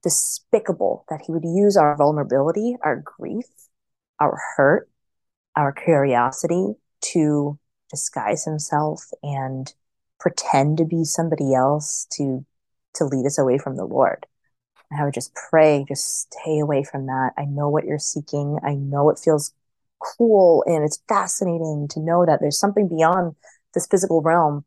despicable 0.03 1.05
that 1.11 1.21
he 1.25 1.33
would 1.33 1.45
use 1.45 1.77
our 1.77 1.97
vulnerability, 1.97 2.77
our 2.83 2.97
grief, 2.97 3.47
our 4.19 4.37
hurt, 4.57 4.89
our 5.55 5.71
curiosity 5.71 6.75
to 7.13 7.57
disguise 7.91 8.45
himself 8.45 9.11
and 9.23 9.73
pretend 10.19 10.79
to 10.79 10.85
be 10.85 11.05
somebody 11.05 11.55
else 11.55 12.07
to 12.13 12.45
to 12.95 13.05
lead 13.05 13.27
us 13.27 13.39
away 13.39 13.59
from 13.59 13.77
the 13.77 13.85
Lord. 13.85 14.27
And 14.91 15.01
I 15.01 15.05
would 15.05 15.15
just 15.15 15.35
pray, 15.35 15.85
just 15.87 16.33
stay 16.33 16.59
away 16.61 16.83
from 16.83 17.07
that. 17.07 17.33
I 17.37 17.45
know 17.45 17.69
what 17.69 17.85
you're 17.85 17.99
seeking. 17.99 18.59
I 18.65 18.75
know 18.75 19.11
it 19.11 19.19
feels 19.19 19.53
cool 19.99 20.65
and 20.67 20.85
it's 20.85 21.03
fascinating 21.09 21.89
to 21.91 22.01
know 22.01 22.25
that 22.25 22.41
there's 22.41 22.59
something 22.59 22.89
beyond 22.89 23.35
this 23.75 23.87
physical 23.87 24.23
realm. 24.23 24.65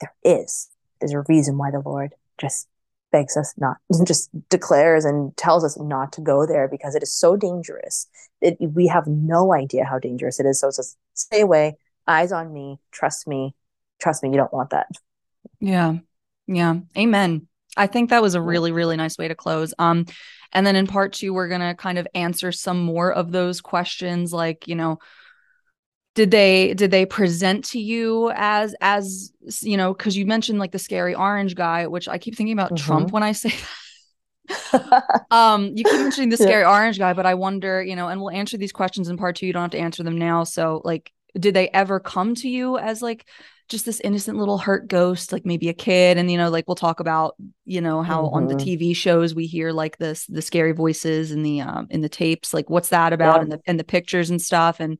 There 0.00 0.14
is. 0.24 0.68
There's 1.00 1.12
a 1.12 1.24
reason 1.28 1.58
why 1.58 1.70
the 1.70 1.80
Lord 1.80 2.14
just 2.38 2.68
begs 3.12 3.36
us 3.36 3.54
not, 3.56 3.78
just 4.06 4.30
declares 4.48 5.04
and 5.04 5.36
tells 5.36 5.64
us 5.64 5.78
not 5.78 6.12
to 6.14 6.20
go 6.20 6.46
there 6.46 6.68
because 6.68 6.94
it 6.94 7.02
is 7.02 7.12
so 7.12 7.36
dangerous. 7.36 8.08
It, 8.40 8.56
we 8.60 8.86
have 8.86 9.06
no 9.06 9.52
idea 9.52 9.84
how 9.84 9.98
dangerous 9.98 10.40
it 10.40 10.46
is. 10.46 10.60
So 10.60 10.68
it 10.68 10.74
says, 10.74 10.96
stay 11.14 11.40
away, 11.40 11.76
eyes 12.10 12.32
on 12.32 12.52
me, 12.52 12.78
trust 12.90 13.26
me, 13.26 13.54
trust 14.00 14.22
me, 14.22 14.30
you 14.30 14.36
don't 14.36 14.52
want 14.52 14.70
that. 14.70 14.86
Yeah. 15.60 15.94
Yeah. 16.46 16.76
Amen. 16.96 17.46
I 17.76 17.86
think 17.86 18.10
that 18.10 18.22
was 18.22 18.34
a 18.34 18.42
really, 18.42 18.72
really 18.72 18.96
nice 18.96 19.16
way 19.16 19.28
to 19.28 19.34
close. 19.34 19.72
Um, 19.78 20.06
and 20.52 20.66
then 20.66 20.74
in 20.74 20.86
part 20.86 21.12
two, 21.12 21.32
we're 21.32 21.48
gonna 21.48 21.74
kind 21.74 21.98
of 21.98 22.08
answer 22.14 22.50
some 22.50 22.82
more 22.82 23.12
of 23.12 23.30
those 23.30 23.60
questions, 23.60 24.32
like, 24.32 24.66
you 24.66 24.74
know, 24.74 24.98
did 26.14 26.30
they 26.30 26.74
did 26.74 26.90
they 26.90 27.06
present 27.06 27.64
to 27.64 27.80
you 27.80 28.32
as 28.34 28.74
as 28.80 29.32
you 29.62 29.76
know 29.76 29.94
because 29.94 30.16
you 30.16 30.26
mentioned 30.26 30.58
like 30.58 30.72
the 30.72 30.78
scary 30.78 31.14
orange 31.14 31.54
guy 31.54 31.86
which 31.86 32.08
i 32.08 32.18
keep 32.18 32.36
thinking 32.36 32.52
about 32.52 32.72
mm-hmm. 32.72 32.84
trump 32.84 33.12
when 33.12 33.22
i 33.22 33.32
say 33.32 33.54
that 34.72 35.24
um 35.30 35.72
you 35.76 35.84
keep 35.84 36.00
mentioning 36.00 36.28
the 36.28 36.36
scary 36.36 36.62
yeah. 36.62 36.70
orange 36.70 36.98
guy 36.98 37.12
but 37.12 37.26
i 37.26 37.34
wonder 37.34 37.82
you 37.82 37.94
know 37.94 38.08
and 38.08 38.20
we'll 38.20 38.30
answer 38.30 38.58
these 38.58 38.72
questions 38.72 39.08
in 39.08 39.16
part 39.16 39.36
two 39.36 39.46
you 39.46 39.52
don't 39.52 39.62
have 39.62 39.70
to 39.70 39.78
answer 39.78 40.02
them 40.02 40.18
now 40.18 40.42
so 40.42 40.82
like 40.84 41.12
did 41.38 41.54
they 41.54 41.68
ever 41.68 42.00
come 42.00 42.34
to 42.34 42.48
you 42.48 42.78
as 42.78 43.02
like 43.02 43.26
just 43.68 43.86
this 43.86 44.00
innocent 44.00 44.36
little 44.36 44.58
hurt 44.58 44.88
ghost 44.88 45.32
like 45.32 45.46
maybe 45.46 45.68
a 45.68 45.74
kid 45.74 46.18
and 46.18 46.30
you 46.30 46.36
know 46.36 46.50
like 46.50 46.64
we'll 46.66 46.74
talk 46.74 46.98
about 46.98 47.36
you 47.64 47.80
know 47.80 48.02
how 48.02 48.24
mm-hmm. 48.24 48.34
on 48.34 48.46
the 48.48 48.54
mm-hmm. 48.54 48.84
tv 48.84 48.94
shows 48.94 49.34
we 49.34 49.46
hear 49.46 49.70
like 49.70 49.96
this 49.98 50.26
the 50.26 50.42
scary 50.42 50.72
voices 50.72 51.30
and 51.30 51.46
the 51.46 51.60
um 51.60 51.86
in 51.88 52.00
the 52.00 52.08
tapes 52.08 52.52
like 52.52 52.68
what's 52.68 52.88
that 52.88 53.12
about 53.12 53.36
yeah. 53.36 53.42
and 53.42 53.52
the 53.52 53.60
and 53.66 53.78
the 53.78 53.84
pictures 53.84 54.28
and 54.28 54.42
stuff 54.42 54.80
and 54.80 54.98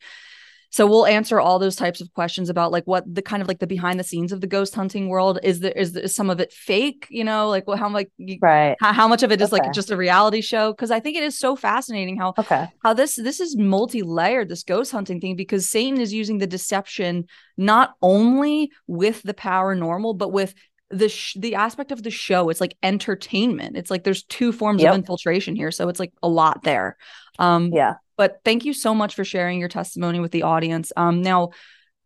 so 0.71 0.87
we'll 0.87 1.07
answer 1.07 1.41
all 1.41 1.59
those 1.59 1.77
types 1.77 2.01
of 2.01 2.13
questions 2.15 2.49
about 2.49 2.73
like 2.73 2.85
what 2.85 3.05
the 3.13 3.23
kind 3.23 3.43
of 3.43 3.49
like 3.49 3.59
the 3.59 3.67
behind 3.67 3.99
the 3.99 4.05
scenes 4.05 4.33
of 4.33 4.41
the 4.41 4.47
ghost 4.47 4.75
hunting 4.75 5.09
world 5.09 5.39
is 5.43 5.61
there 5.61 5.73
is, 5.73 5.93
there, 5.93 6.05
is 6.05 6.15
some 6.15 6.31
of 6.31 6.41
it 6.41 6.53
fake 6.53 7.07
you 7.11 7.25
know? 7.25 7.49
Like 7.49 7.67
well, 7.67 7.77
how 7.77 7.91
like 7.91 8.11
you, 8.17 8.39
right. 8.41 8.77
how, 8.81 8.93
how, 8.93 9.09
much 9.09 9.23
of 9.23 9.33
it 9.33 9.41
is 9.41 9.53
okay. 9.53 9.63
like 9.63 9.73
just 9.73 9.91
a 9.91 9.97
reality 9.97 10.41
show? 10.41 10.73
Because 10.73 10.91
i 10.91 11.01
think 11.01 11.17
it 11.17 11.23
is 11.23 11.39
so 11.39 11.57
fascinating 11.57 12.17
how 12.17 12.35
okay. 12.39 12.69
how 12.83 12.95
this 12.95 13.17
this 13.17 13.41
is 13.41 13.57
multi-layered 13.57 14.49
this 14.49 14.63
ghost 14.63 14.93
hunting 14.93 15.21
thing 15.21 15.37
because 15.37 15.69
satan 15.69 16.01
is 16.01 16.13
using 16.13 16.39
the 16.39 16.47
deception 16.47 17.25
not 17.57 17.95
only 18.01 18.71
with 18.87 19.23
the 19.23 19.35
paranormal 19.35 20.17
but 20.17 20.33
with 20.33 20.55
the 20.91 21.09
sh- 21.09 21.37
the 21.39 21.55
aspect 21.55 21.93
of 21.93 22.03
the 22.03 22.11
show 22.11 22.49
it's 22.49 22.61
like 22.61 22.77
entertainment 22.83 23.77
it's 23.77 23.91
like 23.91 24.05
there's 24.05 24.25
two 24.25 24.53
forms 24.53 24.83
yep. 24.83 24.91
of 24.91 24.99
infiltration 24.99 25.55
here 25.55 25.71
so 25.71 25.89
it's 25.89 26.01
like 26.01 26.13
a 26.23 26.29
lot 26.29 26.63
there 26.65 26.97
um 27.39 27.71
yeah 27.73 27.95
but 28.21 28.43
thank 28.45 28.67
you 28.67 28.75
so 28.75 28.95
much 28.95 29.15
for 29.15 29.25
sharing 29.25 29.59
your 29.59 29.71
testimony 29.71 30.21
with 30.21 30.31
the 30.31 30.43
audience. 30.43 30.93
Um, 30.95 31.23
now, 31.23 31.53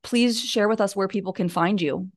please 0.04 0.40
share 0.40 0.68
with 0.68 0.80
us 0.80 0.94
where 0.94 1.08
people 1.08 1.32
can 1.32 1.48
find 1.48 1.82
you. 1.82 2.08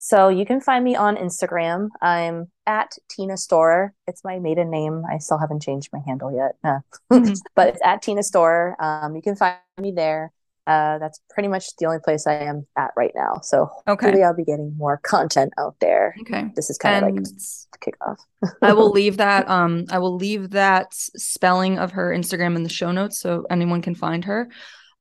So 0.00 0.26
you 0.26 0.44
can 0.44 0.60
find 0.60 0.82
me 0.82 0.96
on 0.96 1.14
Instagram. 1.14 1.90
I'm 2.02 2.50
at 2.66 2.98
Tina 3.08 3.36
Storer. 3.36 3.94
It's 4.08 4.24
my 4.24 4.40
maiden 4.40 4.70
name. 4.70 5.04
I 5.08 5.18
still 5.18 5.38
haven't 5.38 5.62
changed 5.62 5.90
my 5.92 6.00
handle 6.04 6.34
yet, 6.34 6.56
uh, 6.64 6.80
but 7.54 7.68
it's 7.68 7.80
at 7.84 8.02
Tina 8.02 8.24
Storer. 8.24 8.74
Um, 8.82 9.14
you 9.14 9.22
can 9.22 9.36
find 9.36 9.56
me 9.80 9.92
there 9.92 10.32
uh, 10.66 10.98
that's 10.98 11.20
pretty 11.30 11.48
much 11.48 11.76
the 11.76 11.86
only 11.86 11.98
place 12.02 12.26
I 12.26 12.34
am 12.34 12.66
at 12.76 12.92
right 12.96 13.12
now. 13.14 13.40
So 13.42 13.68
okay. 13.86 14.06
hopefully 14.06 14.22
I'll 14.22 14.36
be 14.36 14.44
getting 14.44 14.74
more 14.76 14.98
content 14.98 15.52
out 15.58 15.76
there. 15.80 16.14
Okay. 16.22 16.50
This 16.56 16.70
is 16.70 16.78
kind 16.78 17.04
and 17.04 17.18
of 17.18 17.24
like 17.24 17.80
kickoff. 17.80 18.16
I 18.62 18.72
will 18.72 18.90
leave 18.92 19.18
that 19.18 19.48
um 19.48 19.84
I 19.90 19.98
will 19.98 20.16
leave 20.16 20.50
that 20.50 20.88
spelling 20.94 21.78
of 21.78 21.92
her 21.92 22.10
Instagram 22.10 22.56
in 22.56 22.62
the 22.62 22.70
show 22.70 22.92
notes 22.92 23.18
so 23.18 23.44
anyone 23.50 23.82
can 23.82 23.94
find 23.94 24.24
her. 24.24 24.48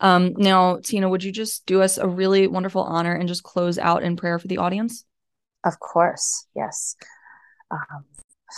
Um 0.01 0.33
now 0.37 0.79
Tina, 0.83 1.07
would 1.07 1.23
you 1.23 1.31
just 1.31 1.65
do 1.65 1.81
us 1.81 1.97
a 1.97 2.07
really 2.07 2.47
wonderful 2.47 2.83
honor 2.83 3.13
and 3.13 3.29
just 3.29 3.43
close 3.43 3.77
out 3.77 4.03
in 4.03 4.17
prayer 4.17 4.39
for 4.39 4.47
the 4.47 4.57
audience? 4.57 5.05
Of 5.63 5.79
course. 5.79 6.45
Yes. 6.55 6.97
Um, 7.71 8.03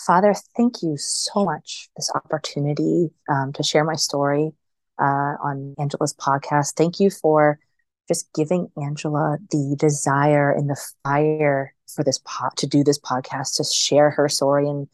Father, 0.07 0.33
thank 0.57 0.81
you 0.81 0.97
so 0.97 1.45
much 1.45 1.89
for 1.93 1.99
this 1.99 2.11
opportunity 2.15 3.11
um, 3.29 3.53
to 3.53 3.63
share 3.63 3.85
my 3.85 3.95
story 3.95 4.53
uh, 4.99 5.35
on 5.41 5.75
Angela's 5.79 6.13
podcast. 6.13 6.73
Thank 6.75 6.99
you 6.99 7.09
for 7.09 7.59
just 8.07 8.31
giving 8.33 8.69
Angela 8.81 9.37
the 9.51 9.75
desire 9.77 10.51
and 10.51 10.69
the 10.69 10.79
fire 11.03 11.73
for 11.87 12.03
this 12.03 12.19
pot 12.23 12.55
to 12.57 12.67
do 12.67 12.83
this 12.83 12.99
podcast, 12.99 13.57
to 13.57 13.63
share 13.63 14.11
her 14.11 14.29
story 14.29 14.67
and 14.69 14.87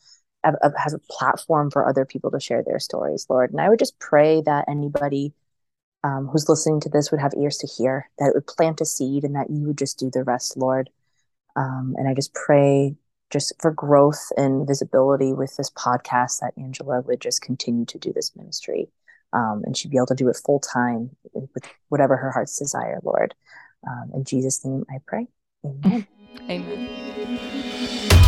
have 0.43 0.56
a 0.64 0.72
platform 1.10 1.70
for 1.70 1.88
other 1.88 2.06
people 2.06 2.32
to 2.32 2.39
share 2.39 2.64
their 2.64 2.80
stories, 2.80 3.28
Lord. 3.30 3.52
And 3.52 3.62
I 3.62 3.70
would 3.70 3.80
just 3.80 3.99
pray 3.99 4.41
that 4.41 4.66
anybody 4.68 5.34
um, 6.04 6.28
who's 6.28 6.49
listening 6.49 6.80
to 6.82 6.89
this 6.89 7.12
would 7.12 7.20
have 7.20 7.34
ears 7.38 7.58
to 7.58 7.68
hear, 7.68 8.10
that 8.18 8.30
it 8.30 8.34
would 8.34 8.47
plant 8.47 8.82
a 8.82 8.86
seed 8.86 9.24
and 9.24 9.36
that 9.36 9.49
you 9.49 9.68
would 9.68 9.78
just 9.78 9.99
do 9.99 10.10
the 10.10 10.24
rest, 10.24 10.58
Lord. 10.58 10.89
Um, 11.56 11.95
and 11.97 12.08
I 12.08 12.14
just 12.14 12.34
pray 12.34 12.95
just 13.30 13.54
for 13.60 13.72
growth 13.72 14.32
and 14.36 14.68
visibility 14.68 15.32
with 15.34 15.56
this 15.58 15.70
podcast 15.70 16.39
that 16.39 16.54
Angela 16.58 17.02
would 17.02 17.22
just 17.22 17.41
continue 17.41 17.86
to 17.86 17.99
do 17.99 18.12
this 18.12 18.36
ministry. 18.36 18.89
Um, 19.34 19.64
and 19.66 19.78
she'd 19.78 19.92
be 19.92 19.98
able 19.98 20.08
to 20.08 20.16
do 20.16 20.28
it 20.30 20.36
full 20.44 20.60
time 20.60 21.16
with 21.34 21.64
whatever 21.90 22.18
her 22.18 22.32
heart's 22.32 22.58
desire, 22.58 23.00
Lord. 23.04 23.34
Um, 23.88 24.12
in 24.14 24.24
Jesus' 24.24 24.64
name 24.66 24.86
I 24.90 24.98
pray. 25.06 25.28
Amen. 25.66 26.08
Amen. 26.50 28.28